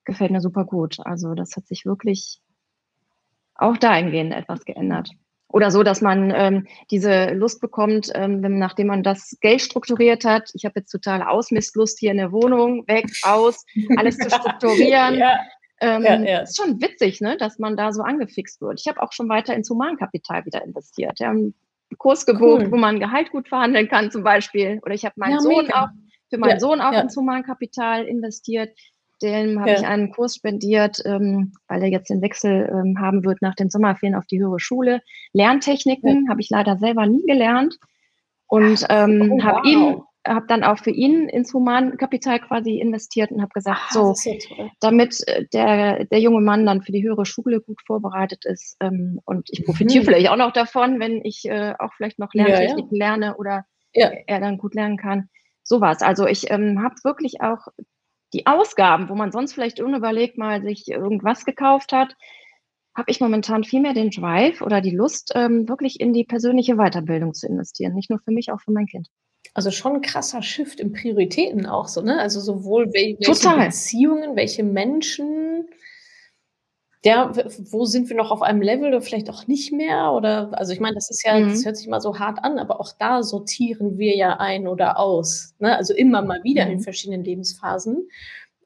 gefällt 0.04 0.30
mir 0.30 0.40
super 0.40 0.64
gut. 0.64 0.98
Also 1.04 1.34
das 1.34 1.56
hat 1.56 1.66
sich 1.66 1.86
wirklich 1.86 2.40
auch 3.60 3.76
dahingehend 3.76 4.32
etwas 4.32 4.64
geändert. 4.64 5.10
Oder 5.52 5.70
so, 5.70 5.82
dass 5.82 6.00
man 6.00 6.32
ähm, 6.34 6.66
diese 6.90 7.32
Lust 7.32 7.60
bekommt, 7.60 8.10
ähm, 8.14 8.40
nachdem 8.58 8.86
man 8.86 9.02
das 9.02 9.36
Geld 9.40 9.60
strukturiert 9.60 10.24
hat. 10.24 10.50
Ich 10.54 10.64
habe 10.64 10.80
jetzt 10.80 10.92
totale 10.92 11.28
Ausmistlust 11.28 11.98
hier 11.98 12.12
in 12.12 12.18
der 12.18 12.30
Wohnung, 12.30 12.86
weg, 12.86 13.06
aus, 13.22 13.64
alles 13.96 14.16
zu 14.16 14.30
strukturieren. 14.30 15.14
ja. 15.18 15.40
Ähm, 15.80 16.04
ja, 16.04 16.20
ja. 16.20 16.38
Ist 16.40 16.56
schon 16.56 16.80
witzig, 16.80 17.20
ne, 17.20 17.36
dass 17.36 17.58
man 17.58 17.76
da 17.76 17.92
so 17.92 18.02
angefixt 18.02 18.60
wird. 18.60 18.80
Ich 18.80 18.86
habe 18.86 19.02
auch 19.02 19.12
schon 19.12 19.28
weiter 19.28 19.54
ins 19.54 19.70
Humankapital 19.70 20.44
wieder 20.44 20.62
investiert. 20.62 21.18
Wir 21.18 21.28
haben 21.28 21.38
einen 21.38 21.98
Kurs 21.98 22.26
gebucht, 22.26 22.64
cool. 22.66 22.70
wo 22.70 22.76
man 22.76 23.00
Gehalt 23.00 23.30
gut 23.30 23.48
verhandeln 23.48 23.88
kann, 23.88 24.10
zum 24.10 24.22
Beispiel. 24.22 24.78
Oder 24.84 24.94
ich 24.94 25.04
habe 25.04 25.14
meinen 25.16 25.32
ja, 25.32 25.40
Sohn 25.40 25.72
auch 25.72 25.88
für 26.28 26.38
meinen 26.38 26.60
Sohn 26.60 26.80
auch 26.80 26.92
ins 26.92 27.16
Humankapital 27.16 28.04
investiert. 28.04 28.70
Dem 29.22 29.60
habe 29.60 29.70
ja. 29.70 29.76
ich 29.76 29.86
einen 29.86 30.12
Kurs 30.12 30.36
spendiert, 30.36 31.02
ähm, 31.04 31.52
weil 31.68 31.82
er 31.82 31.88
jetzt 31.88 32.10
den 32.10 32.22
Wechsel 32.22 32.70
ähm, 32.72 32.98
haben 32.98 33.24
wird 33.24 33.42
nach 33.42 33.54
den 33.54 33.70
Sommerferien 33.70 34.16
auf 34.16 34.26
die 34.26 34.40
höhere 34.40 34.60
Schule. 34.60 35.02
Lerntechniken 35.32 36.24
ja. 36.24 36.30
habe 36.30 36.40
ich 36.40 36.50
leider 36.50 36.78
selber 36.78 37.06
nie 37.06 37.24
gelernt 37.26 37.78
und 38.46 38.86
ähm, 38.88 39.32
oh, 39.32 39.42
habe 39.42 39.58
wow. 39.58 39.66
ihm 39.66 40.02
habe 40.26 40.46
dann 40.46 40.64
auch 40.64 40.78
für 40.78 40.90
ihn 40.90 41.28
ins 41.28 41.54
Humankapital 41.54 42.40
quasi 42.40 42.78
investiert 42.78 43.30
und 43.30 43.40
habe 43.40 43.52
gesagt, 43.54 43.80
ah, 43.88 43.92
so, 43.92 44.14
damit 44.80 45.26
äh, 45.26 45.46
der, 45.52 46.04
der 46.04 46.20
junge 46.20 46.42
Mann 46.42 46.66
dann 46.66 46.82
für 46.82 46.92
die 46.92 47.02
höhere 47.02 47.24
Schule 47.24 47.60
gut 47.60 47.80
vorbereitet 47.86 48.44
ist 48.44 48.76
ähm, 48.80 49.20
und 49.24 49.48
ich 49.50 49.64
profitiere 49.64 50.02
mhm. 50.02 50.06
vielleicht 50.06 50.28
auch 50.28 50.36
noch 50.36 50.52
davon, 50.52 51.00
wenn 51.00 51.24
ich 51.24 51.46
äh, 51.46 51.74
auch 51.78 51.92
vielleicht 51.94 52.18
noch 52.18 52.34
Lerntechniken 52.34 52.96
ja, 52.96 53.06
ja. 53.06 53.10
lerne 53.12 53.36
oder 53.38 53.64
ja. 53.94 54.10
er 54.26 54.40
dann 54.40 54.58
gut 54.58 54.74
lernen 54.74 54.98
kann. 54.98 55.28
Sowas. 55.62 56.02
Also 56.02 56.26
ich 56.26 56.50
ähm, 56.50 56.82
habe 56.82 56.96
wirklich 57.02 57.40
auch 57.40 57.68
die 58.32 58.46
Ausgaben, 58.46 59.08
wo 59.08 59.14
man 59.14 59.32
sonst 59.32 59.52
vielleicht 59.52 59.80
unüberlegt 59.80 60.38
mal 60.38 60.62
sich 60.62 60.88
irgendwas 60.88 61.44
gekauft 61.44 61.92
hat, 61.92 62.16
habe 62.96 63.10
ich 63.10 63.20
momentan 63.20 63.64
viel 63.64 63.80
mehr 63.80 63.94
den 63.94 64.10
Drive 64.10 64.62
oder 64.62 64.80
die 64.80 64.94
Lust, 64.94 65.32
ähm, 65.34 65.68
wirklich 65.68 66.00
in 66.00 66.12
die 66.12 66.24
persönliche 66.24 66.76
Weiterbildung 66.76 67.34
zu 67.34 67.46
investieren. 67.46 67.94
Nicht 67.94 68.10
nur 68.10 68.20
für 68.20 68.32
mich, 68.32 68.50
auch 68.52 68.60
für 68.60 68.72
mein 68.72 68.86
Kind. 68.86 69.08
Also 69.54 69.70
schon 69.70 69.96
ein 69.96 70.00
krasser 70.00 70.42
Shift 70.42 70.80
in 70.80 70.92
Prioritäten 70.92 71.66
auch 71.66 71.88
so, 71.88 72.02
ne? 72.02 72.20
Also 72.20 72.40
sowohl 72.40 72.86
wel 72.92 73.16
welche 73.18 73.40
Total. 73.40 73.66
Beziehungen, 73.66 74.36
welche 74.36 74.62
Menschen, 74.62 75.68
ja, 77.02 77.32
wo 77.70 77.86
sind 77.86 78.10
wir 78.10 78.16
noch 78.16 78.30
auf 78.30 78.42
einem 78.42 78.60
Level 78.60 78.88
oder 78.88 79.00
vielleicht 79.00 79.30
auch 79.30 79.46
nicht 79.46 79.72
mehr? 79.72 80.12
Oder 80.12 80.50
also 80.52 80.72
ich 80.72 80.80
meine, 80.80 80.96
das 80.96 81.08
ist 81.10 81.24
ja, 81.24 81.38
mhm. 81.38 81.48
das 81.48 81.64
hört 81.64 81.76
sich 81.76 81.88
mal 81.88 82.00
so 82.00 82.18
hart 82.18 82.44
an, 82.44 82.58
aber 82.58 82.78
auch 82.78 82.92
da 82.98 83.22
sortieren 83.22 83.96
wir 83.96 84.14
ja 84.16 84.38
ein 84.38 84.68
oder 84.68 84.98
aus. 84.98 85.54
Ne? 85.58 85.74
Also 85.74 85.94
immer 85.94 86.20
mal 86.20 86.42
wieder 86.44 86.66
mhm. 86.66 86.72
in 86.72 86.80
verschiedenen 86.80 87.24
Lebensphasen 87.24 88.08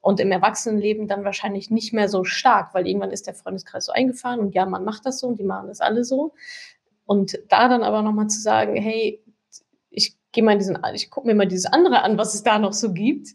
und 0.01 0.19
im 0.19 0.31
Erwachsenenleben 0.31 1.07
dann 1.07 1.23
wahrscheinlich 1.23 1.71
nicht 1.71 1.93
mehr 1.93 2.09
so 2.09 2.25
stark, 2.25 2.73
weil 2.73 2.87
irgendwann 2.87 3.11
ist 3.11 3.25
der 3.25 3.35
Freundeskreis 3.35 3.85
so 3.85 3.93
eingefahren 3.93 4.41
und 4.41 4.53
ja, 4.53 4.65
man 4.65 4.83
macht 4.83 5.05
das 5.05 5.19
so 5.19 5.27
und 5.27 5.39
die 5.39 5.43
machen 5.43 5.67
das 5.67 5.79
alle 5.79 6.03
so. 6.03 6.33
Und 7.05 7.39
da 7.47 7.69
dann 7.69 7.83
aber 7.83 8.01
nochmal 8.01 8.27
zu 8.27 8.41
sagen, 8.41 8.75
hey, 8.75 9.23
ich 9.89 10.17
gehe 10.33 10.43
mal 10.43 10.57
diesen, 10.57 10.77
ich 10.93 11.09
gucke 11.09 11.27
mir 11.27 11.35
mal 11.35 11.47
dieses 11.47 11.67
andere 11.67 12.01
an, 12.01 12.17
was 12.17 12.33
es 12.33 12.43
da 12.43 12.59
noch 12.59 12.73
so 12.73 12.91
gibt, 12.91 13.29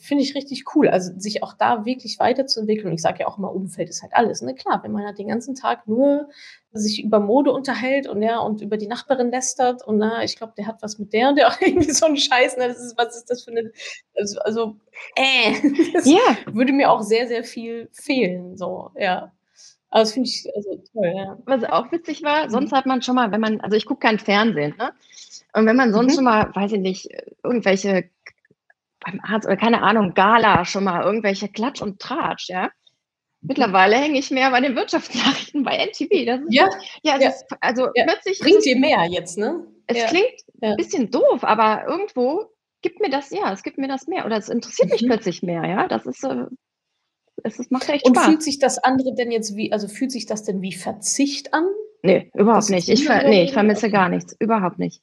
finde 0.00 0.24
ich 0.24 0.34
richtig 0.34 0.74
cool. 0.74 0.88
Also 0.88 1.12
sich 1.18 1.42
auch 1.42 1.52
da 1.52 1.84
wirklich 1.84 2.18
weiterzuentwickeln. 2.18 2.88
Und 2.88 2.94
ich 2.94 3.02
sage 3.02 3.20
ja 3.20 3.26
auch 3.28 3.38
immer, 3.38 3.54
Umfeld 3.54 3.90
ist 3.90 4.02
halt 4.02 4.14
alles. 4.14 4.40
Ne? 4.42 4.54
Klar, 4.54 4.82
wenn 4.82 4.92
man 4.92 5.04
halt 5.04 5.18
den 5.18 5.28
ganzen 5.28 5.54
Tag 5.54 5.86
nur 5.86 6.28
sich 6.72 7.02
über 7.02 7.20
Mode 7.20 7.52
unterhält 7.52 8.08
und 8.08 8.22
ja, 8.22 8.38
und 8.38 8.62
über 8.62 8.76
die 8.76 8.86
Nachbarin 8.86 9.30
lästert 9.30 9.84
und 9.84 9.98
na, 9.98 10.22
ich 10.22 10.36
glaube, 10.36 10.52
der 10.56 10.66
hat 10.66 10.82
was 10.82 10.98
mit 10.98 11.12
der 11.12 11.30
und 11.30 11.36
der 11.36 11.48
auch 11.48 11.56
irgendwie 11.60 11.90
so 11.90 12.06
ein 12.06 12.16
Scheiß. 12.16 12.56
Ne? 12.56 12.68
Das 12.68 12.80
ist, 12.80 12.96
was 12.96 13.16
ist 13.16 13.30
das 13.30 13.44
für 13.44 13.50
eine, 13.50 13.72
also, 14.16 14.40
also 14.40 14.76
äh, 15.16 15.52
das 15.92 16.06
ja. 16.06 16.36
würde 16.46 16.72
mir 16.72 16.90
auch 16.90 17.02
sehr, 17.02 17.28
sehr 17.28 17.44
viel 17.44 17.88
fehlen. 17.92 18.56
So, 18.56 18.90
ja. 18.96 19.32
Aber 19.90 20.00
das 20.00 20.12
finde 20.12 20.28
ich 20.28 20.48
also 20.54 20.82
toll, 20.92 21.12
ja. 21.14 21.38
Was 21.44 21.64
auch 21.64 21.90
witzig 21.92 22.22
war, 22.22 22.46
mhm. 22.46 22.50
sonst 22.50 22.72
hat 22.72 22.86
man 22.86 23.02
schon 23.02 23.16
mal, 23.16 23.32
wenn 23.32 23.40
man, 23.40 23.60
also 23.60 23.76
ich 23.76 23.86
gucke 23.86 24.06
kein 24.06 24.18
Fernsehen, 24.18 24.74
ne? 24.78 24.92
Und 25.52 25.66
wenn 25.66 25.76
man 25.76 25.92
sonst 25.92 26.12
mhm. 26.12 26.14
schon 26.14 26.24
mal, 26.24 26.54
weiß 26.54 26.72
ich 26.72 26.78
nicht, 26.78 27.08
irgendwelche 27.42 28.08
beim 29.00 29.20
Arzt 29.22 29.46
oder 29.46 29.56
keine 29.56 29.82
Ahnung, 29.82 30.14
Gala 30.14 30.64
schon 30.64 30.84
mal 30.84 31.02
irgendwelche 31.02 31.48
Klatsch 31.48 31.82
und 31.82 32.00
Tratsch, 32.00 32.48
ja. 32.48 32.70
Mittlerweile 33.42 33.96
hänge 33.96 34.18
ich 34.18 34.30
mehr 34.30 34.50
bei 34.50 34.60
den 34.60 34.76
Wirtschaftsnachrichten 34.76 35.62
bei 35.62 35.78
NTV. 35.78 36.26
Das 36.26 36.40
ist 36.42 36.52
ja, 36.52 36.68
ja, 37.02 37.18
ja. 37.18 37.30
Ist, 37.30 37.46
also 37.60 37.88
ja. 37.94 38.04
plötzlich. 38.04 38.38
Bringt 38.38 38.64
dir 38.64 38.78
mehr 38.78 39.06
jetzt, 39.10 39.38
ne? 39.38 39.66
Es 39.86 39.96
ja. 39.96 40.06
klingt 40.06 40.34
ein 40.60 40.76
bisschen 40.76 41.10
doof, 41.10 41.42
aber 41.42 41.84
irgendwo 41.88 42.50
gibt 42.82 43.00
mir 43.00 43.08
das, 43.08 43.30
ja, 43.30 43.50
es 43.52 43.62
gibt 43.62 43.78
mir 43.78 43.88
das 43.88 44.06
mehr. 44.06 44.26
Oder 44.26 44.36
es 44.36 44.50
interessiert 44.50 44.88
mhm. 44.88 44.92
mich 44.92 45.06
plötzlich 45.06 45.42
mehr, 45.42 45.64
ja. 45.64 45.88
Das 45.88 46.04
ist, 46.04 46.22
äh, 46.22 46.44
es, 47.42 47.58
es 47.58 47.70
macht 47.70 47.88
echt 47.88 48.04
Und 48.06 48.14
Spaß. 48.14 48.26
fühlt 48.26 48.42
sich 48.42 48.58
das 48.58 48.78
andere 48.78 49.14
denn 49.14 49.30
jetzt 49.30 49.56
wie, 49.56 49.72
also 49.72 49.88
fühlt 49.88 50.12
sich 50.12 50.26
das 50.26 50.42
denn 50.42 50.60
wie 50.60 50.72
Verzicht 50.72 51.54
an? 51.54 51.66
Nee, 52.02 52.30
überhaupt 52.34 52.64
das 52.64 52.68
nicht. 52.68 52.88
Ich, 52.90 53.06
ver 53.06 53.26
nee, 53.26 53.44
ich 53.44 53.52
vermisse 53.52 53.90
gar 53.90 54.10
nichts. 54.10 54.36
Überhaupt 54.38 54.78
nicht. 54.78 55.02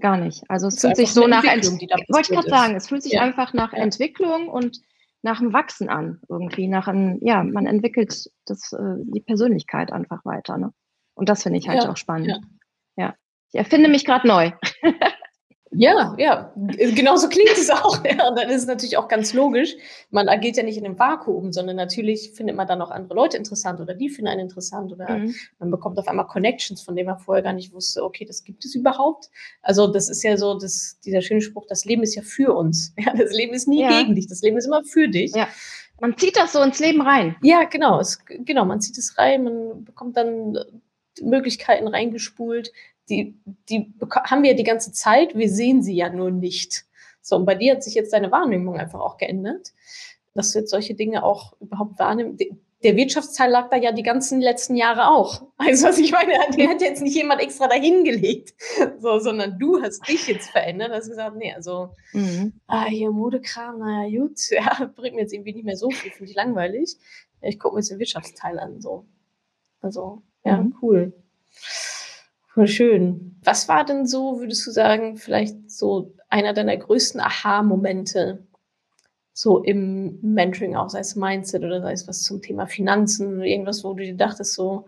Gar 0.00 0.18
nicht. 0.18 0.42
Also 0.48 0.68
es 0.68 0.80
fühlt 0.80 0.96
sich 0.96 1.12
so 1.12 1.26
nach 1.26 1.44
Entwicklung, 1.44 2.00
wollte 2.08 2.32
ich 2.32 2.38
gerade 2.38 2.48
sagen, 2.48 2.74
es 2.74 2.88
fühlt 2.88 3.02
sich 3.02 3.12
ja. 3.12 3.22
einfach 3.22 3.54
nach 3.54 3.72
ja. 3.72 3.78
Entwicklung 3.78 4.48
und 4.48 4.80
nach 5.22 5.38
dem 5.38 5.52
Wachsen 5.52 5.88
an, 5.88 6.20
irgendwie. 6.28 6.68
Nach 6.68 6.88
einem, 6.88 7.18
ja, 7.22 7.42
man 7.42 7.66
entwickelt 7.66 8.30
das, 8.44 8.72
äh, 8.72 8.96
die 8.98 9.20
Persönlichkeit 9.20 9.92
einfach 9.92 10.24
weiter. 10.24 10.58
Ne? 10.58 10.72
Und 11.14 11.28
das 11.28 11.42
finde 11.42 11.58
ich 11.58 11.68
halt 11.68 11.84
ja. 11.84 11.90
auch 11.90 11.96
spannend. 11.96 12.28
Ja. 12.28 12.42
Ich 13.52 13.58
erfinde 13.58 13.88
mich 13.90 14.04
gerade 14.06 14.26
neu. 14.26 14.50
Ja, 15.74 16.14
ja, 16.18 16.52
genauso 16.56 17.28
klingt 17.28 17.56
es 17.56 17.70
auch. 17.70 18.04
Ja. 18.04 18.28
Und 18.28 18.38
dann 18.38 18.50
ist 18.50 18.62
es 18.62 18.66
natürlich 18.66 18.98
auch 18.98 19.08
ganz 19.08 19.32
logisch. 19.32 19.74
Man 20.10 20.28
agiert 20.28 20.56
ja 20.56 20.62
nicht 20.62 20.76
in 20.76 20.84
einem 20.84 20.98
Vakuum, 20.98 21.52
sondern 21.52 21.76
natürlich 21.76 22.32
findet 22.32 22.56
man 22.56 22.66
dann 22.66 22.82
auch 22.82 22.90
andere 22.90 23.14
Leute 23.14 23.38
interessant 23.38 23.80
oder 23.80 23.94
die 23.94 24.10
finden 24.10 24.28
einen 24.28 24.40
interessant 24.40 24.92
oder 24.92 25.08
mhm. 25.18 25.34
man 25.58 25.70
bekommt 25.70 25.98
auf 25.98 26.08
einmal 26.08 26.26
Connections, 26.26 26.82
von 26.82 26.94
denen 26.94 27.08
man 27.08 27.18
vorher 27.18 27.42
gar 27.42 27.54
nicht 27.54 27.72
wusste, 27.72 28.04
okay, 28.04 28.26
das 28.26 28.44
gibt 28.44 28.64
es 28.64 28.74
überhaupt. 28.74 29.30
Also 29.62 29.86
das 29.86 30.10
ist 30.10 30.22
ja 30.22 30.36
so 30.36 30.58
das, 30.58 30.98
dieser 31.04 31.22
schöne 31.22 31.40
Spruch, 31.40 31.64
das 31.66 31.84
Leben 31.84 32.02
ist 32.02 32.14
ja 32.14 32.22
für 32.22 32.54
uns. 32.54 32.94
Ja, 33.02 33.14
das 33.16 33.32
Leben 33.32 33.52
ist 33.52 33.66
nie 33.66 33.82
ja. 33.82 34.00
gegen 34.00 34.14
dich, 34.14 34.28
das 34.28 34.42
Leben 34.42 34.56
ist 34.56 34.66
immer 34.66 34.84
für 34.84 35.08
dich. 35.08 35.34
Ja. 35.34 35.48
Man 36.00 36.16
zieht 36.16 36.36
das 36.36 36.52
so 36.52 36.60
ins 36.62 36.78
Leben 36.78 37.00
rein. 37.00 37.34
Ja, 37.42 37.64
genau. 37.64 37.98
Es, 37.98 38.24
genau, 38.26 38.64
man 38.64 38.80
zieht 38.80 38.96
es 38.96 39.18
rein, 39.18 39.42
man 39.42 39.84
bekommt 39.84 40.16
dann 40.16 40.56
Möglichkeiten 41.20 41.88
reingespult, 41.88 42.72
die, 43.08 43.36
die 43.68 43.92
haben 44.24 44.42
wir 44.42 44.54
die 44.54 44.64
ganze 44.64 44.92
Zeit, 44.92 45.36
wir 45.36 45.48
sehen 45.48 45.82
sie 45.82 45.94
ja 45.94 46.08
nur 46.08 46.30
nicht. 46.30 46.84
So, 47.20 47.36
und 47.36 47.46
bei 47.46 47.54
dir 47.54 47.74
hat 47.74 47.84
sich 47.84 47.94
jetzt 47.94 48.12
deine 48.12 48.32
Wahrnehmung 48.32 48.76
einfach 48.76 49.00
auch 49.00 49.16
geändert, 49.16 49.72
dass 50.34 50.52
du 50.52 50.58
jetzt 50.58 50.70
solche 50.70 50.94
Dinge 50.94 51.24
auch 51.24 51.54
überhaupt 51.60 51.98
wahrnimmst. 51.98 52.44
Der 52.82 52.96
Wirtschaftsteil 52.96 53.48
lag 53.48 53.70
da 53.70 53.76
ja 53.76 53.92
die 53.92 54.02
ganzen 54.02 54.40
letzten 54.40 54.74
Jahre 54.74 55.08
auch. 55.08 55.46
Also, 55.58 55.86
was 55.86 55.98
ich 55.98 56.10
meine, 56.10 56.32
den 56.56 56.68
hat 56.68 56.80
jetzt 56.80 57.02
nicht 57.02 57.14
jemand 57.14 57.40
extra 57.40 57.68
dahingelegt, 57.68 58.52
so, 58.98 59.20
sondern 59.20 59.56
du 59.60 59.80
hast 59.80 60.08
dich 60.08 60.26
jetzt 60.26 60.50
verändert, 60.50 60.90
hast 60.90 61.08
gesagt, 61.08 61.36
nee, 61.36 61.54
also, 61.54 61.90
mhm. 62.12 62.54
ah, 62.66 62.86
hier 62.86 63.12
Modekram, 63.12 63.78
naja, 63.78 64.18
gut, 64.18 64.40
ja, 64.50 64.90
bringt 64.96 65.14
mir 65.14 65.22
jetzt 65.22 65.32
irgendwie 65.32 65.52
nicht 65.54 65.64
mehr 65.64 65.76
so 65.76 65.88
viel, 65.90 66.10
finde 66.10 66.30
ich 66.30 66.36
langweilig. 66.36 66.96
Ich 67.40 67.60
gucke 67.60 67.76
mir 67.76 67.80
jetzt 67.80 67.92
den 67.92 68.00
Wirtschaftsteil 68.00 68.58
an, 68.58 68.80
so. 68.80 69.06
Also, 69.80 70.22
ja, 70.44 70.56
mhm. 70.56 70.74
cool. 70.82 71.12
Voll 72.54 72.68
schön. 72.68 73.40
Was 73.44 73.68
war 73.68 73.84
denn 73.84 74.06
so, 74.06 74.40
würdest 74.40 74.66
du 74.66 74.70
sagen, 74.70 75.16
vielleicht 75.16 75.70
so 75.70 76.14
einer 76.28 76.52
deiner 76.52 76.76
größten 76.76 77.20
Aha-Momente 77.20 78.46
so 79.32 79.62
im 79.62 80.18
Mentoring 80.20 80.76
auch, 80.76 80.90
sei 80.90 81.00
es 81.00 81.16
Mindset 81.16 81.64
oder 81.64 81.80
sei 81.80 81.92
es 81.92 82.06
was 82.06 82.22
zum 82.22 82.42
Thema 82.42 82.66
Finanzen 82.66 83.36
oder 83.36 83.46
irgendwas, 83.46 83.82
wo 83.82 83.94
du 83.94 84.04
dir 84.04 84.14
dachtest 84.14 84.54
so, 84.54 84.86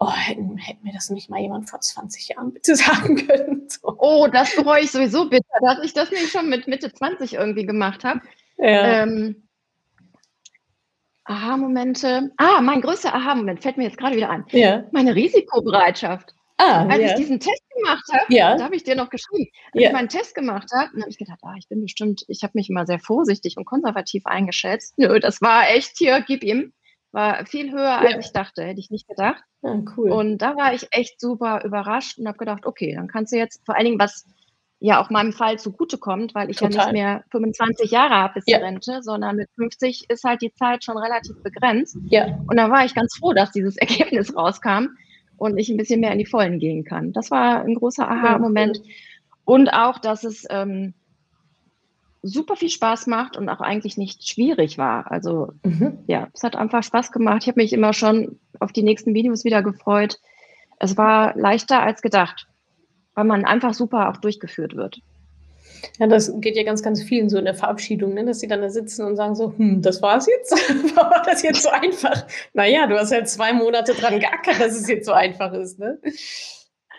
oh, 0.00 0.12
hätten, 0.12 0.56
hätten 0.56 0.84
mir 0.84 0.92
das 0.92 1.10
nicht 1.10 1.30
mal 1.30 1.40
jemand 1.40 1.70
vor 1.70 1.80
20 1.80 2.28
Jahren 2.28 2.52
bitte 2.52 2.74
sagen 2.76 3.26
können. 3.26 3.68
So. 3.68 3.94
Oh, 3.98 4.26
das 4.32 4.54
bereue 4.56 4.82
ich 4.82 4.90
sowieso 4.90 5.28
bitter, 5.28 5.44
dass 5.60 5.84
ich 5.84 5.94
das 5.94 6.10
nämlich 6.10 6.32
schon 6.32 6.48
mit 6.48 6.66
Mitte 6.66 6.92
20 6.92 7.34
irgendwie 7.34 7.66
gemacht 7.66 8.02
habe. 8.02 8.20
Ja. 8.56 9.02
Ähm, 9.04 9.48
Aha-Momente. 11.24 12.32
Ah, 12.38 12.60
mein 12.62 12.80
größter 12.80 13.14
Aha-Moment 13.14 13.62
fällt 13.62 13.76
mir 13.76 13.84
jetzt 13.84 13.98
gerade 13.98 14.16
wieder 14.16 14.30
an. 14.30 14.46
Ja. 14.50 14.84
Meine 14.92 15.14
Risikobereitschaft. 15.14 16.34
Ah, 16.58 16.86
Als 16.88 17.00
ja. 17.00 17.08
ich 17.08 17.14
diesen 17.14 17.38
Test 17.38 17.62
gemacht 17.76 18.04
habe, 18.12 18.24
ja. 18.34 18.56
da 18.56 18.64
habe 18.64 18.74
ich 18.74 18.82
dir 18.82 18.96
noch 18.96 19.10
geschrieben, 19.10 19.48
als 19.72 19.82
ja. 19.82 19.88
ich 19.88 19.92
meinen 19.92 20.08
Test 20.08 20.34
gemacht 20.34 20.68
habe, 20.74 20.90
dann 20.92 21.02
habe 21.02 21.10
ich 21.10 21.18
gedacht, 21.18 21.38
ah, 21.42 21.54
ich 21.56 21.68
bin 21.68 21.80
bestimmt, 21.80 22.24
ich 22.26 22.42
habe 22.42 22.52
mich 22.54 22.68
immer 22.68 22.84
sehr 22.84 22.98
vorsichtig 22.98 23.56
und 23.56 23.64
konservativ 23.64 24.26
eingeschätzt. 24.26 24.94
Nö, 24.96 25.20
das 25.20 25.40
war 25.40 25.70
echt 25.70 25.96
hier, 25.96 26.20
gib 26.20 26.42
ihm. 26.42 26.72
War 27.12 27.46
viel 27.46 27.72
höher, 27.72 27.98
als 27.98 28.26
ich 28.26 28.32
dachte, 28.32 28.64
hätte 28.64 28.80
ich 28.80 28.90
nicht 28.90 29.08
gedacht. 29.08 29.42
Ah, 29.62 29.78
cool. 29.96 30.10
Und 30.10 30.38
da 30.38 30.56
war 30.56 30.74
ich 30.74 30.88
echt 30.90 31.20
super 31.20 31.64
überrascht 31.64 32.18
und 32.18 32.26
habe 32.26 32.38
gedacht, 32.38 32.66
okay, 32.66 32.94
dann 32.94 33.08
kannst 33.08 33.32
du 33.32 33.36
jetzt 33.36 33.64
vor 33.64 33.76
allen 33.76 33.86
Dingen, 33.86 33.98
was 33.98 34.26
ja 34.80 35.00
auch 35.00 35.10
meinem 35.10 35.32
Fall 35.32 35.58
zugutekommt, 35.58 36.34
weil 36.34 36.50
ich 36.50 36.56
Total. 36.56 36.72
ja 36.72 36.84
nicht 36.84 36.92
mehr 36.92 37.24
25 37.30 37.90
Jahre 37.90 38.14
habe 38.14 38.34
bis 38.34 38.44
ja. 38.46 38.58
zur 38.58 38.66
Rente, 38.66 39.02
sondern 39.02 39.36
mit 39.36 39.48
50 39.56 40.10
ist 40.10 40.24
halt 40.24 40.42
die 40.42 40.52
Zeit 40.52 40.84
schon 40.84 40.98
relativ 40.98 41.40
begrenzt. 41.42 41.96
Ja. 42.06 42.38
Und 42.46 42.56
da 42.56 42.70
war 42.70 42.84
ich 42.84 42.94
ganz 42.94 43.16
froh, 43.16 43.32
dass 43.32 43.52
dieses 43.52 43.76
Ergebnis 43.78 44.36
rauskam 44.36 44.88
und 45.38 45.56
ich 45.56 45.70
ein 45.70 45.76
bisschen 45.76 46.00
mehr 46.00 46.12
in 46.12 46.18
die 46.18 46.26
Vollen 46.26 46.58
gehen 46.58 46.84
kann. 46.84 47.12
Das 47.12 47.30
war 47.30 47.62
ein 47.62 47.74
großer 47.74 48.08
Aha-Moment. 48.08 48.82
Und 49.44 49.68
auch, 49.70 49.98
dass 49.98 50.24
es 50.24 50.46
ähm, 50.50 50.92
super 52.22 52.56
viel 52.56 52.68
Spaß 52.68 53.06
macht 53.06 53.36
und 53.36 53.48
auch 53.48 53.60
eigentlich 53.60 53.96
nicht 53.96 54.28
schwierig 54.28 54.76
war. 54.78 55.10
Also 55.10 55.52
mhm. 55.62 55.98
ja, 56.06 56.28
es 56.34 56.42
hat 56.42 56.56
einfach 56.56 56.82
Spaß 56.82 57.12
gemacht. 57.12 57.42
Ich 57.42 57.48
habe 57.48 57.60
mich 57.60 57.72
immer 57.72 57.92
schon 57.92 58.38
auf 58.58 58.72
die 58.72 58.82
nächsten 58.82 59.14
Videos 59.14 59.44
wieder 59.44 59.62
gefreut. 59.62 60.20
Es 60.78 60.96
war 60.96 61.36
leichter 61.36 61.82
als 61.82 62.02
gedacht, 62.02 62.48
weil 63.14 63.24
man 63.24 63.44
einfach 63.44 63.74
super 63.74 64.10
auch 64.10 64.16
durchgeführt 64.18 64.76
wird. 64.76 65.00
Ja, 65.98 66.06
das 66.06 66.32
geht 66.40 66.56
ja 66.56 66.62
ganz, 66.62 66.82
ganz 66.82 67.02
vielen 67.02 67.28
so 67.28 67.38
in 67.38 67.44
der 67.44 67.54
Verabschiedung, 67.54 68.14
ne? 68.14 68.24
dass 68.24 68.40
sie 68.40 68.48
dann 68.48 68.60
da 68.60 68.70
sitzen 68.70 69.04
und 69.04 69.16
sagen 69.16 69.34
so, 69.34 69.54
hm, 69.56 69.82
das 69.82 70.02
war's 70.02 70.26
jetzt? 70.26 70.52
War 70.96 71.22
das 71.24 71.42
jetzt 71.42 71.62
so 71.62 71.70
einfach? 71.70 72.26
Naja, 72.52 72.86
du 72.86 72.98
hast 72.98 73.12
halt 73.12 73.28
zwei 73.28 73.52
Monate 73.52 73.94
dran 73.94 74.20
geackert, 74.20 74.60
dass 74.60 74.74
es 74.74 74.88
jetzt 74.88 75.06
so 75.06 75.12
einfach 75.12 75.52
ist, 75.52 75.78
ne? 75.78 75.98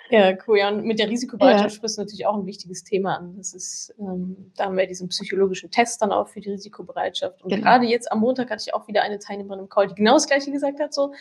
Ja, 0.10 0.36
cool. 0.48 0.58
Ja, 0.58 0.70
und 0.70 0.86
mit 0.86 1.00
der 1.00 1.08
Risikobereitschaft 1.08 1.70
ja. 1.70 1.70
sprichst 1.70 1.98
du 1.98 2.02
natürlich 2.02 2.26
auch 2.26 2.36
ein 2.36 2.46
wichtiges 2.46 2.84
Thema 2.84 3.18
an. 3.18 3.38
Das 3.38 3.54
ist, 3.54 3.94
ähm, 4.00 4.52
da 4.56 4.66
haben 4.66 4.76
wir 4.76 4.88
diesen 4.88 5.10
psychologischen 5.10 5.70
Test 5.70 6.02
dann 6.02 6.12
auch 6.12 6.28
für 6.28 6.42
die 6.42 6.50
Risikobereitschaft. 6.50 7.44
Und 7.44 7.50
genau. 7.50 7.64
gerade 7.64 7.86
jetzt 7.86 8.12
am 8.12 8.20
Montag 8.20 8.50
hatte 8.50 8.64
ich 8.66 8.74
auch 8.74 8.88
wieder 8.88 9.04
eine 9.04 9.20
Teilnehmerin 9.20 9.60
im 9.60 9.70
Call, 9.70 9.88
die 9.88 9.96
genau 9.96 10.14
das 10.14 10.28
Gleiche 10.28 10.52
gesagt 10.52 10.80
hat, 10.80 10.94
so, 10.94 11.14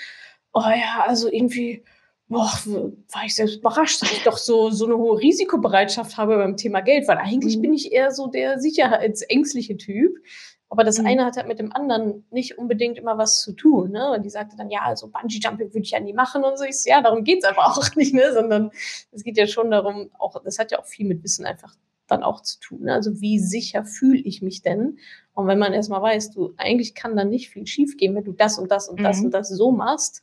oh 0.54 0.60
ja, 0.60 1.04
also 1.06 1.30
irgendwie, 1.30 1.84
boah, 2.28 2.52
war 2.66 3.24
ich 3.24 3.34
selbst 3.34 3.56
überrascht, 3.56 4.02
dass 4.02 4.12
ich 4.12 4.22
doch 4.22 4.36
so, 4.36 4.70
so 4.70 4.84
eine 4.84 4.96
hohe 4.96 5.18
Risikobereitschaft 5.18 6.16
habe 6.16 6.36
beim 6.36 6.56
Thema 6.56 6.80
Geld, 6.80 7.08
weil 7.08 7.18
eigentlich 7.18 7.56
mhm. 7.56 7.62
bin 7.62 7.72
ich 7.72 7.92
eher 7.92 8.10
so 8.10 8.26
der 8.26 8.58
sicherheitsängstliche 8.60 9.76
Typ. 9.76 10.16
Aber 10.70 10.84
das 10.84 10.98
mhm. 10.98 11.06
eine 11.06 11.24
hat 11.24 11.36
halt 11.38 11.48
mit 11.48 11.58
dem 11.58 11.72
anderen 11.72 12.26
nicht 12.30 12.58
unbedingt 12.58 12.98
immer 12.98 13.16
was 13.16 13.40
zu 13.40 13.52
tun. 13.52 13.92
Ne? 13.92 14.10
Und 14.12 14.22
die 14.24 14.30
sagte 14.30 14.56
dann, 14.56 14.70
ja, 14.70 14.82
also 14.82 15.08
Bungee-Jumping 15.08 15.72
würde 15.72 15.80
ich 15.82 15.92
ja 15.92 16.00
nie 16.00 16.12
machen 16.12 16.44
und 16.44 16.58
so. 16.58 16.64
Ich 16.64 16.82
so, 16.82 16.90
ja, 16.90 17.00
darum 17.00 17.24
geht's 17.24 17.46
aber 17.46 17.66
auch 17.66 17.82
nicht, 17.96 18.12
ne? 18.12 18.32
sondern 18.34 18.70
es 19.10 19.24
geht 19.24 19.38
ja 19.38 19.46
schon 19.46 19.70
darum, 19.70 20.10
auch, 20.18 20.42
das 20.44 20.58
hat 20.58 20.70
ja 20.70 20.78
auch 20.78 20.86
viel 20.86 21.06
mit 21.06 21.22
Wissen 21.22 21.46
einfach 21.46 21.74
dann 22.06 22.22
auch 22.22 22.42
zu 22.42 22.58
tun. 22.60 22.82
Ne? 22.82 22.92
Also 22.92 23.20
wie 23.20 23.38
sicher 23.38 23.84
fühle 23.84 24.20
ich 24.20 24.42
mich 24.42 24.60
denn? 24.60 24.98
Und 25.32 25.46
wenn 25.46 25.58
man 25.58 25.72
erstmal 25.72 26.02
weiß, 26.02 26.32
du, 26.32 26.52
eigentlich 26.58 26.94
kann 26.94 27.16
da 27.16 27.24
nicht 27.24 27.48
viel 27.48 27.66
schiefgehen, 27.66 28.14
wenn 28.14 28.24
du 28.24 28.32
das 28.32 28.58
und 28.58 28.70
das 28.70 28.88
und 28.88 29.00
das 29.02 29.18
mhm. 29.18 29.26
und 29.26 29.30
das 29.32 29.48
so 29.48 29.70
machst, 29.70 30.22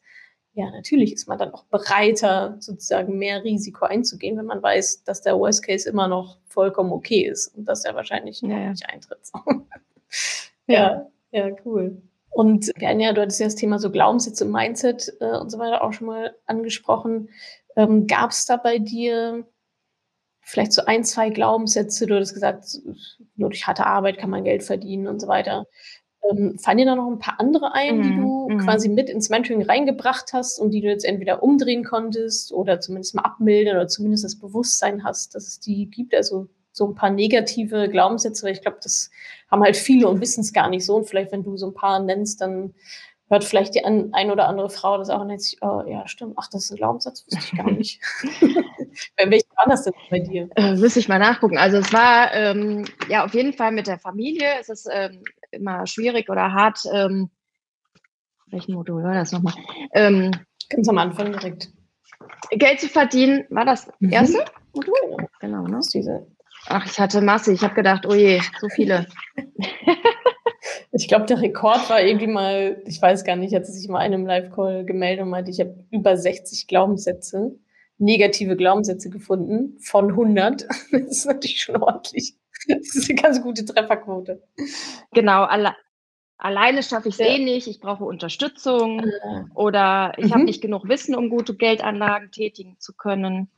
ja, 0.55 0.71
natürlich 0.71 1.11
ist 1.11 1.27
man 1.27 1.37
dann 1.37 1.53
auch 1.53 1.65
bereiter, 1.65 2.55
sozusagen 2.59 3.17
mehr 3.17 3.43
Risiko 3.43 3.85
einzugehen, 3.85 4.37
wenn 4.37 4.45
man 4.45 4.63
weiß, 4.63 5.03
dass 5.03 5.21
der 5.21 5.37
Worst 5.37 5.65
Case 5.65 5.87
immer 5.89 6.07
noch 6.07 6.37
vollkommen 6.45 6.93
okay 6.93 7.27
ist 7.27 7.49
und 7.55 7.65
dass 7.65 7.83
er 7.83 7.93
wahrscheinlich 7.93 8.41
ja, 8.41 8.69
nicht 8.69 8.89
eintritt. 8.89 9.19
ja, 10.67 11.07
ja, 11.31 11.49
cool. 11.65 12.01
Und 12.29 12.71
ja, 12.79 12.93
du 13.13 13.21
hattest 13.21 13.41
ja 13.41 13.47
das 13.47 13.55
Thema 13.55 13.79
so 13.79 13.91
Glaubenssätze, 13.91 14.45
Mindset 14.45 15.13
äh, 15.19 15.37
und 15.37 15.49
so 15.49 15.59
weiter 15.59 15.83
auch 15.83 15.91
schon 15.91 16.07
mal 16.07 16.33
angesprochen. 16.45 17.29
Ähm, 17.75 18.07
Gab 18.07 18.31
es 18.31 18.45
da 18.45 18.55
bei 18.55 18.79
dir 18.79 19.45
vielleicht 20.39 20.71
so 20.71 20.85
ein, 20.85 21.03
zwei 21.03 21.31
Glaubenssätze, 21.31 22.07
du 22.07 22.17
hast 22.17 22.33
gesagt, 22.33 22.65
nur 23.35 23.49
durch 23.49 23.67
harte 23.67 23.85
Arbeit 23.85 24.17
kann 24.17 24.29
man 24.29 24.45
Geld 24.45 24.63
verdienen 24.63 25.07
und 25.07 25.19
so 25.19 25.27
weiter. 25.27 25.65
Ähm, 26.31 26.57
fallen 26.57 26.77
dir 26.77 26.85
da 26.85 26.95
noch 26.95 27.07
ein 27.07 27.19
paar 27.19 27.39
andere 27.39 27.73
ein, 27.73 28.01
die 28.01 28.09
mhm, 28.09 28.21
du 28.21 28.49
mm. 28.49 28.57
quasi 28.59 28.89
mit 28.89 29.09
ins 29.09 29.29
Mentoring 29.29 29.63
reingebracht 29.63 30.33
hast 30.33 30.59
und 30.59 30.71
die 30.71 30.81
du 30.81 30.87
jetzt 30.87 31.05
entweder 31.05 31.43
umdrehen 31.43 31.83
konntest 31.83 32.51
oder 32.51 32.79
zumindest 32.79 33.15
mal 33.15 33.23
abmildern 33.23 33.75
oder 33.77 33.87
zumindest 33.87 34.23
das 34.23 34.39
Bewusstsein 34.39 35.03
hast, 35.03 35.35
dass 35.35 35.47
es 35.47 35.59
die 35.59 35.89
gibt? 35.89 36.15
Also 36.15 36.47
so 36.71 36.87
ein 36.87 36.95
paar 36.95 37.09
negative 37.09 37.89
Glaubenssätze, 37.89 38.45
weil 38.45 38.53
ich 38.53 38.61
glaube, 38.61 38.79
das 38.83 39.09
haben 39.49 39.63
halt 39.63 39.77
viele 39.77 40.07
und 40.07 40.19
wissen 40.19 40.41
es 40.41 40.51
gar 40.51 40.69
nicht 40.69 40.85
so. 40.85 40.95
Und 40.95 41.07
vielleicht, 41.07 41.31
wenn 41.31 41.43
du 41.43 41.55
so 41.57 41.67
ein 41.67 41.73
paar 41.73 41.99
nennst, 41.99 42.41
dann 42.41 42.73
hört 43.29 43.43
vielleicht 43.43 43.75
die 43.75 43.83
ein, 43.83 44.13
ein 44.13 44.29
oder 44.29 44.47
andere 44.47 44.69
Frau 44.69 44.97
das 44.97 45.09
auch 45.09 45.21
und 45.21 45.29
denkt 45.29 45.43
sich, 45.43 45.57
oh, 45.61 45.83
ja, 45.87 46.07
stimmt, 46.07 46.33
ach, 46.37 46.47
das 46.51 46.65
ist 46.65 46.71
ein 46.71 46.77
Glaubenssatz, 46.77 47.25
wusste 47.25 47.39
ich 47.43 47.57
gar 47.57 47.71
nicht. 47.71 48.01
Welche 49.17 49.45
war 49.55 49.65
das 49.67 49.83
denn 49.83 49.93
bei 50.09 50.19
dir? 50.19 50.49
Äh, 50.55 50.75
müsste 50.75 50.99
ich 50.99 51.07
mal 51.07 51.19
nachgucken. 51.19 51.57
Also 51.57 51.77
es 51.77 51.91
war 51.91 52.33
ähm, 52.33 52.85
ja 53.09 53.25
auf 53.25 53.33
jeden 53.33 53.53
Fall 53.53 53.71
mit 53.71 53.87
der 53.87 53.97
Familie. 53.97 54.47
Es 54.59 54.69
ist 54.69 54.87
ähm, 54.91 55.23
immer 55.55 55.87
schwierig 55.87 56.29
oder 56.29 56.53
hart. 56.53 56.79
Ähm, 56.91 57.29
welchen 58.47 58.75
Modul 58.75 59.03
war 59.03 59.13
das 59.13 59.31
nochmal? 59.31 59.53
Ähm, 59.93 60.31
Ganz 60.69 60.87
am 60.89 60.97
Anfang 60.97 61.31
direkt. 61.31 61.69
Geld 62.51 62.79
zu 62.79 62.87
verdienen, 62.87 63.45
war 63.49 63.65
das 63.65 63.87
mhm. 63.99 64.11
erste 64.11 64.45
Modul? 64.73 64.95
Genau, 65.39 65.63
genau 65.63 65.67
ne? 65.67 65.79
Diese. 65.93 66.27
Ach, 66.67 66.85
ich 66.85 66.99
hatte 66.99 67.21
Masse. 67.21 67.53
Ich 67.53 67.61
habe 67.61 67.75
gedacht, 67.75 68.05
oh 68.07 68.13
je, 68.13 68.41
so 68.59 68.67
viele. 68.69 69.05
ich 70.91 71.07
glaube, 71.07 71.25
der 71.25 71.41
Rekord 71.41 71.89
war 71.89 72.01
irgendwie 72.01 72.27
mal, 72.27 72.81
ich 72.85 73.01
weiß 73.01 73.23
gar 73.23 73.35
nicht, 73.35 73.53
hat 73.53 73.67
sich 73.67 73.87
mal 73.87 73.99
einem 73.99 74.25
Live-Call 74.25 74.85
gemeldet 74.85 75.23
und 75.23 75.29
meinte, 75.29 75.51
ich 75.51 75.59
habe 75.59 75.85
über 75.91 76.17
60 76.17 76.67
Glaubenssätze, 76.67 77.55
negative 77.97 78.55
Glaubenssätze 78.55 79.09
gefunden 79.09 79.77
von 79.79 80.09
100. 80.11 80.65
Das 80.91 81.01
ist 81.01 81.25
natürlich 81.25 81.61
schon 81.61 81.77
ordentlich. 81.77 82.35
Das 82.77 82.95
ist 82.95 83.09
eine 83.09 83.21
ganz 83.21 83.41
gute 83.41 83.65
Trefferquote. 83.65 84.41
Genau, 85.13 85.43
alle, 85.43 85.75
alleine 86.37 86.83
schaffe 86.83 87.09
ich 87.09 87.15
es 87.15 87.19
ja. 87.19 87.27
eh 87.27 87.39
nicht, 87.39 87.67
ich 87.67 87.79
brauche 87.79 88.03
Unterstützung 88.03 89.05
ah. 89.23 89.45
oder 89.53 90.13
ich 90.17 90.27
mhm. 90.27 90.33
habe 90.33 90.43
nicht 90.43 90.61
genug 90.61 90.87
Wissen, 90.87 91.15
um 91.15 91.29
gute 91.29 91.55
Geldanlagen 91.55 92.31
tätigen 92.31 92.77
zu 92.79 92.93
können. 92.93 93.49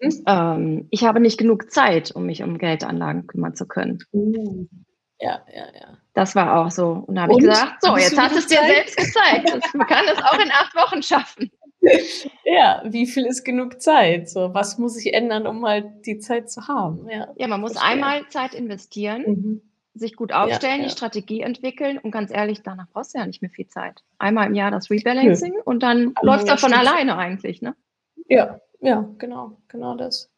Mhm. 0.00 0.22
Ähm, 0.26 0.86
ich 0.90 1.04
habe 1.04 1.20
nicht 1.20 1.38
genug 1.38 1.70
Zeit, 1.70 2.10
um 2.10 2.26
mich 2.26 2.42
um 2.42 2.58
Geldanlagen 2.58 3.26
kümmern 3.26 3.54
zu 3.54 3.66
können. 3.66 4.02
Uh. 4.12 4.66
Ja, 5.18 5.40
ja, 5.50 5.64
ja. 5.74 5.96
Das 6.12 6.34
war 6.34 6.56
auch 6.56 6.70
so. 6.70 7.04
Und 7.06 7.14
da 7.14 7.22
habe 7.22 7.32
ich 7.32 7.38
gesagt, 7.38 7.82
so, 7.82 7.96
jetzt 7.96 8.18
hast 8.18 8.34
du 8.34 8.38
es 8.38 8.46
dir 8.48 8.60
selbst 8.60 8.96
gezeigt. 8.96 9.74
Man 9.74 9.86
kann 9.86 10.04
es 10.06 10.18
auch 10.18 10.38
in 10.38 10.50
acht 10.50 10.74
Wochen 10.74 11.02
schaffen. 11.02 11.50
Ja, 12.48 12.80
wie 12.84 13.06
viel 13.06 13.26
ist 13.26 13.44
genug 13.44 13.82
Zeit? 13.82 14.30
So, 14.30 14.54
was 14.54 14.78
muss 14.78 14.96
ich 14.96 15.12
ändern, 15.12 15.48
um 15.48 15.66
halt 15.66 16.06
die 16.06 16.18
Zeit 16.18 16.48
zu 16.48 16.68
haben? 16.68 17.08
Ja, 17.10 17.28
ja 17.36 17.48
man 17.48 17.60
muss 17.60 17.72
verstehe. 17.72 17.92
einmal 17.92 18.28
Zeit 18.28 18.54
investieren, 18.54 19.24
mhm. 19.26 19.62
sich 19.94 20.14
gut 20.14 20.32
aufstellen, 20.32 20.76
ja, 20.76 20.82
ja. 20.82 20.84
die 20.84 20.92
Strategie 20.92 21.40
entwickeln 21.40 21.98
und 21.98 22.12
ganz 22.12 22.30
ehrlich, 22.30 22.62
danach 22.62 22.86
brauchst 22.92 23.14
du 23.14 23.18
ja 23.18 23.26
nicht 23.26 23.42
mehr 23.42 23.50
viel 23.50 23.66
Zeit. 23.66 24.04
Einmal 24.18 24.46
im 24.46 24.54
Jahr 24.54 24.70
das 24.70 24.90
Rebalancing 24.90 25.54
Nö. 25.54 25.62
und 25.64 25.82
dann 25.82 26.14
läuft 26.22 26.44
es 26.44 26.50
davon 26.50 26.72
alleine 26.72 27.16
eigentlich, 27.16 27.62
ne? 27.62 27.74
Ja, 28.28 28.60
ja, 28.80 29.08
genau, 29.18 29.58
genau 29.66 29.96
das. 29.96 30.30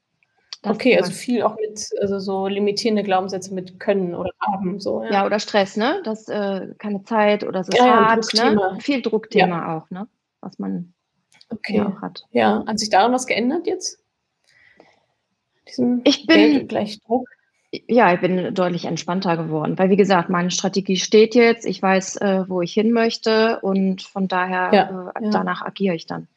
das 0.63 0.75
okay, 0.75 0.97
also 0.97 1.13
viel 1.13 1.43
auch 1.43 1.57
mit, 1.57 1.91
also 2.01 2.19
so 2.19 2.47
limitierende 2.47 3.03
Glaubenssätze 3.03 3.53
mit 3.53 3.79
können 3.79 4.15
oder 4.15 4.31
haben, 4.41 4.81
so. 4.81 5.05
Ja, 5.05 5.11
ja 5.11 5.27
oder 5.27 5.39
Stress, 5.41 5.77
ne? 5.77 6.01
Das 6.05 6.27
äh, 6.29 6.69
keine 6.79 7.05
Zeit 7.05 7.45
oder 7.45 7.65
so 7.65 7.71
ja, 7.77 8.09
hart, 8.09 8.33
ne? 8.35 8.79
Viel 8.81 9.03
Druckthema 9.03 9.77
auch, 9.77 9.91
ne? 9.91 10.09
Was 10.41 10.59
man 10.59 10.95
okay. 11.51 11.81
auch 11.81 12.01
hat. 12.03 12.25
Ja, 12.33 12.65
hat 12.67 12.79
sich 12.79 12.91
daran 12.91 13.13
was 13.13 13.27
geändert 13.27 13.67
jetzt? 13.67 13.99
Diesem 15.69 16.01
ich 16.05 16.27
bin 16.27 16.69
gleich 16.69 17.01
Druck. 17.01 17.29
Ja, 17.71 18.15
ich 18.15 18.21
bin 18.21 18.55
deutlich 18.55 18.87
entspannter 18.87 19.37
geworden, 19.37 19.79
weil 19.79 19.91
wie 19.91 19.97
gesagt, 19.97 20.31
meine 20.31 20.51
Strategie 20.51 20.97
steht 20.97 21.35
jetzt. 21.35 21.67
Ich 21.67 21.83
weiß, 21.83 22.17
äh, 22.17 22.49
wo 22.49 22.63
ich 22.63 22.73
hin 22.73 22.93
möchte 22.93 23.61
und 23.61 24.01
von 24.01 24.27
daher 24.27 24.71
ja, 24.73 25.13
äh, 25.15 25.31
danach 25.31 25.61
agiere 25.61 25.95
ich 25.95 26.07
dann. 26.07 26.29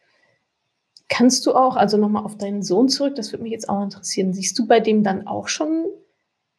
Kannst 1.08 1.46
du 1.46 1.54
auch, 1.54 1.78
also 1.78 1.98
nochmal 1.98 2.24
auf 2.24 2.38
deinen 2.38 2.64
Sohn 2.64 2.90
zurück, 2.90 3.16
das 3.16 3.32
würde 3.32 3.44
mich 3.44 3.52
jetzt 3.54 3.70
auch 3.70 3.82
interessieren, 3.82 4.34
siehst 4.34 4.60
du 4.60 4.68
bei 4.68 4.82
dem 4.82 5.04
dann 5.04 5.26
auch 5.28 5.48
schon 5.48 5.86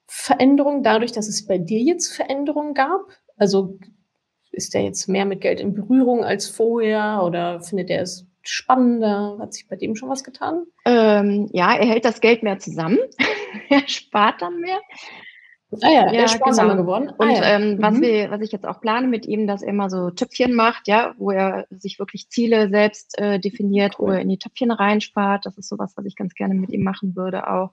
Veränderungen 0.07 0.83
dadurch, 0.83 1.13
dass 1.13 1.29
es 1.29 1.47
bei 1.47 1.59
dir 1.59 1.81
jetzt 1.81 2.15
Veränderungen 2.15 2.75
gab? 2.75 3.01
Also 3.37 3.79
ist 4.51 4.75
der 4.75 4.83
jetzt 4.83 5.09
mehr 5.09 5.25
mit 5.25 5.41
Geld 5.41 5.61
in 5.61 5.75
Berührung 5.75 6.25
als 6.25 6.47
vorher 6.47 7.23
oder 7.25 7.61
findet 7.61 7.91
er 7.91 8.03
es 8.03 8.27
spannender? 8.49 9.38
Hat 9.40 9.55
sich 9.55 9.68
bei 9.68 9.76
dem 9.76 9.97
schon 9.97 10.09
was 10.09 10.24
getan? 10.24 10.64
Ähm, 10.84 11.49
ja, 11.53 11.74
er 11.74 11.86
hält 11.86 12.05
das 12.05 12.20
Geld 12.20 12.43
mehr 12.43 12.59
zusammen. 12.59 12.99
er 13.68 13.86
spart 13.88 14.43
dann 14.43 14.61
mehr. 14.61 14.80
Ah 15.80 15.88
ja, 15.88 16.12
ja 16.12 16.26
er 16.26 16.38
genau. 16.38 16.76
geworden. 16.76 17.11
Ah, 17.11 17.24
und 17.24 17.30
ja. 17.30 17.57
ähm, 17.57 17.76
mhm. 17.76 17.82
was, 17.82 18.01
wir, 18.01 18.30
was 18.30 18.40
ich 18.43 18.53
jetzt 18.53 18.66
auch 18.66 18.80
plane 18.80 19.09
mit 19.09 19.24
ihm, 19.26 19.47
dass 19.47 19.62
er 19.62 19.68
immer 19.68 19.88
so 19.88 20.11
Töpfchen 20.11 20.55
macht, 20.55 20.86
ja, 20.86 21.14
wo 21.16 21.30
er 21.30 21.66
sich 21.70 21.99
wirklich 21.99 22.28
Ziele 22.28 22.68
selbst 22.68 23.18
äh, 23.18 23.38
definiert, 23.38 23.97
cool. 23.99 24.09
wo 24.09 24.11
er 24.12 24.20
in 24.20 24.28
die 24.28 24.38
Töpfchen 24.38 24.70
reinspart. 24.70 25.47
Das 25.47 25.57
ist 25.57 25.68
sowas, 25.68 25.95
was 25.97 26.05
ich 26.05 26.16
ganz 26.16 26.34
gerne 26.34 26.55
mit 26.55 26.70
ihm 26.70 26.82
machen 26.82 27.16
würde 27.16 27.49
auch. 27.49 27.72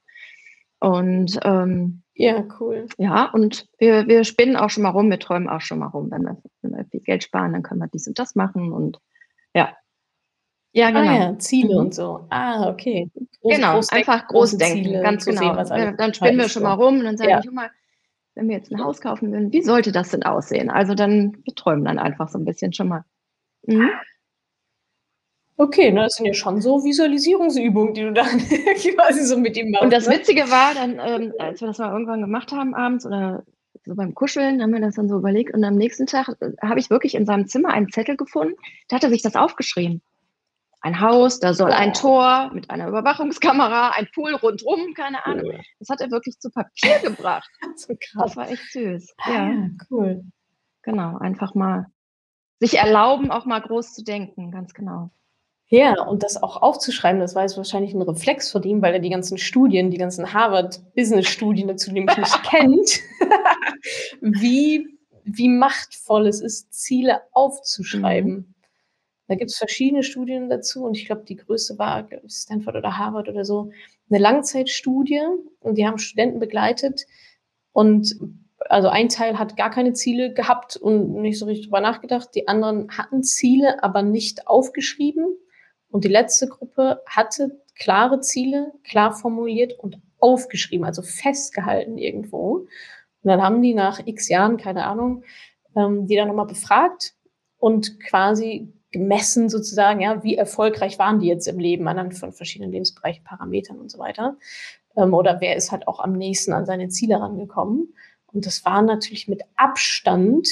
Und 0.79 1.37
ähm, 1.43 2.03
ja, 2.13 2.45
cool. 2.59 2.87
Ja, 2.97 3.25
und 3.31 3.67
wir, 3.79 4.07
wir 4.07 4.23
spinnen 4.23 4.55
auch 4.55 4.69
schon 4.69 4.83
mal 4.83 4.89
rum, 4.89 5.09
wir 5.09 5.19
träumen 5.19 5.49
auch 5.49 5.61
schon 5.61 5.79
mal 5.79 5.87
rum. 5.87 6.09
Wenn 6.09 6.23
wir, 6.23 6.41
wenn 6.61 6.71
wir 6.71 6.85
viel 6.85 7.01
Geld 7.01 7.23
sparen, 7.23 7.51
dann 7.51 7.63
können 7.63 7.81
wir 7.81 7.87
dies 7.87 8.07
und 8.07 8.17
das 8.17 8.35
machen. 8.35 8.71
Und 8.71 8.99
ja, 9.53 9.73
ja, 10.71 10.91
genau. 10.91 11.09
Ah, 11.09 11.17
ja, 11.17 11.39
Ziele 11.39 11.73
mhm. 11.73 11.79
und 11.79 11.95
so. 11.95 12.27
Ah, 12.29 12.69
okay. 12.69 13.09
Groß, 13.41 13.55
genau, 13.55 13.73
groß 13.73 13.91
einfach 13.91 14.27
groß 14.27 14.57
denken, 14.57 14.83
Ziele, 14.83 15.01
ganz 15.01 15.25
genau. 15.25 15.63
Sehen, 15.63 15.95
dann 15.97 16.13
spinnen 16.13 16.37
wir 16.37 16.49
schon 16.49 16.63
mal 16.63 16.73
rum 16.73 16.99
und 16.99 17.05
dann 17.05 17.17
sagen 17.17 17.29
ja. 17.29 17.39
ich, 17.43 17.51
mal, 17.51 17.71
wenn 18.35 18.47
wir 18.47 18.57
jetzt 18.57 18.71
ein 18.71 18.83
Haus 18.83 19.01
kaufen 19.01 19.31
würden, 19.31 19.51
wie 19.51 19.63
sollte 19.63 19.91
das 19.91 20.09
denn 20.09 20.23
aussehen? 20.23 20.69
Also 20.69 20.93
dann, 20.93 21.37
wir 21.43 21.55
träumen 21.55 21.85
dann 21.85 21.97
einfach 21.97 22.29
so 22.29 22.37
ein 22.37 22.45
bisschen 22.45 22.73
schon 22.73 22.89
mal. 22.89 23.03
Mhm. 23.65 23.89
Okay, 25.57 25.91
ne, 25.91 26.03
das 26.03 26.13
sind 26.13 26.25
ja 26.25 26.33
schon 26.33 26.61
so 26.61 26.85
Visualisierungsübungen, 26.85 27.93
die 27.93 28.03
du 28.03 28.13
dann 28.13 28.37
quasi 28.37 29.25
so 29.25 29.37
mit 29.37 29.57
ihm 29.57 29.71
machst. 29.71 29.83
Und 29.83 29.91
das 29.91 30.07
ne? 30.07 30.15
Witzige 30.15 30.49
war 30.49 30.73
dann, 30.73 31.01
ähm, 31.03 31.33
als 31.37 31.59
wir 31.59 31.67
das 31.67 31.79
mal 31.79 31.91
irgendwann 31.91 32.21
gemacht 32.21 32.51
haben 32.53 32.75
abends 32.75 33.05
oder 33.05 33.43
so 33.85 33.95
beim 33.95 34.13
Kuscheln, 34.13 34.61
haben 34.61 34.71
wir 34.71 34.79
das 34.79 34.95
dann 34.95 35.09
so 35.09 35.17
überlegt 35.17 35.53
und 35.53 35.63
am 35.63 35.75
nächsten 35.75 36.05
Tag 36.05 36.29
äh, 36.39 36.51
habe 36.61 36.79
ich 36.79 36.89
wirklich 36.89 37.15
in 37.15 37.25
seinem 37.25 37.47
Zimmer 37.47 37.69
einen 37.69 37.89
Zettel 37.89 38.15
gefunden, 38.15 38.53
da 38.87 38.97
hat 38.97 39.03
er 39.03 39.09
sich 39.09 39.21
das 39.21 39.35
aufgeschrieben 39.35 40.01
ein 40.81 41.01
Haus, 41.01 41.39
da 41.39 41.53
soll 41.53 41.71
ein 41.71 41.93
Tor 41.93 42.51
mit 42.53 42.69
einer 42.69 42.87
Überwachungskamera, 42.87 43.91
ein 43.91 44.07
Pool 44.13 44.33
rundrum, 44.35 44.93
keine 44.93 45.25
Ahnung. 45.25 45.59
Das 45.79 45.89
hat 45.89 46.01
er 46.01 46.09
wirklich 46.11 46.39
zu 46.39 46.49
Papier 46.49 46.99
gebracht. 47.03 47.49
so 47.75 47.93
das 48.15 48.37
war 48.37 48.49
echt 48.49 48.71
süß. 48.71 49.13
Ah, 49.17 49.31
ja, 49.31 49.69
cool. 49.91 50.23
Genau, 50.83 51.17
einfach 51.17 51.53
mal 51.53 51.87
sich 52.59 52.77
erlauben, 52.77 53.31
auch 53.31 53.45
mal 53.45 53.59
groß 53.59 53.93
zu 53.93 54.03
denken, 54.03 54.51
ganz 54.51 54.73
genau. 54.73 55.11
Ja, 55.71 56.01
und 56.01 56.23
das 56.23 56.41
auch 56.41 56.61
aufzuschreiben, 56.61 57.21
das 57.21 57.35
war 57.35 57.43
jetzt 57.43 57.55
wahrscheinlich 57.55 57.93
ein 57.93 58.01
Reflex 58.01 58.51
von 58.51 58.63
ihm, 58.63 58.81
weil 58.81 58.93
er 58.93 58.99
die 58.99 59.11
ganzen 59.11 59.37
Studien, 59.37 59.91
die 59.91 59.97
ganzen 59.97 60.33
Harvard-Business-Studien 60.33 61.67
dazu 61.67 61.91
nämlich 61.91 62.17
nicht 62.17 62.43
kennt, 62.49 63.01
wie, 64.21 64.97
wie 65.25 65.49
machtvoll 65.49 66.27
es 66.27 66.41
ist, 66.41 66.73
Ziele 66.73 67.21
aufzuschreiben. 67.33 68.33
Mhm. 68.33 68.55
Da 69.29 69.35
gibt 69.35 69.51
es 69.51 69.57
verschiedene 69.57 70.03
Studien 70.03 70.49
dazu 70.49 70.83
und 70.83 70.97
ich 70.97 71.05
glaube, 71.05 71.23
die 71.23 71.35
größte 71.35 71.77
war 71.77 72.09
Stanford 72.27 72.75
oder 72.75 72.97
Harvard 72.97 73.29
oder 73.29 73.45
so, 73.45 73.71
eine 74.09 74.19
Langzeitstudie 74.19 75.21
und 75.59 75.77
die 75.77 75.87
haben 75.87 75.99
Studenten 75.99 76.39
begleitet 76.39 77.05
und 77.71 78.15
also 78.67 78.89
ein 78.89 79.07
Teil 79.07 79.39
hat 79.39 79.55
gar 79.55 79.69
keine 79.69 79.93
Ziele 79.93 80.33
gehabt 80.33 80.77
und 80.77 81.13
nicht 81.21 81.39
so 81.39 81.45
richtig 81.45 81.67
drüber 81.67 81.79
nachgedacht. 81.79 82.29
Die 82.35 82.47
anderen 82.47 82.89
hatten 82.97 83.23
Ziele, 83.23 83.83
aber 83.83 84.01
nicht 84.01 84.47
aufgeschrieben 84.47 85.37
Und 85.91 86.03
die 86.03 86.09
letzte 86.09 86.47
Gruppe 86.47 87.01
hatte 87.05 87.61
klare 87.75 88.21
Ziele, 88.21 88.73
klar 88.83 89.13
formuliert 89.13 89.73
und 89.79 89.99
aufgeschrieben, 90.19 90.85
also 90.85 91.01
festgehalten 91.03 91.97
irgendwo. 91.97 92.67
Und 93.23 93.29
dann 93.29 93.41
haben 93.41 93.61
die 93.61 93.73
nach 93.73 94.01
x 94.05 94.29
Jahren, 94.29 94.57
keine 94.57 94.85
Ahnung, 94.85 95.23
ähm, 95.75 96.07
die 96.07 96.15
dann 96.15 96.27
nochmal 96.27 96.47
befragt 96.47 97.15
und 97.57 97.99
quasi 98.01 98.73
gemessen 98.91 99.49
sozusagen, 99.49 100.01
ja, 100.01 100.23
wie 100.23 100.35
erfolgreich 100.35 100.99
waren 100.99 101.19
die 101.19 101.27
jetzt 101.27 101.47
im 101.47 101.59
Leben 101.59 101.87
anhand 101.87 102.15
von 102.15 102.33
verschiedenen 102.33 102.71
Lebensbereichen, 102.71 103.23
Parametern 103.23 103.79
und 103.79 103.91
so 103.91 103.99
weiter. 103.99 104.37
Ähm, 104.95 105.13
oder 105.13 105.41
wer 105.41 105.55
ist 105.55 105.71
halt 105.71 105.87
auch 105.87 105.99
am 105.99 106.13
nächsten 106.13 106.53
an 106.53 106.65
seine 106.65 106.89
Ziele 106.89 107.19
rangekommen. 107.19 107.93
Und 108.27 108.45
das 108.45 108.65
war 108.65 108.81
natürlich 108.81 109.27
mit 109.27 109.41
Abstand 109.55 110.47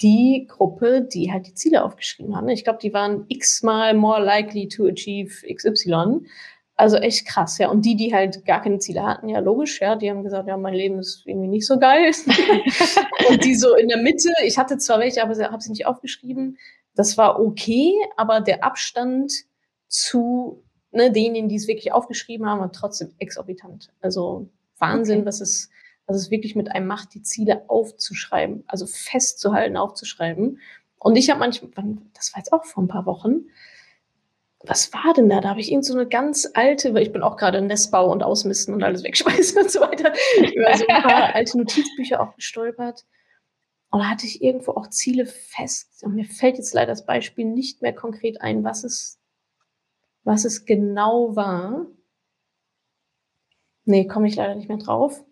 die 0.00 0.46
Gruppe, 0.48 1.02
die 1.02 1.32
halt 1.32 1.46
die 1.46 1.54
Ziele 1.54 1.84
aufgeschrieben 1.84 2.36
haben. 2.36 2.48
Ich 2.48 2.64
glaube, 2.64 2.80
die 2.82 2.92
waren 2.92 3.24
x-mal 3.28 3.94
more 3.94 4.22
likely 4.22 4.68
to 4.68 4.86
achieve 4.86 5.46
XY. 5.46 6.26
Also 6.74 6.96
echt 6.96 7.26
krass, 7.26 7.58
ja. 7.58 7.68
Und 7.70 7.84
die, 7.84 7.96
die 7.96 8.14
halt 8.14 8.44
gar 8.44 8.62
keine 8.62 8.78
Ziele 8.78 9.04
hatten, 9.04 9.28
ja, 9.28 9.38
logisch, 9.38 9.80
ja, 9.80 9.94
die 9.94 10.10
haben 10.10 10.24
gesagt, 10.24 10.48
ja, 10.48 10.56
mein 10.56 10.74
Leben 10.74 10.98
ist 10.98 11.22
irgendwie 11.26 11.48
nicht 11.48 11.66
so 11.66 11.78
geil. 11.78 12.10
und 13.28 13.44
die 13.44 13.54
so 13.54 13.76
in 13.76 13.88
der 13.88 13.98
Mitte, 13.98 14.30
ich 14.44 14.58
hatte 14.58 14.78
zwar 14.78 14.98
welche, 14.98 15.22
aber 15.22 15.38
habe 15.38 15.62
sie 15.62 15.70
nicht 15.70 15.86
aufgeschrieben. 15.86 16.58
Das 16.94 17.16
war 17.16 17.40
okay, 17.40 17.94
aber 18.16 18.40
der 18.40 18.64
Abstand 18.64 19.32
zu 19.88 20.62
ne, 20.92 21.10
denen, 21.10 21.48
die 21.48 21.56
es 21.56 21.68
wirklich 21.68 21.92
aufgeschrieben 21.92 22.46
haben, 22.46 22.60
war 22.60 22.72
trotzdem 22.72 23.14
exorbitant. 23.18 23.90
Also 24.00 24.48
Wahnsinn, 24.78 25.18
okay. 25.18 25.26
was 25.26 25.40
es, 25.40 25.70
was 26.06 26.16
es 26.16 26.30
wirklich 26.30 26.54
mit 26.54 26.70
einem 26.70 26.86
macht, 26.86 27.14
die 27.14 27.22
Ziele 27.22 27.64
aufzuschreiben, 27.68 28.64
also 28.66 28.86
festzuhalten, 28.86 29.76
aufzuschreiben. 29.76 30.60
Und 30.98 31.16
ich 31.16 31.30
habe 31.30 31.40
manchmal, 31.40 31.70
das 32.14 32.32
war 32.32 32.38
jetzt 32.38 32.52
auch 32.52 32.64
vor 32.64 32.82
ein 32.82 32.88
paar 32.88 33.06
Wochen, 33.06 33.46
was 34.64 34.92
war 34.92 35.12
denn 35.14 35.28
da? 35.28 35.40
Da 35.40 35.48
habe 35.48 35.60
ich 35.60 35.72
irgend 35.72 35.84
so 35.84 35.94
eine 35.94 36.06
ganz 36.06 36.48
alte, 36.54 36.94
weil 36.94 37.02
ich 37.02 37.12
bin 37.12 37.22
auch 37.22 37.36
gerade 37.36 37.58
in 37.58 37.66
Nestbau 37.66 38.10
und 38.12 38.22
Ausmisten 38.22 38.74
und 38.74 38.84
alles 38.84 39.02
wegschmeißen 39.02 39.60
und 39.60 39.70
so 39.70 39.80
weiter, 39.80 40.12
über 40.54 40.76
so 40.76 40.86
ein 40.86 41.02
paar 41.02 41.34
alte 41.34 41.58
Notizbücher 41.58 42.20
auch 42.20 42.34
gestolpert. 42.36 43.04
Und 43.92 44.00
da 44.00 44.08
hatte 44.08 44.26
ich 44.26 44.42
irgendwo 44.42 44.72
auch 44.72 44.88
Ziele 44.88 45.26
fest. 45.26 46.02
Und 46.02 46.14
mir 46.14 46.24
fällt 46.24 46.56
jetzt 46.56 46.74
leider 46.74 46.92
das 46.92 47.06
Beispiel 47.06 47.44
nicht 47.44 47.82
mehr 47.82 47.94
konkret 47.94 48.40
ein, 48.40 48.64
was 48.64 48.84
es, 48.84 49.20
was 50.24 50.44
es 50.44 50.64
genau 50.64 51.36
war. 51.36 51.86
Nee, 53.84 54.06
komme 54.06 54.26
ich 54.26 54.34
leider 54.34 54.54
nicht 54.54 54.68
mehr 54.68 54.78
drauf 54.78 55.22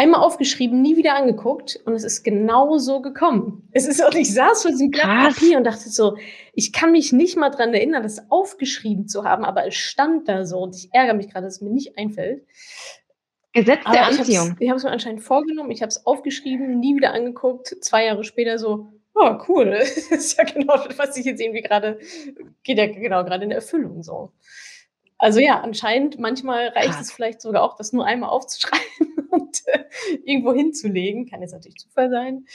einmal 0.00 0.22
aufgeschrieben, 0.22 0.80
nie 0.80 0.96
wieder 0.96 1.14
angeguckt 1.14 1.78
und 1.84 1.92
es 1.92 2.04
ist 2.04 2.22
genau 2.22 2.78
so 2.78 3.02
gekommen. 3.02 3.68
Es 3.72 3.86
ist 3.86 4.02
und 4.02 4.14
ich 4.14 4.32
saß 4.32 4.62
vor 4.62 4.70
diesem 4.70 4.90
Blatt 4.90 5.34
Papier 5.34 5.58
und 5.58 5.64
dachte 5.64 5.90
so, 5.90 6.16
ich 6.54 6.72
kann 6.72 6.92
mich 6.92 7.12
nicht 7.12 7.36
mal 7.36 7.50
dran 7.50 7.74
erinnern, 7.74 8.02
das 8.02 8.30
aufgeschrieben 8.30 9.08
zu 9.08 9.24
haben, 9.24 9.44
aber 9.44 9.66
es 9.66 9.74
stand 9.74 10.26
da 10.26 10.46
so 10.46 10.60
und 10.60 10.74
ich 10.74 10.88
ärgere 10.94 11.12
mich 11.12 11.28
gerade, 11.28 11.44
dass 11.44 11.56
es 11.56 11.60
mir 11.60 11.68
nicht 11.68 11.98
einfällt. 11.98 12.46
Gesetz 13.52 13.82
der 13.84 14.06
aber 14.06 14.18
Anziehung. 14.18 14.56
Ich 14.60 14.68
habe 14.68 14.78
es 14.78 14.84
mir 14.84 14.90
anscheinend 14.90 15.22
vorgenommen, 15.22 15.70
ich 15.70 15.82
habe 15.82 15.88
es 15.88 16.06
aufgeschrieben, 16.06 16.78
nie 16.78 16.96
wieder 16.96 17.12
angeguckt, 17.12 17.76
zwei 17.80 18.06
Jahre 18.06 18.22
später 18.24 18.58
so, 18.58 18.92
oh 19.14 19.38
cool, 19.48 19.70
das 19.78 19.96
ist 19.96 20.38
ja 20.38 20.44
genau, 20.44 20.74
was 20.96 21.16
ich 21.16 21.24
jetzt 21.24 21.40
irgendwie 21.40 21.62
gerade, 21.62 21.98
geht 22.62 22.78
ja 22.78 22.86
genau 22.86 23.24
gerade 23.24 23.44
in 23.44 23.50
Erfüllung 23.50 24.02
so. 24.02 24.32
Also 25.18 25.38
ja, 25.38 25.60
anscheinend 25.60 26.18
manchmal 26.18 26.68
reicht 26.68 26.92
Krass. 26.92 27.08
es 27.08 27.12
vielleicht 27.12 27.42
sogar 27.42 27.62
auch, 27.62 27.76
das 27.76 27.92
nur 27.92 28.06
einmal 28.06 28.30
aufzuschreiben 28.30 29.28
und 29.30 29.60
äh, 29.66 29.84
irgendwo 30.24 30.54
hinzulegen. 30.54 31.28
Kann 31.28 31.42
jetzt 31.42 31.52
natürlich 31.52 31.76
Zufall 31.76 32.08
sein. 32.08 32.46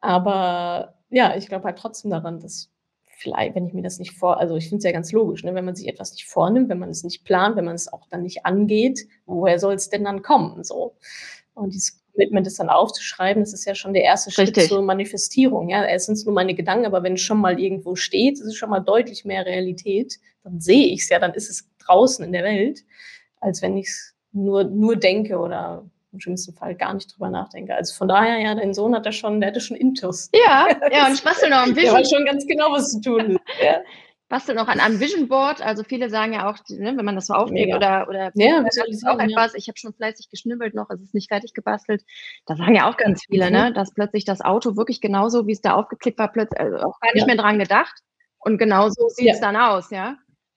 Aber 0.00 0.98
ja, 1.10 1.36
ich 1.36 1.46
glaube 1.46 1.66
halt 1.66 1.78
trotzdem 1.78 2.10
daran, 2.10 2.40
dass 2.40 2.73
vielleicht, 3.16 3.54
wenn 3.54 3.66
ich 3.66 3.72
mir 3.72 3.82
das 3.82 3.98
nicht 3.98 4.12
vor, 4.12 4.38
also 4.38 4.56
ich 4.56 4.68
finde 4.68 4.78
es 4.78 4.84
ja 4.84 4.92
ganz 4.92 5.12
logisch, 5.12 5.44
ne, 5.44 5.54
wenn 5.54 5.64
man 5.64 5.74
sich 5.74 5.88
etwas 5.88 6.12
nicht 6.12 6.26
vornimmt, 6.26 6.68
wenn 6.68 6.78
man 6.78 6.90
es 6.90 7.04
nicht 7.04 7.24
plant, 7.24 7.56
wenn 7.56 7.64
man 7.64 7.74
es 7.74 7.92
auch 7.92 8.06
dann 8.08 8.22
nicht 8.22 8.44
angeht, 8.46 9.06
woher 9.26 9.58
soll 9.58 9.74
es 9.74 9.88
denn 9.88 10.04
dann 10.04 10.22
kommen? 10.22 10.64
So. 10.64 10.96
Und 11.54 11.72
dieses 11.72 12.02
Commitment 12.12 12.46
ist 12.46 12.58
dann 12.58 12.68
aufzuschreiben, 12.68 13.42
das 13.42 13.52
ist 13.52 13.64
ja 13.64 13.74
schon 13.74 13.92
der 13.92 14.02
erste 14.02 14.30
Schritt 14.30 14.56
zur 14.60 14.82
Manifestierung. 14.82 15.68
Ja, 15.68 15.84
es 15.84 16.06
sind 16.06 16.24
nur 16.24 16.34
meine 16.34 16.54
Gedanken, 16.54 16.86
aber 16.86 17.02
wenn 17.02 17.14
es 17.14 17.20
schon 17.20 17.38
mal 17.38 17.58
irgendwo 17.58 17.96
steht, 17.96 18.34
ist 18.34 18.46
es 18.46 18.56
schon 18.56 18.70
mal 18.70 18.80
deutlich 18.80 19.24
mehr 19.24 19.46
Realität. 19.46 20.18
Dann 20.42 20.60
sehe 20.60 20.86
ich 20.86 21.02
es 21.02 21.08
ja, 21.08 21.18
dann 21.18 21.34
ist 21.34 21.50
es 21.50 21.68
draußen 21.78 22.24
in 22.24 22.32
der 22.32 22.44
Welt, 22.44 22.84
als 23.40 23.62
wenn 23.62 23.76
ich 23.76 23.88
es 23.88 24.14
nur, 24.32 24.64
nur 24.64 24.96
denke 24.96 25.38
oder 25.38 25.88
im 26.14 26.20
schlimmsten 26.20 26.54
Fall 26.54 26.74
gar 26.74 26.94
nicht 26.94 27.14
drüber 27.14 27.28
nachdenke. 27.28 27.74
Also 27.74 27.94
von 27.94 28.08
daher, 28.08 28.38
ja, 28.38 28.54
dein 28.54 28.72
Sohn 28.72 28.94
hat 28.94 29.04
da 29.04 29.12
schon, 29.12 29.40
der 29.40 29.50
hatte 29.50 29.60
schon 29.60 29.76
Intus. 29.76 30.30
Ja, 30.32 30.68
ja, 30.90 31.06
und 31.06 31.14
ich 31.14 31.22
bastel 31.22 31.50
noch 31.50 31.66
ein 31.66 31.76
Vision. 31.76 31.92
Der 31.92 32.00
weiß 32.00 32.10
schon 32.10 32.24
ganz 32.24 32.46
genau, 32.46 32.72
was 32.72 32.90
zu 32.90 33.00
tun 33.00 33.30
ist. 33.32 33.40
Ja. 33.62 33.80
Bastel 34.28 34.54
noch 34.54 34.68
an 34.68 34.80
einem 34.80 35.00
Vision 35.00 35.28
Board. 35.28 35.60
Also 35.60 35.84
viele 35.84 36.08
sagen 36.08 36.32
ja 36.32 36.48
auch, 36.48 36.56
ne, 36.68 36.96
wenn 36.96 37.04
man 37.04 37.14
das 37.14 37.26
so 37.26 37.34
auflegt 37.34 37.74
oder, 37.74 38.06
oder 38.08 38.30
ja, 38.34 38.62
das 38.62 38.76
ist 38.88 39.06
auch 39.06 39.18
etwas. 39.18 39.52
Ja. 39.52 39.58
Ich 39.58 39.68
habe 39.68 39.78
schon 39.78 39.92
fleißig 39.92 40.30
geschnibbelt 40.30 40.74
noch, 40.74 40.88
es 40.90 41.00
ist 41.02 41.14
nicht 41.14 41.28
fertig 41.28 41.52
gebastelt. 41.52 42.02
Da 42.46 42.56
sagen 42.56 42.74
ja 42.74 42.88
auch 42.88 42.96
ganz 42.96 43.24
viele, 43.26 43.50
ne, 43.50 43.58
mhm. 43.58 43.64
ne, 43.64 43.72
dass 43.74 43.92
plötzlich 43.92 44.24
das 44.24 44.40
Auto 44.40 44.76
wirklich 44.76 45.00
genauso, 45.00 45.46
wie 45.46 45.52
es 45.52 45.60
da 45.60 45.74
aufgeklickt 45.74 46.18
war, 46.18 46.32
plötzlich 46.32 46.58
also 46.58 46.78
auch 46.78 46.98
gar 47.00 47.12
nicht 47.12 47.22
ja. 47.22 47.26
mehr 47.26 47.36
dran 47.36 47.58
gedacht. 47.58 48.00
Und 48.38 48.58
genauso 48.58 49.08
sieht 49.08 49.30
es 49.30 49.40
dann 49.40 49.56
aus, 49.56 49.90
ja. 49.90 50.16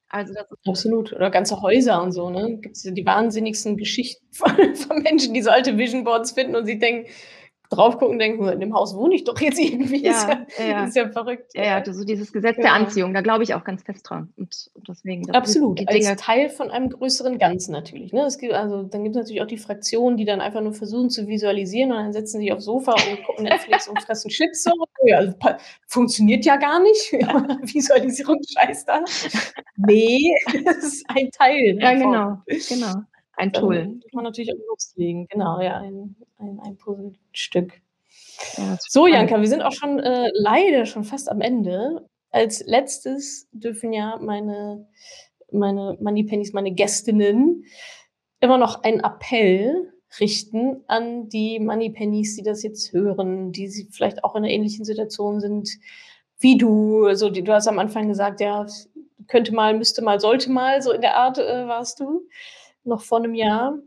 Also 0.10 0.34
das 0.34 0.49
ist 0.49 0.68
Absolut. 0.68 1.14
Oder 1.14 1.30
ganze 1.30 1.62
Häuser 1.62 2.01
und 2.01 2.12
so, 2.12 2.30
ne? 2.30 2.58
Gibt 2.62 2.78
es 2.78 2.84
die 2.84 3.05
wahnsinnigsten 3.05 3.78
Geschichten 3.78 4.26
von, 4.32 4.76
von, 4.76 5.01
Menschen, 5.01 5.34
die 5.34 5.41
so 5.41 5.49
alte 5.49 5.78
Vision 5.78 6.03
Boards 6.03 6.32
finden 6.32 6.55
und 6.55 6.66
sie 6.66 6.80
denken, 6.80 7.10
drauf 7.70 7.97
gucken 7.97 8.13
und 8.13 8.20
denken, 8.20 8.47
in 8.47 8.59
dem 8.59 8.74
Haus 8.74 8.95
wohne 8.95 9.15
ich 9.15 9.24
doch 9.24 9.39
jetzt 9.39 9.59
irgendwie. 9.59 10.03
Ja, 10.03 10.11
ist, 10.11 10.28
ja, 10.59 10.65
ja. 10.65 10.86
ist 10.86 10.95
ja 10.95 11.09
verrückt. 11.09 11.51
Ja, 11.53 11.63
ja, 11.63 11.93
so 11.93 12.03
dieses 12.03 12.32
Gesetz 12.32 12.57
der 12.57 12.74
Anziehung, 12.74 13.13
da 13.13 13.22
glaube 13.22 13.43
ich 13.43 13.53
auch 13.53 13.63
ganz 13.63 13.84
fest 13.84 14.09
dran. 14.09 14.34
Und, 14.38 14.70
und 14.74 14.88
deswegen. 14.88 15.30
Absolut. 15.32 15.80
Die 15.80 15.88
Als 15.88 16.22
Teil 16.22 16.49
von 16.49 16.72
einem 16.72 16.89
größeren 16.89 17.38
Ganzen 17.38 17.72
natürlich. 17.72 18.13
Ne? 18.13 18.22
Es 18.22 18.38
gibt, 18.38 18.53
also, 18.53 18.84
dann 18.84 19.03
gibt 19.03 19.15
es 19.15 19.22
natürlich 19.22 19.41
auch 19.41 19.47
die 19.47 19.57
Fraktionen, 19.57 20.18
die 20.18 20.26
dann 20.26 20.41
einfach 20.41 20.61
nur 20.61 20.74
versuchen 20.74 21.09
zu 21.09 21.28
visualisieren 21.28 21.91
und 21.91 21.97
dann 21.97 22.13
setzen 22.13 22.39
sich 22.39 22.51
aufs 22.51 22.65
Sofa 22.65 22.93
und 22.93 23.24
gucken 23.26 23.45
Netflix 23.45 23.88
und 23.88 24.01
fressen 24.01 24.30
Chips 24.30 24.63
so. 24.63 24.72
Ja, 25.03 25.18
also, 25.18 25.34
funktioniert 25.86 26.43
ja 26.43 26.57
gar 26.57 26.82
nicht. 26.82 27.13
Visualisierung 27.61 28.41
scheiß 28.43 28.86
da. 28.86 29.01
Nee, 29.78 30.34
das 30.65 30.78
ist 30.78 31.05
ein 31.09 31.30
Teil. 31.32 31.78
Ja, 31.80 31.93
genau. 31.93 32.41
genau. 32.68 33.03
Ein 33.38 33.53
Tool. 33.53 33.77
Dann 33.77 33.99
kann 33.99 34.09
man 34.13 34.23
natürlich 34.25 34.51
auch 34.51 34.67
loslegen. 34.67 35.27
Genau, 35.29 35.61
ja, 35.61 35.77
ein, 35.77 36.15
ein, 36.39 36.59
ein 36.59 36.75
Puzzlestück. 36.75 37.81
Ja, 38.57 38.77
so, 38.79 39.05
Janka, 39.05 39.39
wir 39.39 39.47
sind 39.47 39.61
auch 39.61 39.71
schon 39.71 39.99
äh, 39.99 40.31
leider 40.33 40.85
schon 40.88 41.03
fast 41.03 41.29
am 41.29 41.41
Ende. 41.41 42.07
Als 42.31 42.65
letztes 42.65 43.47
dürfen 43.51 43.93
ja 43.93 44.17
meine, 44.19 44.88
meine 45.51 45.97
Moneypennies, 46.01 46.53
meine 46.53 46.73
Gästinnen, 46.73 47.63
immer 48.39 48.57
noch 48.57 48.83
einen 48.83 49.01
Appell 49.01 49.93
richten 50.19 50.83
an 50.88 51.29
die 51.29 51.59
Moneypennies, 51.59 52.35
die 52.38 52.43
das 52.43 52.63
jetzt 52.63 52.91
hören, 52.91 53.51
die 53.51 53.67
sie 53.67 53.88
vielleicht 53.91 54.23
auch 54.23 54.35
in 54.35 54.43
einer 54.43 54.53
ähnlichen 54.53 54.83
Situation 54.83 55.39
sind 55.41 55.69
wie 56.39 56.57
du. 56.57 57.05
Also, 57.05 57.29
die, 57.29 57.43
du 57.43 57.53
hast 57.53 57.67
am 57.67 57.77
Anfang 57.77 58.07
gesagt, 58.07 58.41
ja, 58.41 58.65
könnte 59.27 59.53
mal, 59.53 59.77
müsste 59.77 60.01
mal, 60.01 60.19
sollte 60.19 60.49
mal, 60.49 60.81
so 60.81 60.91
in 60.91 61.01
der 61.01 61.17
Art 61.17 61.38
äh, 61.38 61.67
warst 61.67 61.99
du 61.99 62.27
noch 62.88 63.01
vor 63.01 63.19
einem 63.19 63.35
Jahr. 63.35 63.77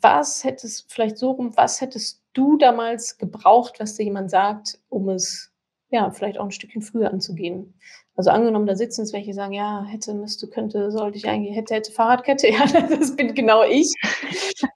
Was 0.00 0.44
hättest, 0.44 0.92
vielleicht 0.92 1.18
so 1.18 1.32
rum, 1.32 1.56
was 1.56 1.80
hättest 1.80 2.22
du 2.32 2.56
damals 2.56 3.18
gebraucht, 3.18 3.80
was 3.80 3.96
dir 3.96 4.04
jemand 4.04 4.30
sagt, 4.30 4.78
um 4.88 5.08
es 5.08 5.52
ja 5.90 6.10
vielleicht 6.10 6.38
auch 6.38 6.44
ein 6.44 6.50
Stückchen 6.52 6.82
früher 6.82 7.10
anzugehen? 7.10 7.74
Also 8.16 8.30
angenommen, 8.30 8.66
da 8.66 8.76
sitzen 8.76 9.00
jetzt 9.00 9.12
welche, 9.12 9.26
die 9.26 9.32
sagen, 9.32 9.52
ja, 9.52 9.84
hätte, 9.84 10.14
müsste, 10.14 10.46
könnte, 10.46 10.92
sollte 10.92 11.18
ich 11.18 11.26
eigentlich, 11.26 11.56
hätte, 11.56 11.74
hätte, 11.74 11.90
Fahrradkette, 11.90 12.48
ja, 12.52 12.66
das 12.66 13.16
bin 13.16 13.34
genau 13.34 13.64
ich. 13.64 13.92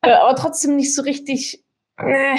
Äh, 0.03 0.13
aber 0.13 0.37
trotzdem 0.37 0.77
nicht 0.77 0.95
so 0.95 1.03
richtig, 1.03 1.65
äh, 1.97 2.37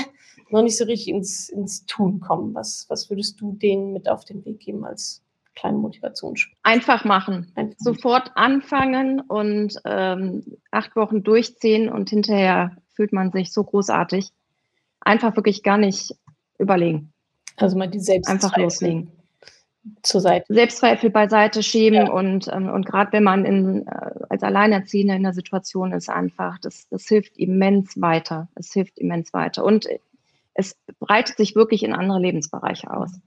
noch 0.49 0.61
nicht 0.61 0.77
so 0.77 0.85
richtig 0.85 1.09
ins, 1.09 1.49
ins 1.49 1.85
Tun 1.85 2.19
kommen. 2.19 2.53
Was, 2.53 2.85
was 2.89 3.09
würdest 3.09 3.41
du 3.41 3.53
denen 3.53 3.91
mit 3.91 4.07
auf 4.07 4.23
den 4.23 4.45
Weg 4.45 4.59
geben 4.59 4.85
als 4.85 5.23
kleine 5.59 5.77
Motivationsspiel. 5.77 6.57
Einfach 6.63 7.05
machen. 7.05 7.51
Einfach 7.55 7.77
Sofort 7.79 8.31
anfangen 8.35 9.21
und 9.21 9.75
ähm, 9.85 10.43
acht 10.71 10.95
Wochen 10.95 11.23
durchziehen 11.23 11.89
und 11.89 12.09
hinterher 12.09 12.77
fühlt 12.95 13.13
man 13.13 13.31
sich 13.31 13.53
so 13.53 13.63
großartig. 13.63 14.29
Einfach 15.01 15.35
wirklich 15.35 15.63
gar 15.63 15.77
nicht 15.77 16.15
überlegen. 16.57 17.13
Also 17.57 17.77
mal 17.77 17.87
die 17.87 17.99
Selbstzweifel. 17.99 18.45
Einfach 18.45 18.57
loslegen. 18.57 19.11
Zur 20.03 20.21
Seite. 20.21 20.53
Selbstzweifel 20.53 21.09
beiseite 21.09 21.63
schieben 21.63 22.07
ja. 22.07 22.11
und, 22.11 22.49
ähm, 22.51 22.69
und 22.69 22.85
gerade 22.85 23.13
wenn 23.13 23.23
man 23.23 23.45
in, 23.45 23.87
äh, 23.87 24.11
als 24.29 24.43
Alleinerziehender 24.43 25.15
in 25.15 25.23
der 25.23 25.33
Situation 25.33 25.93
ist, 25.93 26.09
einfach, 26.09 26.59
das, 26.59 26.87
das 26.89 27.07
hilft 27.07 27.37
immens 27.37 27.99
weiter. 27.99 28.49
Es 28.55 28.73
hilft 28.73 28.99
immens 28.99 29.33
weiter. 29.33 29.63
Und 29.63 29.87
es 30.53 30.75
breitet 30.99 31.37
sich 31.37 31.55
wirklich 31.55 31.83
in 31.83 31.93
andere 31.93 32.19
Lebensbereiche 32.19 32.91
aus. 32.91 33.19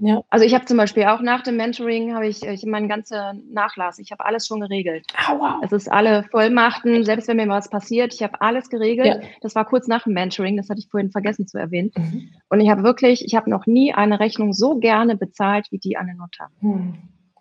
Ja. 0.00 0.22
Also 0.28 0.44
ich 0.44 0.54
habe 0.54 0.64
zum 0.64 0.76
Beispiel 0.76 1.04
auch 1.04 1.20
nach 1.20 1.42
dem 1.42 1.56
Mentoring 1.56 2.14
habe 2.14 2.26
ich, 2.26 2.42
ich 2.44 2.64
meinen 2.66 2.88
ganzen 2.88 3.52
Nachlass, 3.52 3.98
ich 3.98 4.10
habe 4.10 4.24
alles 4.24 4.46
schon 4.46 4.60
geregelt. 4.60 5.06
Oh, 5.28 5.38
wow. 5.38 5.62
Es 5.62 5.70
ist 5.70 5.90
alle 5.90 6.24
Vollmachten, 6.24 7.04
selbst 7.04 7.28
wenn 7.28 7.36
mir 7.36 7.48
was 7.48 7.70
passiert, 7.70 8.12
ich 8.12 8.22
habe 8.22 8.40
alles 8.40 8.68
geregelt. 8.70 9.22
Ja. 9.22 9.28
Das 9.40 9.54
war 9.54 9.64
kurz 9.64 9.86
nach 9.86 10.02
dem 10.02 10.14
Mentoring, 10.14 10.56
das 10.56 10.68
hatte 10.68 10.80
ich 10.80 10.88
vorhin 10.88 11.10
vergessen 11.10 11.46
zu 11.46 11.58
erwähnen. 11.58 11.92
Mhm. 11.96 12.30
Und 12.48 12.60
ich 12.60 12.70
habe 12.70 12.82
wirklich, 12.82 13.24
ich 13.24 13.36
habe 13.36 13.48
noch 13.48 13.66
nie 13.66 13.94
eine 13.94 14.18
Rechnung 14.18 14.52
so 14.52 14.78
gerne 14.78 15.16
bezahlt 15.16 15.68
wie 15.70 15.78
die 15.78 15.96
an 15.96 16.08
den 16.08 16.16
Notar. 16.16 16.50
Mhm. 16.60 16.98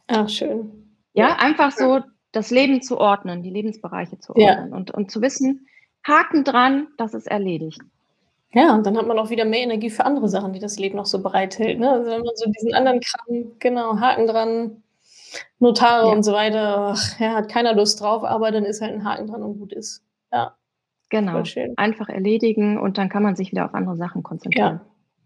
Ach, 0.08 0.30
schön. 0.30 0.72
Ja, 1.14 1.30
ja, 1.30 1.36
einfach 1.38 1.72
so 1.72 2.02
das 2.32 2.52
Leben 2.52 2.82
zu 2.82 3.00
ordnen, 3.00 3.42
die 3.42 3.50
Lebensbereiche 3.50 4.20
zu 4.20 4.36
ordnen 4.36 4.70
ja. 4.70 4.76
und, 4.76 4.92
und 4.92 5.10
zu 5.10 5.22
wissen, 5.22 5.68
Haken 6.06 6.44
dran, 6.44 6.88
das 6.98 7.14
ist 7.14 7.28
erledigt. 7.28 7.82
Ja, 8.54 8.76
und 8.76 8.86
dann 8.86 8.98
hat 8.98 9.08
man 9.08 9.18
auch 9.18 9.30
wieder 9.30 9.46
mehr 9.46 9.62
Energie 9.62 9.90
für 9.90 10.06
andere 10.06 10.30
Sachen, 10.30 10.54
die 10.54 10.60
das 10.60 10.78
Leben 10.78 10.96
noch 10.96 11.08
so 11.08 11.22
bereithält. 11.22 11.80
Ne? 11.80 11.90
Also 11.90 12.12
wenn 12.12 12.22
man 12.22 12.36
so 12.36 12.50
diesen 12.52 12.74
anderen 12.74 13.00
Kram, 13.00 13.52
genau, 13.60 14.00
Haken 14.00 14.28
dran, 14.28 14.84
Notare 15.60 16.08
ja. 16.08 16.14
und 16.14 16.24
so 16.24 16.34
weiter, 16.34 16.94
ach, 16.94 17.20
ja, 17.20 17.34
hat 17.34 17.50
keiner 17.50 17.74
Lust 17.74 18.02
drauf, 18.02 18.24
aber 18.24 18.52
dann 18.52 18.64
ist 18.64 18.82
halt 18.82 18.94
ein 18.94 19.04
Haken 19.04 19.28
dran 19.28 19.42
und 19.42 19.58
gut 19.58 19.74
ist. 19.74 20.04
Ja. 20.32 20.56
Genau. 21.10 21.44
Einfach 21.76 22.10
erledigen 22.10 22.80
und 22.80 22.98
dann 22.98 23.10
kann 23.10 23.24
man 23.24 23.36
sich 23.36 23.52
wieder 23.52 23.66
auf 23.66 23.74
andere 23.74 23.96
Sachen 23.98 24.24
konzentrieren. 24.24 24.82
Ja. 24.84 24.86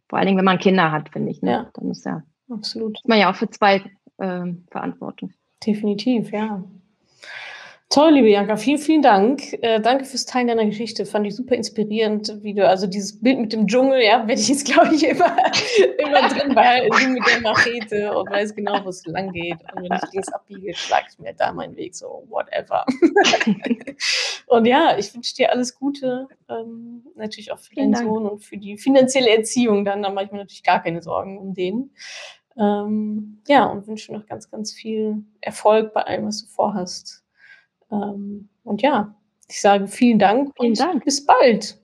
Vor 0.10 0.20
allen 0.20 0.28
Dingen, 0.28 0.38
wenn 0.38 0.46
man 0.46 0.60
Kinder 0.60 0.92
hat, 0.92 1.10
finde 1.10 1.32
ich. 1.32 1.42
Ne? 1.42 1.52
Ja. 1.52 1.70
Dann 1.74 1.92
ist 1.92 2.06
ja. 2.06 2.24
Absolut. 2.50 2.98
Ist 2.98 3.08
man 3.08 3.20
ja 3.20 3.32
auch 3.32 3.36
für 3.36 3.50
zwei 3.50 3.84
äh, 4.18 4.54
verantwortlich. 4.70 5.32
Definitiv, 5.66 6.32
ja. 6.32 6.64
Toll, 7.90 8.16
liebe 8.16 8.28
Janka, 8.28 8.58
vielen, 8.58 8.80
vielen 8.80 9.02
Dank. 9.02 9.54
Äh, 9.64 9.80
danke 9.80 10.04
fürs 10.04 10.26
Teilen 10.26 10.50
deiner 10.50 10.66
Geschichte. 10.66 11.06
Fand 11.06 11.26
ich 11.26 11.34
super 11.38 11.56
inspirierend, 11.56 12.44
wie 12.44 12.54
du, 12.54 12.68
also 12.68 12.86
dieses 12.86 13.22
Bild 13.22 13.40
mit 13.40 13.54
dem 13.54 13.66
Dschungel, 13.66 14.04
ja, 14.04 14.28
werde 14.28 14.42
ich 14.42 14.50
jetzt, 14.50 14.66
glaube 14.72 14.94
ich, 14.94 15.08
immer, 15.08 15.38
immer 15.98 16.28
drin 16.28 16.54
behalten, 16.54 17.14
mit 17.14 17.24
der 17.26 17.40
Machete 17.42 18.14
und 18.14 18.30
weiß 18.30 18.56
genau, 18.56 18.84
wo 18.84 18.90
es 18.90 19.06
lang 19.06 19.32
geht. 19.32 19.60
Und 19.74 19.84
wenn 19.84 19.98
ich 19.98 20.12
links 20.12 20.28
abbiege, 20.34 20.74
schlage 20.76 21.06
ich 21.10 21.18
mir 21.18 21.34
da 21.34 21.54
meinen 21.54 21.78
Weg, 21.78 21.96
so 21.96 22.26
whatever. 22.28 22.86
und 24.48 24.66
ja, 24.66 24.98
ich 24.98 25.16
wünsche 25.16 25.36
dir 25.36 25.54
alles 25.54 25.74
Gute, 25.74 26.28
ähm, 26.50 27.06
natürlich 27.16 27.54
auch 27.54 27.60
für 27.60 27.74
deinen 27.74 27.96
Sohn 27.96 28.26
und 28.26 28.44
für 28.44 28.58
die 28.58 28.78
finanzielle 28.78 29.30
Erziehung 29.30 29.86
dann. 29.86 30.04
Da 30.04 30.10
mache 30.10 30.26
ich 30.26 30.32
mir 30.34 30.40
natürlich 30.40 30.64
gar 30.64 30.84
keine 30.84 31.02
Sorgen 31.02 31.38
um 31.38 31.54
den. 31.54 31.92
Ähm, 32.58 33.42
ja, 33.48 33.66
und 33.66 33.88
wünsche 33.88 34.12
noch 34.12 34.26
ganz, 34.26 34.52
ganz 34.52 34.74
viel 34.74 35.24
Erfolg 35.40 35.94
bei 35.94 36.02
allem, 36.02 36.26
was 36.26 36.42
du 36.42 36.48
vorhast. 36.48 37.24
Ähm, 37.92 38.50
und 38.64 38.82
ja, 38.82 39.16
ich 39.50 39.62
sage 39.62 39.88
vielen 39.88 40.20
Dank 40.20 40.54
vielen 40.60 40.72
und 40.72 40.80
Dank. 40.80 41.06
bis 41.06 41.26
bald. 41.26 41.78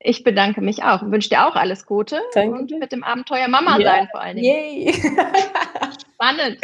Ich 0.00 0.22
bedanke 0.22 0.60
mich 0.60 0.84
auch 0.84 1.02
und 1.02 1.10
wünsche 1.10 1.28
dir 1.28 1.46
auch 1.46 1.56
alles 1.56 1.84
Gute 1.84 2.20
Danke. 2.32 2.56
und 2.56 2.70
mit 2.78 2.92
dem 2.92 3.02
Abenteuer 3.02 3.48
Mama 3.48 3.78
ja. 3.78 3.86
sein 3.86 4.08
vor 4.10 4.20
allen 4.20 4.36
Dingen. 4.36 4.46
Yay! 4.46 4.92
Spannend. 6.12 6.58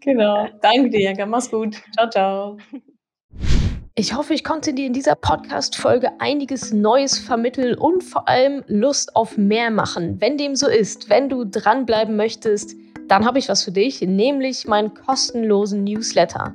Genau. 0.00 0.48
Danke 0.60 0.90
dir, 0.90 1.00
Janka. 1.00 1.24
Mach's 1.24 1.50
gut. 1.50 1.76
Ciao, 1.96 2.10
ciao. 2.10 2.58
Ich 3.96 4.12
hoffe, 4.12 4.34
ich 4.34 4.42
konnte 4.42 4.74
dir 4.74 4.86
in 4.86 4.92
dieser 4.92 5.14
Podcast-Folge 5.14 6.10
einiges 6.18 6.72
Neues 6.72 7.18
vermitteln 7.18 7.78
und 7.78 8.02
vor 8.02 8.28
allem 8.28 8.64
Lust 8.66 9.14
auf 9.14 9.38
mehr 9.38 9.70
machen. 9.70 10.20
Wenn 10.20 10.36
dem 10.36 10.56
so 10.56 10.66
ist, 10.68 11.08
wenn 11.08 11.28
du 11.28 11.44
dranbleiben 11.44 12.16
möchtest, 12.16 12.74
dann 13.06 13.24
habe 13.24 13.38
ich 13.38 13.48
was 13.48 13.62
für 13.62 13.70
dich, 13.70 14.00
nämlich 14.00 14.66
meinen 14.66 14.94
kostenlosen 14.94 15.84
Newsletter. 15.84 16.54